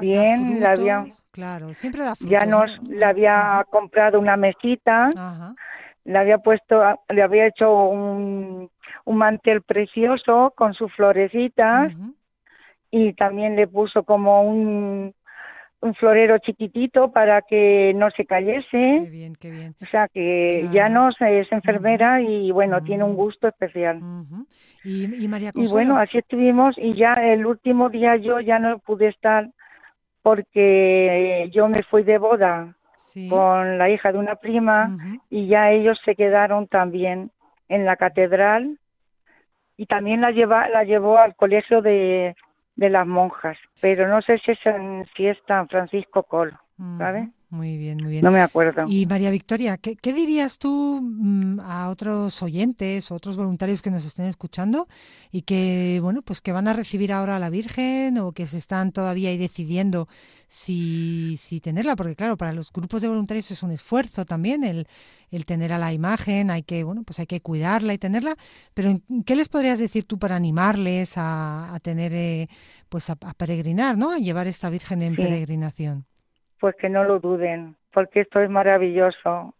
bien, 0.00 0.60
la 0.60 0.72
había, 0.72 1.06
claro, 1.32 1.74
siempre 1.74 2.02
da 2.02 2.14
ya 2.20 2.46
nos 2.46 2.70
le 2.88 3.04
había 3.04 3.66
comprado 3.68 4.20
una 4.20 4.36
mesita, 4.36 5.10
le 6.04 6.18
había 6.18 6.38
puesto, 6.38 6.82
le 7.08 7.22
había 7.22 7.46
hecho 7.46 7.72
un, 7.72 8.70
un 9.04 9.16
mantel 9.16 9.62
precioso 9.62 10.52
con 10.56 10.72
sus 10.72 10.92
florecitas 10.94 11.92
y 12.90 13.12
también 13.14 13.56
le 13.56 13.66
puso 13.66 14.04
como 14.04 14.42
un 14.42 15.14
un 15.80 15.94
florero 15.94 16.38
chiquitito 16.38 17.12
para 17.12 17.42
que 17.42 17.92
no 17.94 18.10
se 18.10 18.26
cayese. 18.26 18.66
Qué 18.70 19.10
bien, 19.10 19.36
qué 19.36 19.50
bien. 19.50 19.74
O 19.80 19.86
sea 19.86 20.08
que 20.08 20.68
ya 20.72 20.88
no 20.88 21.10
es 21.10 21.52
enfermera 21.52 22.20
y 22.20 22.50
bueno, 22.50 22.82
tiene 22.82 23.04
un 23.04 23.14
gusto 23.14 23.48
especial. 23.48 24.00
¿Y, 24.84 25.28
María 25.28 25.52
Y 25.54 25.68
bueno, 25.68 25.96
así 25.96 26.18
estuvimos 26.18 26.76
y 26.78 26.94
ya 26.94 27.14
el 27.14 27.46
último 27.46 27.90
día 27.90 28.16
yo 28.16 28.40
ya 28.40 28.58
no 28.58 28.78
pude 28.80 29.08
estar 29.08 29.48
porque 30.22 31.48
yo 31.52 31.68
me 31.68 31.82
fui 31.84 32.02
de 32.02 32.18
boda 32.18 32.74
con 33.28 33.78
la 33.78 33.90
hija 33.90 34.12
de 34.12 34.18
una 34.18 34.36
prima 34.36 34.96
y 35.30 35.46
ya 35.46 35.70
ellos 35.70 35.98
se 36.04 36.14
quedaron 36.14 36.66
también 36.66 37.30
en 37.68 37.84
la 37.84 37.96
catedral 37.96 38.78
y 39.76 39.86
también 39.86 40.20
la 40.20 40.30
lleva 40.30 40.68
la 40.68 40.84
llevó 40.84 41.18
al 41.18 41.34
colegio 41.34 41.82
de 41.82 42.36
de 42.78 42.90
las 42.90 43.06
monjas, 43.08 43.58
pero 43.80 44.06
no 44.06 44.22
sé 44.22 44.38
si 44.38 44.52
es 44.52 44.66
en, 44.66 45.04
si 45.16 45.26
es 45.26 45.36
San 45.48 45.68
Francisco 45.68 46.22
Col, 46.22 46.56
¿sabes? 46.96 47.28
Muy 47.50 47.78
bien, 47.78 47.96
muy 48.02 48.10
bien. 48.10 48.24
No 48.24 48.30
me 48.30 48.42
acuerdo. 48.42 48.84
Y 48.88 49.06
María 49.06 49.30
Victoria, 49.30 49.78
¿qué, 49.78 50.12
dirías 50.12 50.58
tú 50.58 51.00
mm, 51.02 51.60
a 51.60 51.88
otros 51.88 52.42
oyentes, 52.42 53.10
otros 53.10 53.38
voluntarios 53.38 53.80
que 53.80 53.90
nos 53.90 54.04
estén 54.04 54.26
escuchando 54.26 54.86
y 55.32 55.42
que, 55.42 55.98
bueno, 56.02 56.20
pues 56.20 56.42
que 56.42 56.52
van 56.52 56.68
a 56.68 56.74
recibir 56.74 57.10
ahora 57.10 57.36
a 57.36 57.38
la 57.38 57.48
Virgen 57.48 58.18
o 58.18 58.32
que 58.32 58.46
se 58.46 58.58
están 58.58 58.92
todavía 58.92 59.30
ahí 59.30 59.38
decidiendo 59.38 60.08
si, 60.46 61.36
si 61.38 61.60
tenerla? 61.60 61.96
Porque 61.96 62.16
claro, 62.16 62.36
para 62.36 62.52
los 62.52 62.70
grupos 62.70 63.00
de 63.00 63.08
voluntarios 63.08 63.50
es 63.50 63.62
un 63.62 63.70
esfuerzo 63.70 64.26
también 64.26 64.62
el, 64.62 64.86
el 65.30 65.46
tener 65.46 65.72
a 65.72 65.78
la 65.78 65.94
imagen, 65.94 66.50
hay 66.50 66.64
que, 66.64 66.84
bueno, 66.84 67.02
pues 67.02 67.18
hay 67.18 67.26
que 67.26 67.40
cuidarla 67.40 67.94
y 67.94 67.98
tenerla, 67.98 68.36
pero 68.74 69.00
¿qué 69.24 69.34
les 69.34 69.48
podrías 69.48 69.78
decir 69.78 70.04
tú 70.04 70.18
para 70.18 70.36
animarles 70.36 71.16
a, 71.16 71.74
a 71.74 71.80
tener, 71.80 72.12
eh, 72.12 72.48
pues 72.90 73.08
a, 73.08 73.16
peregrinar, 73.16 73.96
¿no? 73.96 74.10
A 74.12 74.18
llevar 74.18 74.46
esta 74.48 74.68
Virgen 74.68 75.00
en 75.00 75.16
peregrinación 75.16 76.04
pues 76.58 76.74
que 76.76 76.88
no 76.88 77.04
lo 77.04 77.20
duden, 77.20 77.76
porque 77.92 78.20
esto 78.20 78.40
es 78.40 78.50
maravilloso. 78.50 79.54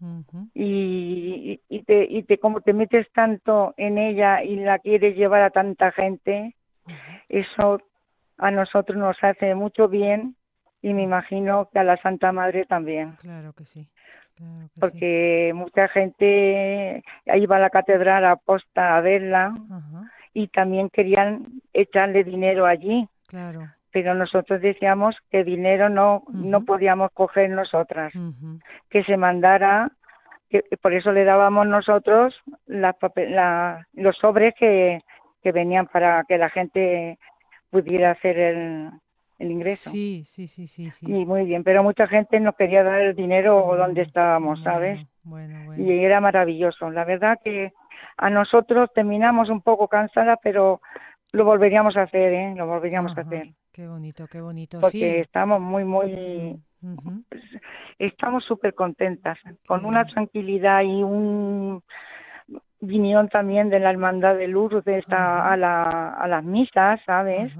y, 0.55 1.61
y, 1.69 1.83
te, 1.83 2.07
y 2.09 2.23
te, 2.25 2.39
como 2.39 2.61
te 2.61 2.73
metes 2.73 3.11
tanto 3.13 3.75
en 3.77 3.99
ella 3.99 4.43
y 4.43 4.57
la 4.57 4.79
quieres 4.79 5.17
llevar 5.17 5.43
a 5.43 5.51
tanta 5.51 5.93
gente, 5.93 6.55
eso 7.29 7.81
a 8.39 8.51
nosotros 8.51 8.97
nos 8.97 9.17
hace 9.23 9.55
mucho 9.55 9.89
bien 9.89 10.37
y 10.81 10.95
me 10.95 11.03
imagino 11.03 11.69
que 11.73 11.79
a 11.81 11.85
la 11.85 11.97
Santa 11.97 12.33
Madre 12.33 12.65
también. 12.65 13.17
Claro 13.17 13.53
que 13.53 13.65
sí. 13.65 13.89
porque 14.79 15.51
mucha 15.55 15.89
gente 15.89 17.03
iba 17.27 17.57
a 17.57 17.61
la 17.61 17.71
catedral 17.71 18.25
a 18.25 18.37
posta 18.37 18.97
a 18.97 19.01
verla 19.01 19.55
y 20.33 20.47
también 20.49 20.89
querían 20.91 21.47
echarle 21.73 22.23
dinero 22.23 22.67
allí. 22.67 23.09
Claro 23.27 23.69
pero 23.99 24.15
nosotros 24.15 24.61
decíamos 24.61 25.17
que 25.29 25.43
dinero 25.43 25.89
no 25.89 26.23
no 26.29 26.65
podíamos 26.65 27.11
coger 27.13 27.51
nosotras, 27.51 28.13
que 28.91 29.03
se 29.03 29.17
mandara, 29.17 29.91
que 30.49 30.63
por 30.81 30.93
eso 30.93 31.11
le 31.11 31.25
dábamos 31.25 31.67
nosotros 31.67 32.41
la, 32.67 32.97
la, 33.17 33.87
los 33.95 34.17
sobres 34.19 34.55
que, 34.55 35.01
que 35.43 35.51
venían 35.51 35.89
para 35.89 36.23
que 36.29 36.39
la 36.39 36.49
gente 36.49 37.19
pudiera 37.71 38.13
hacer 38.13 38.39
el, 38.39 38.91
el 39.41 39.51
ingreso. 39.51 39.91
Sí, 39.91 40.23
sí, 40.25 40.47
sí, 40.47 40.69
sí, 40.69 40.93
sí. 40.93 41.07
Y 41.13 41.27
muy 41.27 41.45
bien, 41.45 41.65
pero 41.65 41.83
mucha 41.83 42.07
gente 42.07 42.39
no 42.39 42.53
quería 42.53 42.85
dar 42.85 43.01
el 43.01 43.17
dinero 43.17 43.75
donde 43.77 44.03
estábamos, 44.03 44.63
¿sabes? 44.63 45.05
Bueno, 45.25 45.75
Y 45.77 46.05
era 46.05 46.21
maravilloso. 46.21 46.89
La 46.91 47.05
verdad 47.05 47.41
que 47.43 47.73
a 48.17 48.31
nosotros 48.31 48.91
terminamos 48.95 49.51
un 49.51 49.61
poco 49.61 49.89
cansadas, 49.89 50.39
pero 50.41 50.81
lo 51.33 51.45
volveríamos 51.45 51.97
a 51.97 52.03
hacer, 52.03 52.33
¿eh? 52.33 52.55
Lo 52.57 52.69
volveríamos 52.69 53.17
a 53.19 53.23
hacer. 53.23 53.49
Qué 53.79 53.87
bonito, 53.87 54.27
qué 54.27 54.41
bonito. 54.41 54.81
Porque 54.81 54.99
sí. 54.99 55.05
estamos 55.05 55.61
muy, 55.61 55.85
muy, 55.85 56.61
estamos 57.97 58.45
súper 58.45 58.75
contentas, 58.75 59.39
con 59.69 59.85
una 59.85 60.05
tranquilidad 60.05 60.83
y 60.83 61.05
un 61.05 61.85
vinieron 62.81 63.29
también 63.29 63.71
de 63.71 63.79
la 63.79 63.91
hermandad 63.91 64.37
de 64.37 64.49
Lourdes 64.49 65.05
a, 65.11 65.57
la, 65.57 66.11
a 66.11 66.27
las 66.27 66.43
misas, 66.43 67.01
¿sabes? 67.07 67.53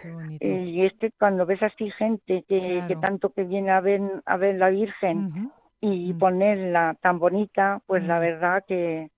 Qué 0.00 0.12
bonito. 0.12 0.46
Eh, 0.46 0.62
Y 0.62 0.86
este 0.86 1.10
cuando 1.18 1.44
ves 1.44 1.60
así 1.64 1.90
gente 1.90 2.44
que, 2.48 2.84
que 2.86 2.94
tanto 2.94 3.30
que 3.30 3.42
viene 3.42 3.72
a 3.72 3.80
ver 3.80 4.00
a 4.26 4.36
ver 4.36 4.54
la 4.54 4.70
Virgen 4.70 5.50
y 5.80 6.14
ponerla 6.14 6.96
tan 7.00 7.18
bonita, 7.18 7.80
pues 7.86 8.04
la 8.04 8.20
verdad 8.20 8.62
que. 8.64 9.10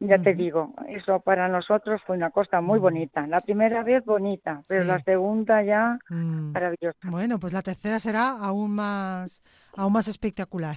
Ya 0.00 0.18
te 0.18 0.34
digo, 0.34 0.74
eso 0.88 1.20
para 1.20 1.46
nosotros 1.48 2.00
fue 2.06 2.16
una 2.16 2.30
cosa 2.30 2.60
muy 2.62 2.78
bonita. 2.78 3.26
La 3.26 3.40
primera 3.42 3.82
vez 3.82 4.02
bonita, 4.04 4.62
pero 4.66 4.82
Sí. 4.82 4.88
la 4.88 4.98
segunda 5.02 5.62
ya 5.62 5.98
Mm. 6.08 6.52
maravillosa. 6.52 6.98
Bueno, 7.10 7.38
pues 7.38 7.52
la 7.52 7.60
tercera 7.62 8.00
será 8.00 8.30
aún 8.30 8.70
más, 8.72 9.42
aún 9.76 9.92
más 9.92 10.08
espectacular, 10.08 10.76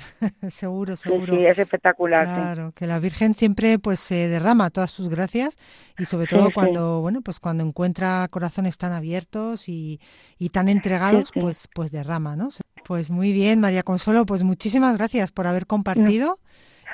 seguro, 0.49 0.95
seguro. 1.31 1.33
sí, 1.37 1.45
es 1.45 1.57
espectacular. 1.57 2.27
sí. 2.27 2.33
Claro, 2.33 2.71
que 2.75 2.85
la 2.85 2.99
Virgen 2.99 3.33
siempre 3.33 3.79
pues 3.79 3.99
se 4.01 4.27
derrama 4.27 4.69
todas 4.69 4.91
sus 4.91 5.07
gracias 5.09 5.57
y 5.97 6.05
sobre 6.05 6.27
todo 6.27 6.47
sí. 6.47 6.53
cuando, 6.53 6.99
bueno, 7.01 7.21
pues 7.21 7.39
cuando 7.39 7.63
encuentra 7.63 8.27
corazones 8.29 8.77
tan 8.77 8.91
abiertos 8.91 9.69
y, 9.69 10.01
y 10.37 10.49
tan 10.49 10.67
entregados, 10.67 11.31
pues 11.33 11.69
pues 11.73 11.91
derrama, 11.91 12.35
¿no? 12.35 12.49
Pues 12.85 13.09
muy 13.09 13.31
bien, 13.31 13.61
María 13.61 13.83
Consuelo, 13.83 14.25
pues 14.25 14.43
muchísimas 14.43 14.97
gracias 14.97 15.31
por 15.31 15.47
haber 15.47 15.65
compartido 15.65 16.39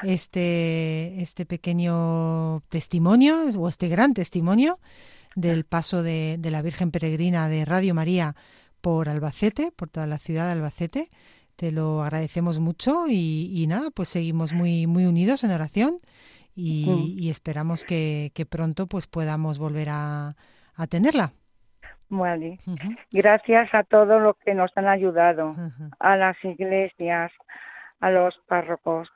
este 0.04 1.22
este 1.22 1.46
pequeño 1.46 2.62
testimonio 2.70 3.42
o 3.58 3.68
este 3.68 3.88
gran 3.88 4.14
testimonio 4.14 4.80
del 5.36 5.64
paso 5.64 6.04
de, 6.04 6.38
de 6.40 6.52
la 6.52 6.62
Virgen 6.62 6.92
Peregrina 6.92 7.50
de 7.50 7.66
Radio 7.66 7.94
María 7.94 8.36
por 8.82 9.10
Albacete, 9.10 9.72
por 9.76 9.90
toda 9.90 10.08
la 10.08 10.18
ciudad 10.18 10.46
de 10.46 10.54
Albacete. 10.54 11.10
Te 11.56 11.72
lo 11.72 12.02
agradecemos 12.04 12.60
mucho 12.60 13.08
y, 13.08 13.52
y 13.54 13.68
nada, 13.68 13.90
pues 13.92 14.10
seguimos 14.10 14.54
muy, 14.54 14.88
muy 14.88 15.06
unidos 15.06 15.44
en 15.44 15.52
oración 15.52 16.00
y, 16.56 17.16
y 17.18 17.30
esperamos 17.30 17.84
que, 17.84 18.32
que 18.34 18.46
pronto 18.46 18.88
pues 18.88 19.08
podamos 19.08 19.60
volver 19.60 19.90
a, 19.92 20.36
a 20.76 20.88
tenerla. 20.88 21.34
Vale. 22.10 22.60
Gracias 23.12 23.70
a 23.74 23.84
todos 23.84 24.22
los 24.22 24.36
que 24.44 24.56
nos 24.56 24.72
han 24.76 24.88
ayudado, 24.88 25.56
a 26.00 26.18
las 26.18 26.38
iglesias, 26.44 27.32
a 28.00 28.10
los 28.10 28.34
párrocos, 28.48 29.10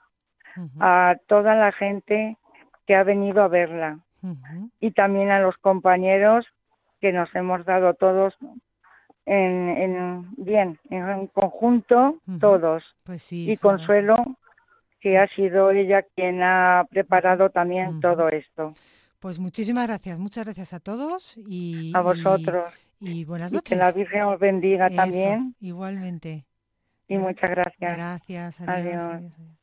a 0.79 1.15
toda 1.27 1.55
la 1.55 1.71
gente 1.71 2.37
que 2.85 2.95
ha 2.95 3.03
venido 3.03 3.41
a 3.43 3.47
verla 3.47 3.99
y 4.79 4.91
también 4.91 5.29
a 5.31 5.39
los 5.39 5.55
compañeros 5.57 6.45
que 7.01 7.11
nos 7.11 7.33
hemos 7.35 7.65
dado 7.65 7.93
todos 7.93 8.33
en, 9.25 9.69
en 9.69 10.25
bien, 10.37 10.79
en 10.89 11.27
conjunto, 11.27 12.19
todos. 12.39 12.83
Pues 13.03 13.23
sí, 13.23 13.49
Y 13.49 13.55
sí, 13.55 13.61
Consuelo, 13.61 14.15
que 15.01 15.17
ha 15.17 15.27
sido 15.29 15.71
ella 15.71 16.03
quien 16.15 16.41
ha 16.43 16.85
preparado 16.89 17.49
también 17.49 17.99
todo 17.99 18.29
esto. 18.29 18.73
Pues 19.19 19.39
muchísimas 19.39 19.87
gracias, 19.87 20.19
muchas 20.19 20.45
gracias 20.45 20.73
a 20.73 20.79
todos 20.79 21.37
y, 21.37 21.91
A 21.95 22.01
vosotros. 22.01 22.73
y, 22.99 23.23
buenas 23.25 23.51
Y 23.51 23.55
que 23.61 23.75
noches. 23.75 23.77
la 23.77 23.91
Virgen 23.93 24.23
os 24.23 24.39
bendiga 24.39 24.87
Eso, 24.87 24.95
también. 24.97 25.55
igualmente. 25.61 26.45
Y 27.07 27.17
muchas 27.17 27.49
gracias. 27.49 27.97
Gracias, 27.97 28.61
adiós, 28.61 28.77
Adiós. 28.77 29.01
adiós, 29.03 29.33
adiós. 29.37 29.62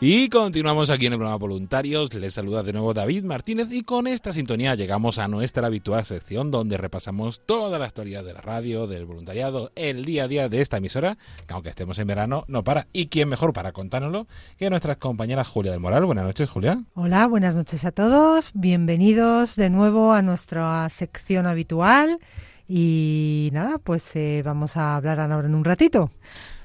Y 0.00 0.28
continuamos 0.28 0.90
aquí 0.90 1.06
en 1.06 1.14
el 1.14 1.18
programa 1.18 1.38
Voluntarios. 1.38 2.14
Les 2.14 2.32
saluda 2.32 2.62
de 2.62 2.72
nuevo 2.72 2.94
David 2.94 3.24
Martínez 3.24 3.66
y 3.72 3.82
con 3.82 4.06
esta 4.06 4.32
sintonía 4.32 4.76
llegamos 4.76 5.18
a 5.18 5.26
nuestra 5.26 5.66
habitual 5.66 6.06
sección 6.06 6.52
donde 6.52 6.76
repasamos 6.76 7.40
toda 7.44 7.80
la 7.80 7.86
actualidad 7.86 8.22
de 8.22 8.32
la 8.32 8.40
radio, 8.40 8.86
del 8.86 9.06
voluntariado, 9.06 9.72
el 9.74 10.04
día 10.04 10.22
a 10.24 10.28
día 10.28 10.48
de 10.48 10.60
esta 10.60 10.76
emisora, 10.76 11.18
que 11.48 11.52
aunque 11.52 11.70
estemos 11.70 11.98
en 11.98 12.06
verano 12.06 12.44
no 12.46 12.62
para. 12.62 12.86
¿Y 12.92 13.08
quién 13.08 13.28
mejor 13.28 13.52
para 13.52 13.72
contárnoslo 13.72 14.28
que 14.56 14.70
nuestra 14.70 14.94
compañera 14.94 15.42
Julia 15.42 15.72
del 15.72 15.80
Moral? 15.80 16.04
Buenas 16.04 16.26
noches, 16.26 16.48
Julia. 16.48 16.80
Hola, 16.94 17.26
buenas 17.26 17.56
noches 17.56 17.84
a 17.84 17.90
todos. 17.90 18.52
Bienvenidos 18.54 19.56
de 19.56 19.68
nuevo 19.68 20.12
a 20.12 20.22
nuestra 20.22 20.88
sección 20.90 21.44
habitual. 21.48 22.20
Y 22.68 23.50
nada, 23.52 23.78
pues 23.78 24.14
eh, 24.14 24.42
vamos 24.44 24.76
a 24.76 24.94
hablar 24.94 25.18
ahora 25.18 25.48
en 25.48 25.56
un 25.56 25.64
ratito. 25.64 26.08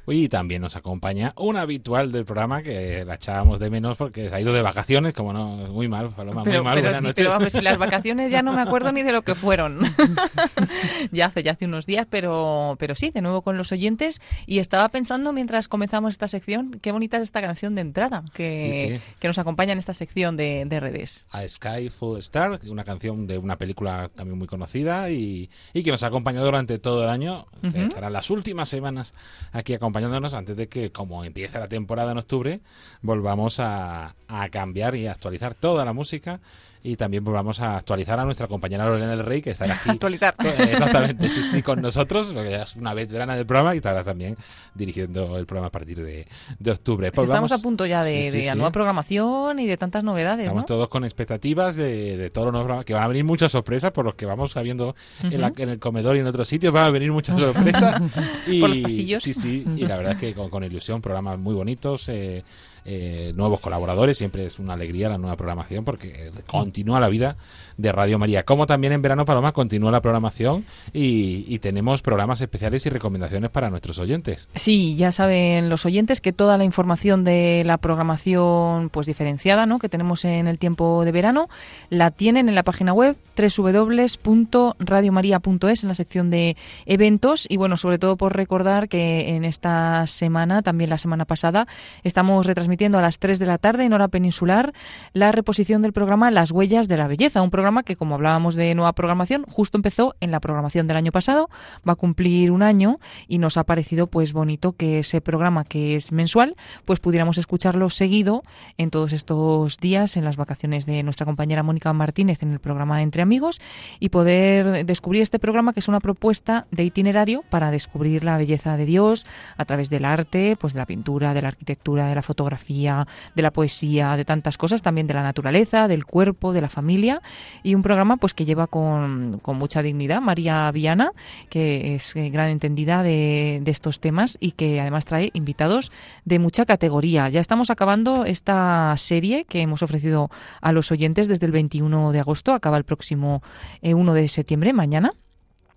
Y 0.05 0.27
también 0.27 0.61
nos 0.61 0.75
acompaña 0.75 1.33
un 1.37 1.55
habitual 1.55 2.11
del 2.11 2.25
programa 2.25 2.61
que 2.61 3.05
la 3.05 3.15
echábamos 3.15 3.59
de 3.59 3.69
menos 3.69 3.97
porque 3.97 4.27
se 4.29 4.35
ha 4.35 4.41
ido 4.41 4.51
de 4.51 4.61
vacaciones, 4.61 5.13
como 5.13 5.31
no, 5.33 5.45
muy 5.71 5.87
mal, 5.87 6.09
Paloma, 6.09 6.43
Pero, 6.43 6.57
muy 6.57 6.65
mal. 6.65 6.75
pero 6.75 6.87
buenas 6.87 6.97
sí, 6.97 7.03
noches. 7.03 7.15
pero 7.15 7.29
vamos, 7.29 7.51
si 7.53 7.61
las 7.61 7.77
vacaciones 7.77 8.31
ya 8.31 8.41
no 8.41 8.51
me 8.53 8.61
acuerdo 8.61 8.91
ni 8.91 9.01
de 9.03 9.11
lo 9.13 9.21
que 9.21 9.33
fueron. 9.35 9.79
ya 11.11 11.27
hace, 11.27 11.43
ya 11.43 11.51
hace 11.53 11.65
unos 11.65 11.85
días, 11.85 12.07
pero, 12.09 12.75
pero 12.79 12.95
sí, 12.95 13.11
de 13.11 13.21
nuevo 13.21 13.41
con 13.41 13.57
los 13.57 13.71
oyentes. 13.71 14.21
Y 14.45 14.59
estaba 14.59 14.89
pensando 14.89 15.33
mientras 15.33 15.67
comenzamos 15.67 16.13
esta 16.13 16.27
sección, 16.27 16.79
qué 16.81 16.91
bonita 16.91 17.17
es 17.17 17.23
esta 17.23 17.41
canción 17.41 17.75
de 17.75 17.81
entrada 17.81 18.23
que, 18.33 18.53
Sí, 18.53 18.97
sí. 18.97 19.13
que 19.19 19.27
nos 19.27 19.39
acompaña 19.39 19.73
en 19.73 19.79
esta 19.79 19.93
sección 19.93 20.37
de, 20.37 20.63
de 20.65 20.79
redes. 20.79 21.25
A 21.31 21.47
Sky 21.47 21.89
Full 21.89 22.19
Star, 22.19 22.59
una 22.67 22.83
canción 22.83 23.27
de 23.27 23.37
una 23.37 23.57
película 23.57 24.09
también 24.15 24.37
muy 24.37 24.47
conocida 24.47 25.09
y, 25.09 25.49
y 25.73 25.83
que 25.83 25.91
nos 25.91 26.03
ha 26.03 26.07
acompañado 26.07 26.45
durante 26.45 26.79
todo 26.79 27.03
el 27.03 27.09
año. 27.09 27.45
que 27.61 27.67
Ujú. 27.67 27.77
estarán 27.79 28.13
las 28.13 28.29
últimas 28.29 28.69
semanas 28.69 29.13
aquí 29.51 29.73
acompañándonos 29.93 30.33
antes 30.33 30.57
de 30.57 30.67
que, 30.67 30.91
como 30.91 31.23
empiece 31.23 31.59
la 31.59 31.67
temporada 31.67 32.13
en 32.13 32.17
octubre, 32.17 32.61
volvamos 33.03 33.59
a, 33.59 34.15
a 34.27 34.49
cambiar 34.49 34.95
y 34.95 35.05
a 35.05 35.11
actualizar 35.11 35.53
toda 35.53 35.85
la 35.85 35.93
música 35.93 36.39
y 36.85 36.97
también 36.97 37.23
volvamos 37.23 37.61
a 37.61 37.77
actualizar 37.77 38.19
a 38.19 38.25
nuestra 38.25 38.47
compañera 38.47 38.85
Lorena 38.85 39.07
del 39.11 39.23
Rey, 39.25 39.41
que 39.41 39.51
estará 39.51 39.73
aquí. 39.75 39.89
Actualizar. 39.89 40.35
Exactamente, 40.39 41.29
sí, 41.29 41.41
sí, 41.51 41.61
con 41.61 41.81
nosotros, 41.81 42.31
porque 42.33 42.51
ya 42.51 42.63
es 42.63 42.75
una 42.75 42.93
veterana 42.93 43.35
del 43.35 43.45
programa 43.45 43.73
y 43.73 43.77
estará 43.77 44.03
también 44.03 44.35
dirigiendo 44.75 45.37
el 45.37 45.45
programa 45.45 45.67
a 45.67 45.71
partir 45.71 46.03
de, 46.03 46.27
de 46.59 46.71
octubre. 46.71 47.11
Pues 47.11 47.29
Estamos 47.29 47.51
vamos- 47.51 47.59
a 47.61 47.63
punto 47.63 47.85
ya 47.85 48.03
de, 48.03 48.23
Sí, 48.25 48.31
sí, 48.31 48.37
de 48.39 48.45
la 48.47 48.51
sí. 48.51 48.57
nueva 48.57 48.71
programación 48.71 49.59
y 49.59 49.65
de 49.67 49.77
tantas 49.77 50.03
novedades, 50.03 50.45
Estamos 50.45 50.63
¿no? 50.63 50.65
todos 50.65 50.89
con 50.89 51.03
expectativas 51.05 51.75
de, 51.75 52.17
de 52.17 52.29
todos 52.29 52.45
los 52.45 52.51
nuevos 52.53 52.65
programas, 52.65 52.85
que 52.85 52.93
van 52.93 53.03
a 53.03 53.07
venir 53.07 53.23
muchas 53.23 53.51
sorpresas 53.51 53.91
por 53.91 54.03
los 54.05 54.15
que 54.15 54.25
vamos 54.25 54.51
sabiendo 54.51 54.95
en, 55.23 55.39
la- 55.39 55.53
en 55.55 55.69
el 55.69 55.79
comedor 55.79 56.17
y 56.17 56.19
en 56.19 56.27
otros 56.27 56.47
sitios, 56.47 56.73
van 56.73 56.85
a 56.85 56.89
venir 56.89 57.11
muchas 57.11 57.39
sorpresas. 57.39 58.01
y, 58.47 58.59
Por 58.59 58.69
los 58.69 58.79
pasillos. 58.79 59.23
Sí, 59.23 59.33
sí, 59.33 59.65
y 59.77 59.85
la 59.85 59.95
verdad 59.97 60.13
es 60.13 60.19
que 60.19 60.33
con, 60.33 60.49
con 60.49 60.63
ilusión, 60.63 61.01
programas 61.01 61.39
muy 61.39 61.53
bonitos, 61.55 62.09
eh, 62.09 62.43
eh, 62.85 63.33
nuevos 63.35 63.59
colaboradores, 63.59 64.17
siempre 64.17 64.45
es 64.45 64.59
una 64.59 64.73
alegría 64.73 65.09
la 65.09 65.17
nueva 65.17 65.37
programación 65.37 65.85
porque 65.85 66.31
continúa 66.47 66.99
la 66.99 67.07
vida 67.07 67.37
de 67.77 67.91
Radio 67.91 68.19
María. 68.19 68.43
Como 68.43 68.67
también 68.67 68.93
en 68.93 69.01
verano, 69.01 69.25
Paloma, 69.25 69.53
continúa 69.53 69.89
la 69.91 70.01
programación 70.01 70.65
y, 70.91 71.53
tenemos 71.63 72.01
programas 72.01 72.41
especiales 72.41 72.85
y 72.85 72.89
recomendaciones 72.89 73.49
para 73.49 73.69
nuestros 73.69 73.97
oyentes. 73.97 74.49
Sí, 74.53 74.95
ya 74.95 75.13
saben 75.13 75.69
los 75.69 75.85
oyentes 75.85 76.19
que 76.19 76.33
toda 76.33 76.57
la 76.57 76.65
información 76.65 77.23
de 77.23 77.63
la 77.65 77.77
programación 77.77 78.89
pues 78.89 79.07
diferenciada, 79.07 79.65
¿no? 79.65 79.79
que 79.79 79.87
tenemos 79.87 80.25
en 80.25 80.47
el 80.47 80.59
tiempo 80.59 81.05
de 81.05 81.13
verano, 81.13 81.47
la 81.89 82.11
tienen 82.11 82.49
en 82.49 82.55
la 82.55 82.63
página 82.63 82.91
web 82.91 83.15
www.radiomaria.es 83.37 85.83
en 85.83 85.87
la 85.87 85.95
sección 85.95 86.29
de 86.29 86.57
eventos 86.85 87.47
y 87.49 87.55
bueno, 87.55 87.77
sobre 87.77 87.97
todo 87.97 88.17
por 88.17 88.35
recordar 88.35 88.89
que 88.89 89.35
en 89.35 89.45
esta 89.45 90.05
semana, 90.05 90.63
también 90.63 90.89
la 90.89 90.97
semana 90.97 91.23
pasada, 91.23 91.65
estamos 92.03 92.45
retransmitiendo 92.45 92.72
retransmitiendo 92.73 92.97
a 92.97 93.01
las 93.01 93.19
3 93.19 93.39
de 93.39 93.45
la 93.45 93.57
tarde 93.57 93.85
en 93.85 93.93
hora 93.93 94.07
peninsular 94.07 94.73
la 95.13 95.31
reposición 95.31 95.81
del 95.81 95.93
programa 95.93 96.31
Las 96.31 96.51
Huellas 96.51 96.87
de 96.87 96.97
la 96.97 97.07
Belleza, 97.07 97.41
un 97.41 97.51
programa 97.51 97.83
que, 97.83 97.95
como 97.95 98.15
hablábamos 98.15 98.55
de 98.55 98.73
nueva 98.73 98.93
programación, 98.93 99.45
justo 99.47 99.77
empezó 99.77 100.15
en 100.21 100.31
la 100.31 100.39
programación 100.39 100.87
del 100.87 100.97
año 100.97 101.11
pasado, 101.11 101.49
va 101.87 101.93
a 101.93 101.95
cumplir 101.95 102.51
un 102.51 102.63
año 102.63 102.99
y 103.27 103.37
nos 103.37 103.57
ha 103.57 103.63
parecido 103.63 104.07
pues 104.07 104.33
bonito 104.33 104.73
que 104.73 104.99
ese 104.99 105.21
programa 105.21 105.65
que 105.65 105.95
es 105.95 106.11
mensual, 106.11 106.55
pues 106.85 106.99
pudiéramos 106.99 107.37
escucharlo 107.37 107.89
seguido 107.89 108.43
en 108.77 108.89
todos 108.89 109.13
estos 109.13 109.77
días, 109.77 110.17
en 110.17 110.25
las 110.25 110.37
vacaciones 110.37 110.85
de 110.85 111.03
nuestra 111.03 111.25
compañera 111.25 111.61
Mónica 111.61 111.93
Martínez 111.93 112.41
en 112.41 112.51
el 112.51 112.59
programa 112.59 113.03
Entre 113.03 113.21
Amigos 113.21 113.61
y 113.99 114.09
poder 114.09 114.85
descubrir 114.85 115.21
este 115.21 115.37
programa 115.37 115.73
que 115.73 115.79
es 115.79 115.87
una 115.87 115.99
propuesta 115.99 116.65
de 116.71 116.85
itinerario 116.85 117.43
para 117.49 117.69
descubrir 117.69 118.23
la 118.23 118.37
belleza 118.37 118.77
de 118.77 118.85
Dios 118.85 119.25
a 119.57 119.65
través 119.65 119.89
del 119.89 120.05
arte, 120.05 120.57
pues 120.59 120.73
de 120.73 120.79
la 120.79 120.85
pintura, 120.85 121.33
de 121.33 121.41
la 121.41 121.49
arquitectura, 121.49 122.07
de 122.07 122.15
la 122.15 122.23
fotografía, 122.23 122.62
de 122.67 123.41
la 123.41 123.51
poesía, 123.51 124.15
de 124.15 124.25
tantas 124.25 124.57
cosas, 124.57 124.81
también 124.81 125.07
de 125.07 125.13
la 125.13 125.23
naturaleza, 125.23 125.87
del 125.87 126.05
cuerpo, 126.05 126.53
de 126.53 126.61
la 126.61 126.69
familia. 126.69 127.21
Y 127.63 127.75
un 127.75 127.81
programa 127.81 128.17
pues 128.17 128.33
que 128.33 128.45
lleva 128.45 128.67
con, 128.67 129.41
mucha 129.45 129.81
dignidad 129.81 130.21
María 130.21 130.71
Viana, 130.71 131.11
que 131.49 131.95
es 131.95 132.15
eh, 132.15 132.29
gran 132.29 132.49
entendida 132.49 133.03
de, 133.03 133.59
de 133.61 133.71
estos 133.71 133.99
temas 133.99 134.37
y 134.39 134.51
que 134.51 134.81
además 134.81 135.05
trae 135.05 135.29
invitados 135.33 135.91
de 136.25 136.39
mucha 136.39 136.65
categoría. 136.65 137.29
Ya 137.29 137.39
estamos 137.39 137.69
acabando 137.69 138.25
esta 138.25 138.93
serie 138.97 139.45
que 139.45 139.61
hemos 139.61 139.83
ofrecido 139.83 140.29
a 140.61 140.71
los 140.71 140.91
oyentes 140.91 141.27
desde 141.27 141.45
el 141.45 141.51
21 141.51 142.11
de 142.11 142.19
agosto, 142.19 142.53
acaba 142.53 142.77
el 142.77 142.83
próximo 142.83 143.41
1 143.81 144.15
eh, 144.15 144.21
de 144.21 144.27
septiembre, 144.27 144.73
mañana 144.73 145.13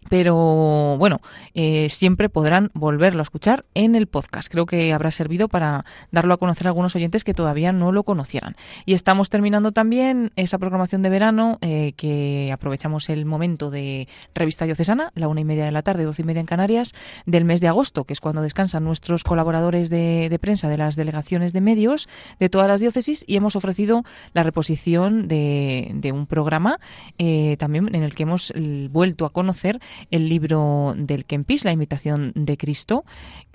pero 0.09 0.96
bueno, 0.98 1.20
eh, 1.54 1.88
siempre 1.88 2.28
podrán 2.28 2.70
volverlo 2.74 3.20
a 3.20 3.22
escuchar 3.22 3.64
en 3.74 3.94
el 3.94 4.07
podcast. 4.07 4.50
Creo 4.50 4.66
que 4.66 4.92
habrá 4.92 5.11
servido 5.11 5.48
para 5.48 5.84
darlo 6.11 6.34
a 6.34 6.36
conocer 6.36 6.66
a 6.66 6.70
algunos 6.70 6.94
oyentes 6.96 7.24
que 7.24 7.34
todavía 7.34 7.72
no 7.72 7.92
lo 7.92 8.04
conocieran. 8.04 8.57
Y 8.84 8.94
estamos 8.94 9.30
terminando 9.30 9.72
también 9.72 10.32
esa 10.36 10.59
programación 10.59 11.02
de 11.02 11.09
verano 11.09 11.59
eh, 11.61 11.92
que 11.96 12.50
aprovechamos 12.52 13.09
el 13.09 13.24
momento 13.24 13.70
de 13.70 14.09
revista 14.34 14.64
diocesana, 14.64 15.12
la 15.14 15.28
una 15.28 15.40
y 15.40 15.44
media 15.44 15.64
de 15.64 15.72
la 15.72 15.82
tarde, 15.82 16.04
doce 16.04 16.22
y 16.22 16.24
media 16.24 16.40
en 16.40 16.46
Canarias, 16.46 16.92
del 17.26 17.44
mes 17.44 17.61
de 17.61 17.68
agosto, 17.68 18.04
que 18.04 18.12
es 18.12 18.20
cuando 18.20 18.42
descansan 18.42 18.84
nuestros 18.84 19.24
colaboradores 19.24 19.90
de, 19.90 20.36
prensa 20.40 20.68
de 20.68 20.78
las 20.78 20.96
delegaciones 20.96 21.52
de 21.52 21.61
medios 21.61 22.09
de 22.38 22.48
todas 22.48 22.68
las 22.68 22.80
diócesis 22.80 23.24
y 23.26 23.36
hemos 23.36 23.57
ofrecido 23.57 24.04
la 24.32 24.42
reposición 24.42 25.28
de, 25.28 26.12
un 26.14 26.26
programa 26.26 26.78
eh, 27.18 27.57
también 27.59 27.92
en 27.92 28.04
el 28.04 28.14
que 28.14 28.22
hemos 28.22 28.52
vuelto 28.90 29.24
a 29.24 29.30
conocer 29.30 29.80
el 30.11 30.28
libro 30.28 30.94
del 30.97 31.24
Kempis, 31.24 31.64
La 31.64 31.72
imitación 31.72 32.32
de 32.34 32.57
Cristo, 32.57 33.05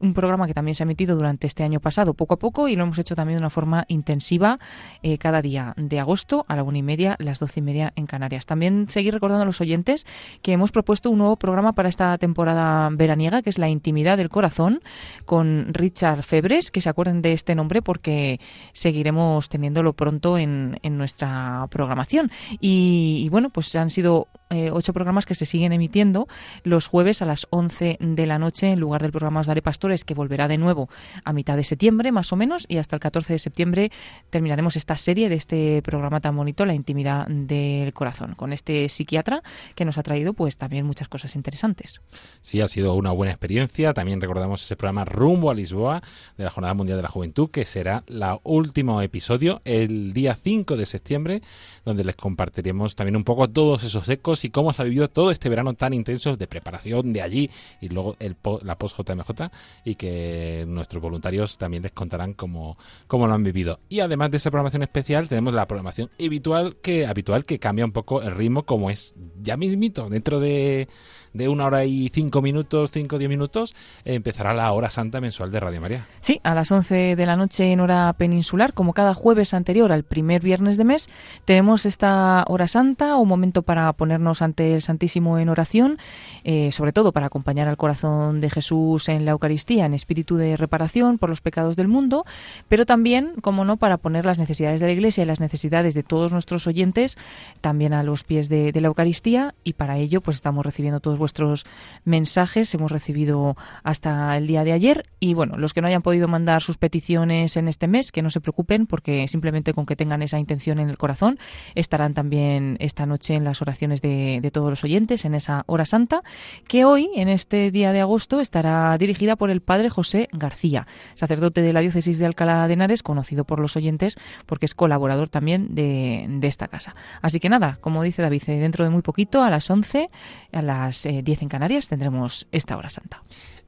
un 0.02 0.14
programa 0.14 0.48
que 0.48 0.54
también 0.54 0.76
se 0.76 0.84
ha 0.84 0.86
emitido 0.86 1.16
durante 1.16 1.48
este 1.48 1.64
año 1.64 1.80
pasado 1.80 2.14
poco 2.14 2.34
a 2.34 2.40
poco 2.40 2.68
y 2.68 2.76
lo 2.76 2.84
hemos 2.84 2.98
hecho 3.00 3.16
también 3.16 3.38
de 3.38 3.42
una 3.42 3.50
forma 3.50 3.86
intensiva 3.88 4.60
eh, 5.04 5.18
cada 5.18 5.42
día 5.42 5.74
de 5.78 6.00
agosto 6.00 6.46
a 6.48 6.56
la 6.56 6.64
una 6.64 6.80
y 6.80 6.84
media, 6.84 7.16
las 7.20 7.40
doce 7.40 7.60
y 7.60 7.64
media 7.64 7.94
en 7.96 8.08
Canarias. 8.08 8.46
También 8.46 8.88
seguir 8.90 9.14
recordando 9.14 9.44
a 9.44 9.46
los 9.46 9.62
oyentes 9.62 10.06
que 10.42 10.54
hemos 10.54 10.72
propuesto 10.72 11.10
un 11.10 11.20
nuevo 11.20 11.36
programa 11.36 11.74
para 11.74 11.90
esta 11.90 12.18
temporada 12.18 12.90
veraniega, 12.92 13.42
que 13.42 13.50
es 13.50 13.60
La 13.60 13.70
intimidad 13.70 14.18
del 14.18 14.30
corazón, 14.30 14.82
con 15.26 15.74
Richard 15.74 16.24
Febres, 16.24 16.72
que 16.72 16.82
se 16.82 16.90
acuerden 16.90 17.22
de 17.22 17.34
este 17.34 17.56
nombre 17.56 17.82
porque 17.82 18.40
seguiremos 18.74 19.50
teniéndolo 19.50 19.94
pronto 19.94 20.38
en, 20.38 20.80
nuestra 20.92 21.68
programación. 21.72 22.32
Y, 22.60 23.28
bueno, 23.30 23.50
pues 23.50 23.76
han 23.76 23.90
sido 23.90 24.28
eh, 24.50 24.70
ocho 24.72 24.94
programas 24.94 25.26
que 25.26 25.36
se 25.36 25.46
siguen 25.46 25.72
emitiendo 25.72 26.28
los 26.64 26.88
jueves 26.88 27.22
a 27.22 27.26
las 27.26 27.48
11 27.50 27.98
de 28.00 28.26
la 28.26 28.40
noche 28.40 28.72
en 28.72 28.80
lugar 28.80 29.02
del 29.02 29.12
programa 29.12 29.42
Os 29.42 29.48
Daré 29.48 29.62
Pastores, 29.62 30.04
que 30.04 30.14
volverá 30.14 30.48
de 30.48 30.58
nuevo 30.58 30.90
a 31.24 31.34
mitad 31.34 31.56
de 31.56 31.64
septiembre, 31.64 32.12
más 32.12 32.32
o 32.34 32.36
menos, 32.36 32.66
y 32.68 32.78
hasta 32.78 32.96
el 32.96 33.00
14 33.00 33.34
de 33.34 33.40
septiembre 33.40 33.92
terminaremos 34.30 34.76
esta 34.76 34.98
serie 34.98 35.30
de 35.30 35.36
este 35.36 35.82
programa 35.82 36.22
tan 36.22 36.36
bonito, 36.36 36.66
La 36.66 36.74
Intimidad 36.74 37.28
del 37.28 37.94
Corazón, 37.94 38.36
con 38.36 38.54
este 38.54 38.90
psiquiatra 38.90 39.44
que 39.76 39.86
nos 39.86 39.98
ha 39.98 40.04
traído 40.04 40.34
pues 40.34 40.58
también 40.58 40.86
muchas 40.86 41.08
cosas 41.08 41.36
interesantes. 41.36 42.02
Sí, 42.42 42.62
ha 42.62 42.68
sido 42.68 42.94
una 42.96 43.12
buena 43.12 43.32
experiencia. 43.32 43.94
También 43.94 44.22
recordamos 44.22 44.64
ese 44.64 44.76
programa 44.76 45.06
Rumbo 45.06 45.52
a 45.52 45.54
Lisboa 45.54 46.02
de 46.38 46.44
la 46.44 46.50
Jornada 46.50 46.74
Mundial 46.74 46.98
de 46.98 47.04
la 47.04 47.10
Juventud, 47.10 47.50
que 47.50 47.66
será 47.66 48.04
el 48.08 48.22
último 48.44 49.02
episodio 49.02 49.62
el 49.66 50.14
día 50.14 50.38
5 50.42 50.78
de 50.78 50.86
septiembre, 50.86 51.42
donde 51.86 52.04
les 52.04 52.16
compartiremos 52.16 52.96
también 52.96 53.16
un 53.16 53.24
poco 53.24 53.50
todos 53.50 53.84
esos 53.84 54.08
ecos 54.10 54.46
y 54.46 54.50
cómo 54.50 54.74
se 54.74 54.82
ha 54.82 54.86
vivido 54.86 55.10
todo 55.10 55.32
este 55.32 55.50
verano 55.50 55.74
tan 55.74 55.94
intenso 55.94 56.21
de 56.26 56.48
preparación 56.48 57.14
de 57.14 57.22
allí 57.22 57.50
y 57.80 57.90
luego 57.90 58.16
el, 58.20 58.36
la 58.64 58.78
post-JMJ 58.78 59.52
y 59.86 59.96
que 59.96 60.66
nuestros 60.68 61.02
voluntarios 61.02 61.58
también 61.58 61.84
les 61.84 61.92
contarán 61.92 62.34
cómo, 62.34 62.78
cómo 63.08 63.28
lo 63.28 63.34
han 63.34 63.44
vivido. 63.44 63.80
Y 63.90 64.00
además 64.00 64.32
de 64.32 64.38
esa 64.38 64.52
programación 64.52 64.84
especial, 64.84 65.28
tenemos 65.28 65.54
la 65.54 65.68
programación 65.68 66.10
habitual 66.24 66.78
que, 66.82 67.08
habitual 67.08 67.46
que 67.46 67.60
cambia 67.60 67.86
un 67.86 67.92
poco 67.92 68.22
el 68.22 68.32
ritmo 68.32 68.64
como 68.64 68.90
es 68.90 69.16
ya 69.42 69.58
mismito, 69.58 70.10
dentro 70.10 70.40
de 70.40 70.88
de 71.34 71.48
una 71.48 71.66
hora 71.66 71.86
y 71.86 72.10
cinco 72.10 72.42
minutos, 72.42 72.92
cinco 72.92 73.16
o 73.16 73.20
diez 73.20 73.30
minutos, 73.30 73.76
empezará 74.06 74.54
la 74.54 74.72
hora 74.72 74.90
santa 74.90 75.22
mensual 75.22 75.52
de 75.52 75.60
Radio 75.60 75.82
María. 75.82 76.06
Sí, 76.20 76.40
a 76.44 76.54
las 76.54 76.72
once 76.72 77.16
de 77.16 77.26
la 77.26 77.36
noche 77.36 77.72
en 77.72 77.80
hora 77.80 78.14
peninsular, 78.14 78.74
como 78.74 78.94
cada 78.94 79.14
jueves 79.14 79.54
anterior 79.54 79.92
al 79.92 80.04
primer 80.04 80.42
viernes 80.42 80.78
de 80.78 80.84
mes, 80.84 81.10
tenemos 81.46 81.86
esta 81.86 82.44
hora 82.48 82.68
santa, 82.68 83.16
un 83.16 83.28
momento 83.28 83.62
para 83.62 83.92
ponernos 83.94 84.42
ante 84.42 84.74
el 84.74 84.82
Santísimo 84.82 85.40
en 85.40 85.50
oración, 85.50 85.98
eh, 86.44 86.72
sobre 86.72 86.92
todo 86.92 87.12
para 87.12 87.28
acompañar 87.28 87.68
al 87.68 87.78
corazón 87.78 88.42
de 88.42 88.50
Jesús 88.50 89.10
en 89.10 89.26
la 89.26 89.32
Eucaristía, 89.32 89.86
en 89.86 89.94
espíritu 89.94 90.36
de 90.36 90.58
reparación 90.58 91.18
por 91.18 91.30
los 91.30 91.42
pecados 91.42 91.76
del 91.76 91.88
mundo, 91.88 92.26
pero 92.68 92.86
también, 92.86 93.34
como 93.42 93.66
no, 93.66 93.78
para 93.78 93.98
poner 93.98 94.26
las 94.26 94.40
necesidades 94.40 94.80
de 94.80 94.88
la 94.88 94.94
Iglesia 94.94 95.24
y 95.24 95.28
las 95.28 95.40
necesidades 95.40 95.94
de 95.94 96.04
todos 96.04 96.32
nuestros 96.32 96.68
oyentes 96.68 97.18
también 97.62 97.94
a 97.94 98.04
los 98.04 98.24
pies 98.24 98.50
de, 98.50 98.72
de 98.72 98.82
la 98.82 98.88
Eucaristía 98.88 99.54
y 99.64 99.74
para 99.74 99.98
ello 99.98 100.22
pues 100.22 100.38
estamos 100.38 100.66
recibiendo 100.66 101.00
todos 101.00 101.20
vuestros 101.22 101.66
mensajes. 102.04 102.74
Hemos 102.76 102.92
recibido 102.92 103.56
hasta 103.84 104.36
el 104.36 104.48
día 104.48 104.66
de 104.66 104.74
ayer 104.74 105.06
y 105.20 105.34
bueno, 105.34 105.56
los 105.58 105.74
que 105.74 105.82
no 105.82 105.88
hayan 105.88 106.02
podido 106.02 106.28
mandar 106.28 106.64
sus 106.64 106.78
peticiones 106.78 107.56
en 107.56 107.68
este 107.68 107.88
mes, 107.88 108.12
que 108.12 108.22
no 108.22 108.30
se 108.30 108.42
preocupen 108.42 108.88
porque 108.88 109.28
simplemente 109.28 109.74
con 109.74 109.86
que 109.86 109.96
tengan 109.96 110.22
esa 110.22 110.40
intención 110.40 110.80
en 110.80 110.90
el 110.90 110.98
corazón 110.98 111.38
estarán 111.76 112.14
también 112.14 112.76
esta 112.80 113.06
noche 113.06 113.36
en 113.36 113.44
las 113.44 113.62
oraciones 113.62 114.02
de, 114.02 114.50
todos 114.52 114.70
los 114.70 114.84
oyentes 114.84 115.24
en 115.24 115.36
esa 115.36 115.64
hora 115.68 115.86
santa 115.86 116.24
que 116.68 116.84
hoy, 116.84 117.10
en 117.16 117.30
este 117.30 117.72
día 117.72 117.94
de 117.94 118.02
agosto, 118.02 118.42
estará 118.42 118.98
dirigida 118.98 119.36
por 119.36 119.50
el 119.50 119.62
padre 119.62 119.90
José 119.90 120.28
García, 120.34 120.88
sacerdote 121.14 121.62
de 121.62 121.72
la 121.72 121.80
diócesis 121.80 122.18
de 122.18 122.26
Alcalá 122.26 122.68
de 122.68 122.74
Henares, 122.74 123.04
conocido 123.04 123.46
por 123.46 123.60
los 123.60 123.78
oyentes 123.78 124.18
porque 124.46 124.66
es 124.66 124.76
colaborador 124.76 125.30
también 125.30 125.76
de, 125.76 126.26
de 126.28 126.48
esta 126.48 126.68
casa. 126.68 126.96
Así 127.22 127.40
que 127.40 127.48
nada, 127.48 127.78
como 127.80 128.04
dice 128.04 128.22
David, 128.24 128.42
eh, 128.48 128.60
dentro 128.60 128.84
de 128.84 128.90
muy 128.90 129.04
poquito, 129.04 129.44
a 129.44 129.50
las 129.52 129.70
11, 129.70 130.10
a 130.52 130.62
las 130.62 131.06
10 131.22 131.42
en 131.44 131.50
Canarias 131.50 131.88
tendremos 131.88 132.48
esta 132.52 132.78
hora 132.78 132.90
santa. 132.90 133.22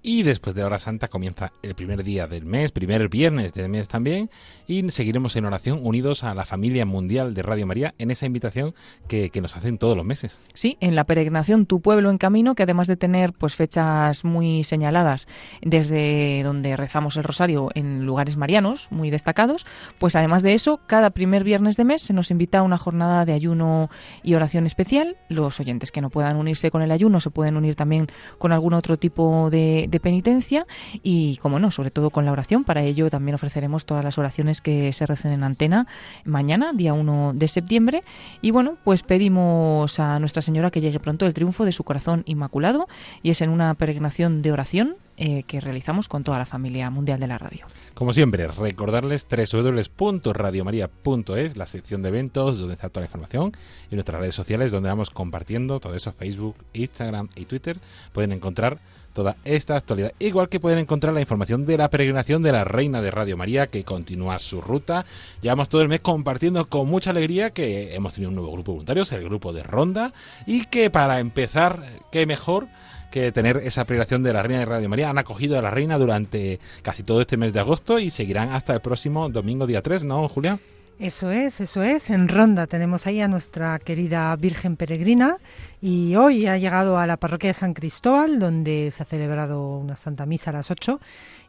Y 0.06 0.24
después 0.24 0.54
de 0.54 0.66
Hora 0.66 0.80
Santa 0.80 1.08
comienza 1.08 1.54
el 1.62 1.76
primer 1.76 2.04
día 2.04 2.28
del 2.28 2.43
mes, 2.43 2.74
primer 2.74 3.08
viernes 3.08 3.54
del 3.54 3.70
mes 3.70 3.88
también, 3.88 4.30
y 4.68 4.91
seguiremos 4.91 5.38
en 5.38 5.45
oración 5.45 5.80
unidos 5.82 6.26
a 6.26 6.36
la 6.36 6.43
familia 6.43 6.86
mundial 6.86 7.34
de 7.34 7.41
Radio 7.41 7.66
María 7.66 7.95
en 7.99 8.12
esa 8.12 8.26
invitación 8.26 8.76
que, 9.08 9.32
nos 9.41 9.56
hacen 9.56 9.78
todos 9.78 9.95
los 9.95 10.06
meses. 10.06 10.41
Sí, 10.54 10.78
en 10.82 10.95
la 10.95 11.06
peregrinación 11.06 11.66
Tu 11.66 11.80
Pueblo 11.80 12.10
en 12.10 12.18
Camino, 12.18 12.54
que 12.54 12.64
además 12.64 12.88
de 12.88 12.97
tener 12.97 13.32
pues 13.32 13.56
fechas 13.56 14.26
muy 14.26 14.66
señaladas 14.66 15.28
desde 15.62 16.43
donde 16.43 16.76
rezamos 16.76 17.16
el 17.16 17.24
rosario 17.24 17.70
en 17.74 18.06
lugares 18.06 18.36
marianos 18.36 18.89
muy 18.91 19.10
destacados, 19.10 19.66
pues 19.99 20.18
además 20.18 20.43
de 20.43 20.54
eso, 20.54 20.82
cada 20.86 21.12
primer 21.12 21.45
viernes 21.45 21.78
de 21.78 21.86
mes 21.86 22.01
se 22.01 22.14
nos 22.14 22.30
invita 22.30 22.60
a 22.60 22.64
una 22.64 22.78
jornada 22.78 23.24
de 23.24 23.32
ayuno 23.32 23.89
y 24.22 24.34
oración 24.34 24.66
especial. 24.66 25.16
Los 25.30 25.62
oyentes 25.62 25.93
que 25.93 26.01
no 26.01 26.10
puedan 26.10 26.36
unirse 26.36 26.72
con 26.72 26.82
el 26.82 26.91
ayuno 26.91 27.22
se 27.22 27.30
pueden 27.30 27.56
unir 27.56 27.76
también 27.76 28.08
con 28.38 28.51
algún 28.51 28.74
otro 28.74 28.97
tipo 28.97 29.49
de 29.49 29.88
de 29.94 30.02
penitencia 30.02 30.68
y, 31.04 31.38
como 31.38 31.60
no, 31.60 31.72
sobre 31.72 31.91
todo 31.91 32.10
con 32.10 32.26
la 32.26 32.32
oración. 32.32 32.66
Para 32.66 32.84
ello 32.84 33.10
también 33.10 33.36
ofreceremos 33.36 33.86
todas 33.86 34.04
las 34.04 34.18
oraciones 34.18 34.60
que 34.60 34.91
se 34.91 35.06
recen 35.06 35.32
en 35.32 35.44
antena 35.44 35.88
mañana, 36.26 36.74
día 36.74 36.94
1 36.94 37.34
de 37.36 37.48
septiembre. 37.48 38.04
Y 38.41 38.52
bueno, 38.52 38.76
pues 38.84 39.04
pedimos 39.04 40.00
a 40.00 40.20
Nuestra 40.20 40.41
Señora 40.41 40.72
que 40.72 40.82
llegue 40.82 41.00
pronto 41.00 41.26
el 41.26 41.34
triunfo 41.34 41.64
de 41.64 41.72
su 41.72 41.84
corazón 41.84 42.24
inmaculado 42.26 42.88
y 43.22 43.30
es 43.30 43.41
en 43.41 43.50
una 43.50 43.74
peregrinación 43.76 44.41
de 44.41 44.52
oración 44.52 44.98
eh, 45.16 45.44
que 45.44 45.62
realizamos 45.62 46.10
con 46.10 46.24
toda 46.24 46.39
la 46.39 46.48
familia 46.48 46.89
mundial 46.89 47.20
de 47.20 47.28
la 47.28 47.38
radio. 47.38 47.68
Como 47.94 48.14
siempre, 48.14 48.48
recordarles 48.48 49.28
www.radiomaria.es, 49.30 51.56
la 51.56 51.68
sección 51.68 52.02
de 52.02 52.10
eventos 52.10 52.58
donde 52.58 52.74
está 52.74 52.89
toda 52.89 53.02
la 53.02 53.06
información, 53.06 53.56
y 53.91 53.96
nuestras 53.96 54.20
redes 54.20 54.34
sociales 54.34 54.72
donde 54.72 54.89
vamos 54.89 55.12
compartiendo 55.12 55.80
todo 55.80 55.94
eso, 55.94 56.14
Facebook, 56.14 56.56
Instagram 56.74 57.30
y 57.36 57.46
Twitter. 57.46 57.78
Pueden 58.12 58.32
encontrar 58.32 58.80
toda 59.14 59.38
esta 59.45 59.76
actualidad. 59.76 60.11
Igual 60.20 60.49
que 60.49 60.59
pueden 60.59 60.80
encontrar 60.80 61.14
la 61.14 61.22
información 61.22 61.66
de 61.66 61.78
la 61.78 61.89
peregrinación 61.89 62.43
de 62.43 62.51
la 62.51 62.64
Reina 62.64 63.01
de 63.01 63.11
Radio 63.11 63.38
María, 63.38 63.68
que 63.68 63.84
continúa 63.84 64.39
su 64.39 64.61
ruta. 64.61 65.05
Llevamos 65.41 65.70
todo 65.70 65.82
el 65.82 65.88
mes 65.88 66.01
compartiendo 66.01 66.66
con 66.66 66.89
mucha 66.89 67.11
alegría 67.11 67.51
que 67.51 67.95
hemos 67.95 68.14
tenido 68.14 68.30
un 68.30 68.36
nuevo 68.36 68.51
grupo 68.51 68.72
de 68.72 68.76
voluntarios, 68.76 69.11
el 69.11 69.24
grupo 69.24 69.53
de 69.53 69.64
Ronda, 69.64 70.14
y 70.45 70.66
que 70.66 70.89
para 70.89 71.20
empezar, 71.20 72.01
qué 72.11 72.26
mejor 72.26 72.68
que 73.11 73.32
tener 73.32 73.57
esa 73.57 73.86
prelación 73.86 74.24
de 74.24 74.34
la 74.34 74.41
Reina 74.41 74.59
de 74.59 74.66
Radio 74.66 74.89
María. 74.89 75.11
Han 75.11 75.20
acogido 75.20 75.59
a 75.59 75.61
la 75.61 75.70
Reina 75.70 75.99
durante 75.99 76.59
casi 76.82 77.03
todo 77.03 77.22
este 77.22 77.38
mes 77.38 77.53
de 77.53 77.59
agosto 77.59 77.99
y 77.99 78.09
seguirán 78.09 78.49
hasta 78.49 78.74
el 78.74 78.82
próximo 78.82 79.30
domingo 79.30 79.68
día 79.68 79.84
3, 79.84 80.03
¿no, 80.03 80.28
Julia? 80.28 80.59
Eso 81.04 81.32
es, 81.32 81.60
eso 81.60 81.84
es. 81.84 82.10
En 82.10 82.30
Ronda 82.30 82.66
tenemos 82.66 83.08
ahí 83.08 83.20
a 83.20 83.28
nuestra 83.28 83.78
querida 83.78 84.34
Virgen 84.38 84.78
Peregrina 84.78 85.36
y 85.82 86.16
hoy 86.16 86.47
ha 86.47 86.58
llegado 86.58 86.97
a 86.97 87.06
la 87.06 87.18
parroquia 87.18 87.49
de 87.49 87.54
San 87.54 87.74
Cristóbal, 87.74 88.39
donde 88.39 88.89
se 88.89 89.04
ha 89.04 89.06
celebrado 89.06 89.80
una 89.80 89.97
Santa 89.97 90.26
Misa 90.26 90.51
a 90.51 90.54
las 90.54 90.72
8 90.72 91.01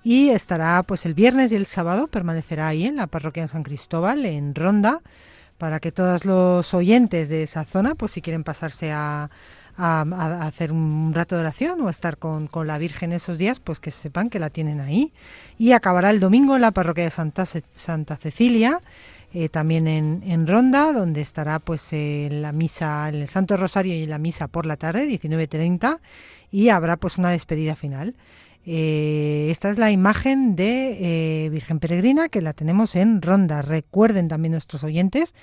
y 0.03 0.31
estará 0.31 0.83
pues 0.83 1.07
el 1.07 1.15
viernes 1.15 1.53
y 1.53 1.55
el 1.55 1.67
sábado, 1.67 2.09
permanecerá 2.09 2.67
ahí 2.67 2.85
en 2.85 2.97
la 2.97 3.07
parroquia 3.07 3.45
de 3.45 3.49
San 3.49 3.63
Cristóbal, 3.63 4.27
en 4.27 4.57
Ronda, 4.57 5.03
para 5.57 5.79
que 5.79 5.93
todos 5.93 6.25
los 6.25 6.75
oyentes 6.75 7.29
de 7.29 7.45
esa 7.45 7.65
zona, 7.65 7.95
pues 7.95 8.11
si 8.11 8.23
quieren 8.23 8.43
pasarse 8.43 8.91
a, 8.91 9.31
a, 9.77 10.47
hacer 10.49 10.73
un 10.73 11.13
rato 11.15 11.37
de 11.37 11.43
oración 11.43 11.81
o 11.81 11.87
a 11.87 11.93
estar 11.93 12.19
con, 12.19 12.49
con, 12.49 12.67
la 12.67 12.79
Virgen 12.79 13.13
esos 13.13 13.39
días, 13.39 13.61
pues 13.61 13.79
que 13.79 13.93
sepan 13.93 14.31
que 14.31 14.41
la 14.41 14.51
tienen 14.51 14.81
ahí. 14.81 15.13
Y 15.59 15.71
acabará 15.71 16.11
el 16.11 16.19
domingo 16.19 16.57
en 16.57 16.63
la 16.63 16.73
parroquia 16.73 17.05
de 17.05 17.11
Santa, 17.11 17.47
Santa 17.47 18.17
Cecilia, 18.17 18.81
eh, 19.35 19.51
también 19.51 19.87
en, 19.87 20.22
en, 20.24 20.47
Ronda, 20.47 20.93
donde 20.93 21.20
estará 21.20 21.59
pues 21.59 21.93
en 21.93 22.41
la 22.41 22.53
misa, 22.53 23.09
el 23.11 23.28
Santo 23.28 23.57
Rosario 23.57 23.95
y 23.95 24.07
la 24.07 24.18
misa 24.18 24.49
por 24.49 24.64
la 24.64 24.76
tarde, 24.76 25.07
19.30, 25.07 25.99
y 26.51 26.70
habrá 26.70 26.97
pues 26.97 27.18
una 27.18 27.30
despedida 27.30 27.76
final. 27.76 28.14
Eh, 28.66 29.49
esta 29.51 29.68
es 29.70 29.76
la 29.76 29.91
imagen 29.91 30.57
de 30.57 30.97
eh, 31.47 31.49
Virgen 31.51 31.80
Peregrina 31.80 32.30
que 32.30 32.41
la 32.41 32.55
tenemos 32.55 32.97
en 32.97 33.20
Ronda. 33.20 33.61
Recuerden 33.61 34.28
también 34.28 34.53
nuestros 34.53 34.85
oyentes 34.85 35.35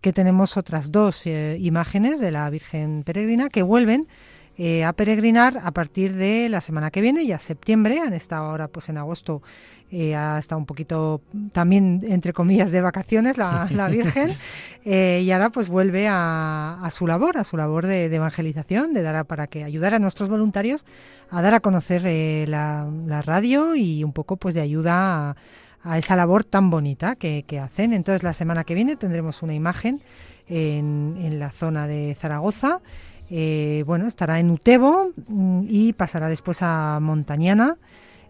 que 0.00 0.14
tenemos 0.14 0.56
otras 0.56 0.90
dos 0.90 1.26
eh, 1.26 1.58
imágenes 1.60 2.20
de 2.20 2.30
la 2.30 2.48
Virgen 2.48 3.02
Peregrina 3.04 3.50
que 3.50 3.62
vuelven 3.62 4.08
eh, 4.62 4.84
a 4.84 4.92
peregrinar 4.92 5.58
a 5.64 5.70
partir 5.70 6.14
de 6.16 6.50
la 6.50 6.60
semana 6.60 6.90
que 6.90 7.00
viene, 7.00 7.24
ya 7.24 7.38
septiembre, 7.38 7.98
han 7.98 8.12
estado 8.12 8.44
ahora 8.44 8.68
pues 8.68 8.90
en 8.90 8.98
agosto, 8.98 9.40
eh, 9.90 10.14
ha 10.14 10.38
estado 10.38 10.58
un 10.58 10.66
poquito 10.66 11.22
también 11.54 12.00
entre 12.02 12.34
comillas 12.34 12.70
de 12.70 12.82
vacaciones 12.82 13.38
la, 13.38 13.66
Virgen 13.90 14.36
eh, 14.84 15.22
y 15.24 15.30
ahora 15.30 15.48
pues 15.48 15.70
vuelve 15.70 16.08
a, 16.10 16.86
su 16.92 17.06
labor, 17.06 17.38
a 17.38 17.44
su 17.44 17.56
labor 17.56 17.86
de, 17.86 18.14
evangelización, 18.14 18.92
de 18.92 19.00
dar 19.00 19.16
a, 19.16 19.24
para 19.24 19.46
que 19.46 19.64
ayudar 19.64 19.94
a 19.94 19.98
nuestros 19.98 20.28
voluntarios 20.28 20.84
a 21.30 21.40
dar 21.40 21.54
a 21.54 21.60
conocer 21.60 22.02
la, 22.46 23.22
radio 23.24 23.74
y 23.74 24.04
un 24.04 24.12
poco 24.12 24.36
pues 24.36 24.54
de 24.54 24.60
ayuda 24.60 25.36
a, 25.82 25.96
esa 25.98 26.16
labor 26.16 26.44
tan 26.44 26.68
bonita 26.68 27.16
que, 27.16 27.60
hacen. 27.64 27.94
Entonces 27.94 28.22
la 28.22 28.34
semana 28.34 28.64
que 28.64 28.74
viene 28.74 28.96
tendremos 28.96 29.42
una 29.42 29.54
imagen 29.54 30.02
en, 30.48 31.16
en 31.18 31.38
la 31.38 31.50
zona 31.50 31.86
de 31.86 32.14
Zaragoza 32.20 32.82
eh, 33.30 33.84
bueno, 33.86 34.06
estará 34.06 34.40
en 34.40 34.50
Utebo 34.50 35.12
mm, 35.28 35.62
y 35.68 35.92
pasará 35.92 36.28
después 36.28 36.58
a 36.62 36.98
Montañana 37.00 37.76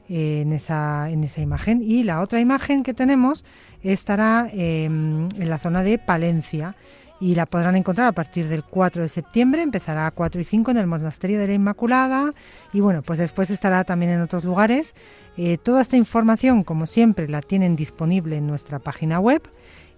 eh, 0.08 0.42
en, 0.42 0.52
esa, 0.52 1.10
en 1.10 1.24
esa 1.24 1.40
imagen. 1.40 1.82
Y 1.82 2.02
la 2.02 2.20
otra 2.20 2.40
imagen 2.40 2.82
que 2.82 2.92
tenemos 2.92 3.44
estará 3.82 4.48
em, 4.52 5.28
en 5.38 5.48
la 5.48 5.58
zona 5.58 5.82
de 5.82 5.98
Palencia 5.98 6.76
y 7.20 7.34
la 7.34 7.46
podrán 7.46 7.76
encontrar 7.76 8.08
a 8.08 8.12
partir 8.12 8.48
del 8.48 8.64
4 8.64 9.02
de 9.02 9.08
septiembre, 9.08 9.62
empezará 9.62 10.06
a 10.06 10.10
4 10.10 10.40
y 10.40 10.44
5 10.44 10.70
en 10.70 10.76
el 10.78 10.86
Monasterio 10.86 11.38
de 11.38 11.46
la 11.46 11.52
Inmaculada 11.52 12.32
y 12.72 12.80
bueno, 12.80 13.02
pues 13.02 13.18
después 13.18 13.50
estará 13.50 13.84
también 13.84 14.12
en 14.12 14.22
otros 14.22 14.44
lugares. 14.44 14.94
Eh, 15.36 15.58
toda 15.58 15.82
esta 15.82 15.96
información, 15.96 16.64
como 16.64 16.86
siempre, 16.86 17.28
la 17.28 17.42
tienen 17.42 17.76
disponible 17.76 18.38
en 18.38 18.46
nuestra 18.46 18.78
página 18.78 19.20
web 19.20 19.42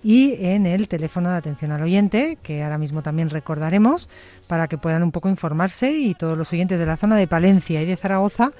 y 0.02 0.34
en 0.44 0.66
el 0.66 0.88
teléfono 0.88 1.30
de 1.30 1.36
atención 1.36 1.70
al 1.70 1.82
oyente, 1.82 2.38
que 2.42 2.62
ahora 2.62 2.78
mismo 2.78 3.02
también 3.02 3.30
recordaremos, 3.30 4.08
para 4.46 4.68
que 4.68 4.78
puedan 4.78 5.02
un 5.02 5.12
poco 5.12 5.28
informarse 5.28 5.92
y 5.92 6.14
todos 6.14 6.36
los 6.36 6.52
oyentes 6.52 6.78
de 6.78 6.86
la 6.86 6.96
zona 6.96 7.16
de 7.16 7.26
Palencia 7.26 7.82
y 7.82 7.86
de 7.86 7.96
Zaragoza, 7.96 8.52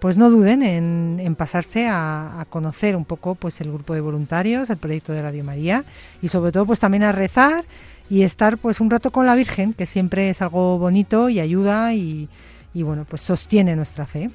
pues 0.00 0.16
no 0.16 0.30
duden 0.30 0.62
en, 0.62 1.34
pasarse 1.36 1.86
a, 1.88 2.46
conocer 2.48 2.96
un 2.96 3.04
poco 3.04 3.34
pues 3.34 3.60
el 3.60 3.70
grupo 3.70 3.94
de 3.94 4.00
voluntarios, 4.00 4.70
el 4.70 4.78
proyecto 4.78 5.12
de 5.12 5.22
Radio 5.22 5.44
María 5.44 5.84
y 6.22 6.28
sobre 6.28 6.52
todo 6.52 6.66
pues 6.66 6.80
también 6.80 7.04
a 7.04 7.12
rezar 7.12 7.64
y 8.08 8.22
estar 8.22 8.58
pues 8.58 8.80
un 8.80 8.90
rato 8.90 9.10
con 9.10 9.26
la 9.26 9.34
Virgen, 9.34 9.74
que 9.74 9.86
siempre 9.86 10.30
es 10.30 10.42
algo 10.42 10.78
bonito 10.78 11.28
y 11.28 11.38
ayuda 11.38 11.92
y, 11.94 12.28
y 12.74 12.82
bueno, 12.82 13.04
pues 13.08 13.22
sostiene 13.22 13.76
nuestra 13.76 14.06
fe 14.06 14.30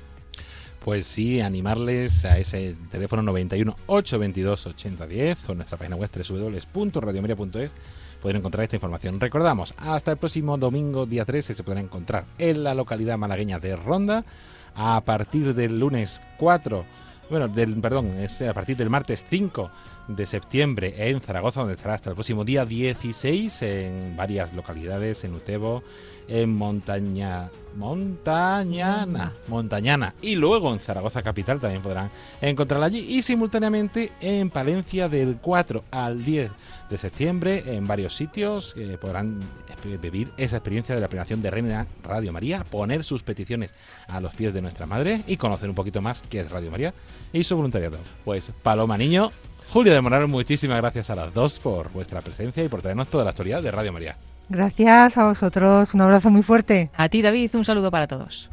pues 0.86 1.08
sí, 1.08 1.42
animarles 1.42 2.26
a 2.26 2.38
ese 2.38 2.76
teléfono 2.92 3.24
91 3.24 3.76
822 3.88 4.68
8010 4.68 5.50
o 5.50 5.56
nuestra 5.56 5.80
página 5.80 5.96
web 5.96 6.12
www.radiomeria.es 6.14 7.72
pueden 8.22 8.38
encontrar 8.38 8.66
esta 8.66 8.76
información. 8.76 9.20
Recordamos, 9.20 9.74
hasta 9.78 10.12
el 10.12 10.18
próximo 10.18 10.60
domingo, 10.60 11.08
día 11.08 11.26
13, 11.26 11.56
se 11.56 11.64
podrá 11.64 11.80
encontrar 11.80 12.26
en 12.38 12.64
la 12.64 12.76
localidad 12.76 13.18
malagueña 13.18 13.58
de 13.58 13.76
Ronda 13.76 14.26
a 14.76 15.02
partir 15.02 15.56
del 15.56 15.80
lunes 15.80 16.22
4, 16.38 16.86
bueno, 17.32 17.48
del, 17.48 17.82
perdón, 17.82 18.20
es 18.20 18.44
a 18.44 18.54
partir 18.54 18.78
del 18.78 18.92
martes 18.92 19.26
5 19.28 19.72
de 20.08 20.28
septiembre 20.28 21.10
en 21.10 21.22
Zaragoza, 21.22 21.62
donde 21.62 21.76
estará 21.76 21.96
hasta 21.96 22.10
el 22.10 22.16
próximo 22.16 22.46
día 22.46 22.66
16 22.66 23.62
en 23.64 24.16
varias 24.16 24.54
localidades, 24.54 25.24
en 25.24 25.34
Utebo, 25.34 25.84
en 26.28 26.54
Montaña, 26.56 27.50
Montañana, 27.76 29.32
Montañana 29.48 30.14
y 30.22 30.36
luego 30.36 30.74
en 30.74 30.80
Zaragoza 30.80 31.22
capital 31.22 31.60
también 31.60 31.82
podrán 31.82 32.10
encontrarla 32.42 32.88
allí 32.88 33.00
y 33.00 33.22
simultáneamente 33.22 34.12
en 34.20 34.50
Palencia 34.50 35.08
del 35.08 35.38
4 35.42 35.84
al 35.92 36.24
10 36.24 36.52
de 36.90 36.98
septiembre 36.98 37.64
en 37.66 37.86
varios 37.86 38.16
sitios 38.16 38.74
eh, 38.78 38.98
podrán 39.00 39.40
vivir 40.02 40.32
esa 40.38 40.58
experiencia 40.58 40.96
de 40.96 41.02
la 41.02 41.08
premiación 41.08 41.42
de 41.42 41.52
Reina 41.52 41.86
Radio 42.04 42.34
María, 42.34 42.64
poner 42.64 43.04
sus 43.04 43.24
peticiones 43.24 43.74
a 44.08 44.20
los 44.20 44.34
pies 44.34 44.54
de 44.54 44.62
nuestra 44.62 44.86
madre 44.86 45.22
y 45.28 45.38
conocer 45.38 45.70
un 45.70 45.76
poquito 45.76 46.02
más 46.02 46.24
qué 46.30 46.40
es 46.40 46.50
Radio 46.50 46.72
María 46.72 46.94
y 47.32 47.44
su 47.44 47.56
voluntariado. 47.56 47.98
Pues 48.24 48.52
Paloma 48.64 48.98
Niño, 48.98 49.32
Julio 49.76 49.94
de 49.94 50.00
Moral, 50.00 50.30
muchísimas 50.30 50.78
gracias 50.78 51.10
a 51.10 51.16
las 51.16 51.34
dos 51.34 51.60
por 51.60 51.92
vuestra 51.92 52.22
presencia 52.22 52.64
y 52.64 52.70
por 52.70 52.82
traernos 52.82 53.10
toda 53.10 53.26
la 53.26 53.32
historia 53.32 53.60
de 53.60 53.72
Radio 53.72 53.92
María. 53.92 54.16
Gracias 54.48 55.18
a 55.18 55.28
vosotros, 55.28 55.94
un 55.94 56.00
abrazo 56.00 56.32
muy 56.32 56.44
fuerte. 56.44 56.92
A 56.96 57.10
ti 57.10 57.22
David, 57.22 57.54
un 57.56 57.66
saludo 57.66 57.92
para 57.92 58.08
todos. 58.08 58.50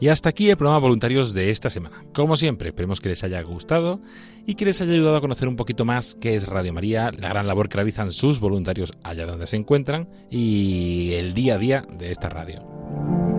Y 0.00 0.08
hasta 0.08 0.28
aquí 0.28 0.48
el 0.48 0.56
programa 0.56 0.78
Voluntarios 0.78 1.34
de 1.34 1.50
esta 1.50 1.70
semana. 1.70 2.04
Como 2.14 2.36
siempre, 2.36 2.68
esperemos 2.68 3.00
que 3.00 3.08
les 3.08 3.24
haya 3.24 3.42
gustado 3.42 4.00
y 4.46 4.54
que 4.54 4.64
les 4.64 4.80
haya 4.80 4.92
ayudado 4.92 5.16
a 5.16 5.20
conocer 5.20 5.48
un 5.48 5.56
poquito 5.56 5.84
más 5.84 6.16
qué 6.20 6.36
es 6.36 6.46
Radio 6.46 6.72
María, 6.72 7.10
la 7.10 7.28
gran 7.30 7.48
labor 7.48 7.68
que 7.68 7.76
realizan 7.76 8.12
sus 8.12 8.38
voluntarios 8.38 8.92
allá 9.02 9.26
donde 9.26 9.48
se 9.48 9.56
encuentran 9.56 10.08
y 10.30 11.14
el 11.14 11.34
día 11.34 11.54
a 11.54 11.58
día 11.58 11.84
de 11.98 12.12
esta 12.12 12.28
radio. 12.28 13.37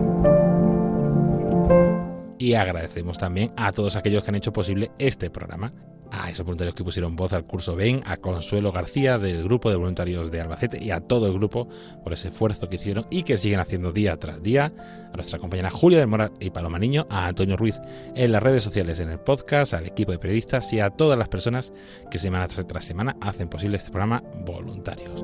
Y 2.40 2.54
agradecemos 2.54 3.18
también 3.18 3.52
a 3.58 3.70
todos 3.70 3.96
aquellos 3.96 4.24
que 4.24 4.30
han 4.30 4.36
hecho 4.36 4.50
posible 4.50 4.90
este 4.98 5.28
programa 5.28 5.74
a 6.10 6.30
esos 6.30 6.44
voluntarios 6.44 6.74
que 6.74 6.82
pusieron 6.82 7.14
voz 7.14 7.34
al 7.34 7.44
curso 7.44 7.76
BEN, 7.76 8.02
a 8.06 8.16
Consuelo 8.16 8.72
García 8.72 9.18
del 9.18 9.44
grupo 9.44 9.70
de 9.70 9.76
voluntarios 9.76 10.30
de 10.30 10.40
Albacete 10.40 10.82
y 10.82 10.90
a 10.90 11.00
todo 11.00 11.26
el 11.26 11.34
grupo 11.34 11.68
por 12.02 12.14
ese 12.14 12.28
esfuerzo 12.28 12.68
que 12.68 12.76
hicieron 12.76 13.06
y 13.10 13.24
que 13.24 13.36
siguen 13.36 13.60
haciendo 13.60 13.92
día 13.92 14.16
tras 14.16 14.42
día, 14.42 14.72
a 15.12 15.16
nuestra 15.16 15.38
compañera 15.38 15.70
Julia 15.70 15.98
del 15.98 16.08
Moral 16.08 16.32
y 16.40 16.48
Paloma 16.48 16.78
Niño, 16.78 17.06
a 17.10 17.26
Antonio 17.26 17.58
Ruiz 17.58 17.78
en 18.16 18.32
las 18.32 18.42
redes 18.42 18.64
sociales, 18.64 19.00
en 19.00 19.10
el 19.10 19.20
podcast, 19.20 19.74
al 19.74 19.86
equipo 19.86 20.10
de 20.10 20.18
periodistas 20.18 20.72
y 20.72 20.80
a 20.80 20.88
todas 20.88 21.18
las 21.18 21.28
personas 21.28 21.74
que 22.10 22.18
semana 22.18 22.48
tras 22.48 22.84
semana 22.86 23.16
hacen 23.20 23.50
posible 23.50 23.76
este 23.76 23.90
programa 23.90 24.24
voluntarios. 24.46 25.22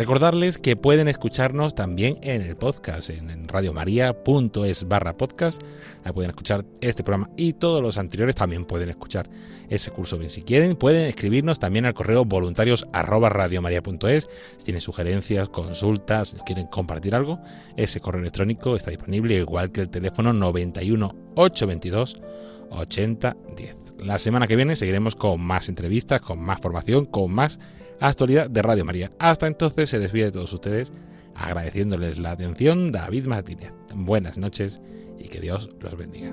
Recordarles 0.00 0.56
que 0.56 0.76
pueden 0.76 1.08
escucharnos 1.08 1.74
también 1.74 2.16
en 2.22 2.40
el 2.40 2.56
podcast, 2.56 3.10
en 3.10 3.46
radiomaria.es 3.46 4.88
barra 4.88 5.14
podcast. 5.18 5.60
Pueden 6.14 6.30
escuchar 6.30 6.64
este 6.80 7.04
programa 7.04 7.28
y 7.36 7.52
todos 7.52 7.82
los 7.82 7.98
anteriores. 7.98 8.34
También 8.34 8.64
pueden 8.64 8.88
escuchar 8.88 9.28
ese 9.68 9.90
curso 9.90 10.16
bien 10.16 10.30
si 10.30 10.40
quieren. 10.40 10.74
Pueden 10.76 11.04
escribirnos 11.04 11.58
también 11.58 11.84
al 11.84 11.92
correo 11.92 12.24
voluntarios. 12.24 12.86
Si 14.56 14.64
tienen 14.64 14.80
sugerencias, 14.80 15.50
consultas, 15.50 16.28
si 16.28 16.38
quieren 16.46 16.68
compartir 16.68 17.14
algo, 17.14 17.38
ese 17.76 18.00
correo 18.00 18.22
electrónico 18.22 18.76
está 18.76 18.90
disponible 18.90 19.34
igual 19.34 19.70
que 19.70 19.82
el 19.82 19.90
teléfono 19.90 20.32
91 20.32 21.14
822 21.34 22.22
8010. 22.70 23.79
La 24.02 24.18
semana 24.18 24.46
que 24.46 24.56
viene 24.56 24.76
seguiremos 24.76 25.14
con 25.14 25.40
más 25.40 25.68
entrevistas, 25.68 26.22
con 26.22 26.40
más 26.40 26.60
formación, 26.60 27.04
con 27.04 27.32
más 27.32 27.58
actualidad 28.00 28.48
de 28.48 28.62
Radio 28.62 28.84
María. 28.84 29.12
Hasta 29.18 29.46
entonces 29.46 29.90
se 29.90 29.98
despide 29.98 30.26
de 30.26 30.32
todos 30.32 30.52
ustedes 30.52 30.92
agradeciéndoles 31.34 32.18
la 32.18 32.32
atención 32.32 32.92
David 32.92 33.26
Martínez. 33.26 33.72
Buenas 33.94 34.38
noches 34.38 34.80
y 35.18 35.28
que 35.28 35.40
Dios 35.40 35.70
los 35.80 35.96
bendiga. 35.96 36.32